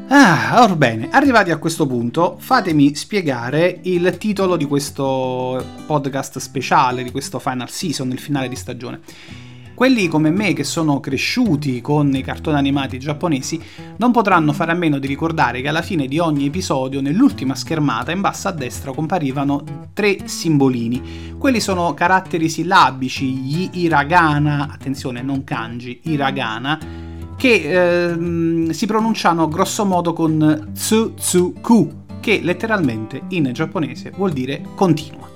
Ah, 0.10 0.62
orbene, 0.62 1.08
arrivati 1.12 1.50
a 1.50 1.58
questo 1.58 1.88
punto, 1.88 2.36
fatemi 2.38 2.94
spiegare 2.94 3.80
il 3.84 4.18
titolo 4.18 4.58
di 4.58 4.66
questo 4.66 5.64
podcast 5.88 6.38
speciale, 6.40 7.04
di 7.04 7.10
questo 7.10 7.40
final 7.40 7.70
season, 7.70 8.12
il 8.12 8.20
finale 8.20 8.50
di 8.50 8.56
stagione. 8.56 9.00
Quelli 9.74 10.08
come 10.08 10.30
me 10.30 10.54
che 10.54 10.64
sono 10.64 11.00
cresciuti 11.00 11.82
con 11.82 12.14
i 12.16 12.22
cartoni 12.22 12.58
animati 12.58 13.00
giapponesi 13.00 13.60
non 13.98 14.12
potranno 14.12 14.54
fare 14.54 14.72
a 14.72 14.76
meno 14.76 15.00
di 15.00 15.08
ricordare 15.08 15.62
che 15.62 15.68
alla 15.68 15.82
fine 15.82 16.08
di 16.08 16.20
ogni 16.20 16.46
episodio, 16.46 17.02
nell'ultima 17.02 17.56
schermata, 17.56 18.12
in 18.12 18.22
basso 18.22 18.48
a 18.48 18.52
destra 18.52 18.94
comparivano 18.94 19.90
tre 19.94 20.28
simbolini. 20.28 21.36
Quelli 21.40 21.60
sono 21.60 21.94
caratteri 21.96 22.50
sillabici, 22.50 23.26
gli 23.26 23.70
hiragana, 23.74 24.70
attenzione 24.72 25.24
non 25.24 25.44
kanji, 25.44 26.02
hiragana, 26.04 26.80
che 27.36 28.10
ehm, 28.12 28.70
si 28.70 28.86
pronunciano 28.86 29.48
grossomodo 29.48 30.14
con 30.14 30.70
tsu 30.72 31.16
tsu 31.16 31.56
ku, 31.60 32.04
che 32.20 32.42
letteralmente 32.44 33.24
in 33.30 33.50
giapponese 33.52 34.12
vuol 34.16 34.34
dire 34.34 34.64
continuo. 34.76 35.33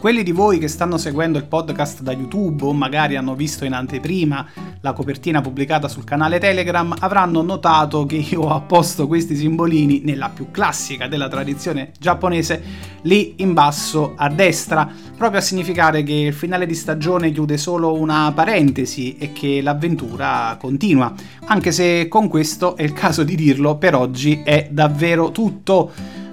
Quelli 0.00 0.22
di 0.22 0.32
voi 0.32 0.58
che 0.58 0.68
stanno 0.68 0.96
seguendo 0.96 1.36
il 1.36 1.44
podcast 1.44 2.00
da 2.00 2.12
YouTube 2.12 2.64
o 2.64 2.72
magari 2.72 3.16
hanno 3.16 3.34
visto 3.34 3.66
in 3.66 3.74
anteprima 3.74 4.46
la 4.80 4.94
copertina 4.94 5.42
pubblicata 5.42 5.88
sul 5.88 6.04
canale 6.04 6.38
Telegram 6.38 6.94
avranno 7.00 7.42
notato 7.42 8.06
che 8.06 8.16
io 8.16 8.40
ho 8.40 8.54
apposto 8.54 9.06
questi 9.06 9.36
simbolini 9.36 10.00
nella 10.02 10.30
più 10.30 10.50
classica 10.50 11.06
della 11.06 11.28
tradizione 11.28 11.92
giapponese 11.98 12.62
lì 13.02 13.34
in 13.38 13.52
basso 13.52 14.14
a 14.16 14.30
destra, 14.30 14.90
proprio 15.18 15.38
a 15.38 15.42
significare 15.42 16.02
che 16.02 16.14
il 16.14 16.32
finale 16.32 16.64
di 16.64 16.74
stagione 16.74 17.30
chiude 17.30 17.58
solo 17.58 17.92
una 17.92 18.32
parentesi 18.32 19.18
e 19.18 19.32
che 19.32 19.60
l'avventura 19.60 20.56
continua. 20.58 21.12
Anche 21.44 21.72
se 21.72 22.08
con 22.08 22.26
questo 22.26 22.74
è 22.74 22.84
il 22.84 22.94
caso 22.94 23.22
di 23.22 23.34
dirlo, 23.34 23.76
per 23.76 23.94
oggi 23.94 24.40
è 24.42 24.66
davvero 24.70 25.30
tutto. 25.30 25.92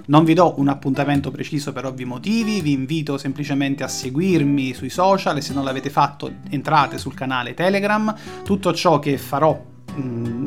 Non 0.10 0.24
vi 0.24 0.34
do 0.34 0.54
un 0.58 0.70
appuntamento 0.70 1.32
preciso 1.32 1.74
per 1.74 1.86
ovvi 1.86 2.06
motivi, 2.06 2.62
vi 2.62 2.72
invito 2.72 3.18
semplicemente 3.18 3.84
a 3.84 3.90
seguirmi 3.90 4.74
sui 4.74 4.90
social 4.90 5.36
e 5.36 5.42
se 5.42 5.54
non 5.54 5.66
l'avete 5.66 5.90
fatto 5.90 6.32
entrate 6.50 6.98
sul 6.98 7.14
canale 7.14 7.54
Telegram. 7.54 8.16
Tutto 8.44 8.74
ciò 8.74 9.00
che 9.00 9.18
farò 9.18 9.62
mm, 10.00 10.46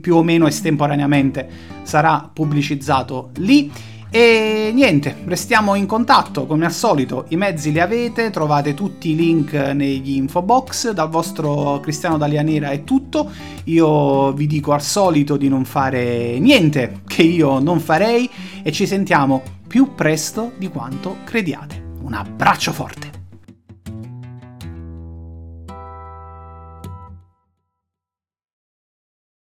più 0.00 0.16
o 0.16 0.22
meno 0.22 0.46
estemporaneamente 0.46 1.46
sarà 1.82 2.30
pubblicizzato 2.32 3.32
lì. 3.36 3.70
E 4.14 4.72
niente, 4.74 5.16
restiamo 5.24 5.74
in 5.74 5.86
contatto 5.86 6.44
come 6.44 6.66
al 6.66 6.72
solito, 6.72 7.24
i 7.28 7.36
mezzi 7.36 7.72
li 7.72 7.80
avete, 7.80 8.28
trovate 8.28 8.74
tutti 8.74 9.12
i 9.12 9.14
link 9.14 9.54
negli 9.54 10.16
info 10.16 10.42
box, 10.42 10.90
dal 10.90 11.08
vostro 11.08 11.80
Cristiano 11.80 12.18
Dalianera 12.18 12.68
è 12.68 12.84
tutto, 12.84 13.30
io 13.64 14.32
vi 14.32 14.46
dico 14.46 14.72
al 14.72 14.82
solito 14.82 15.38
di 15.38 15.48
non 15.48 15.64
fare 15.64 16.38
niente 16.38 17.00
che 17.06 17.22
io 17.22 17.58
non 17.58 17.80
farei 17.80 18.28
e 18.62 18.70
ci 18.70 18.86
sentiamo 18.86 19.40
più 19.66 19.94
presto 19.94 20.52
di 20.58 20.68
quanto 20.68 21.16
crediate. 21.24 21.82
Un 22.02 22.12
abbraccio 22.12 22.72
forte! 22.72 23.11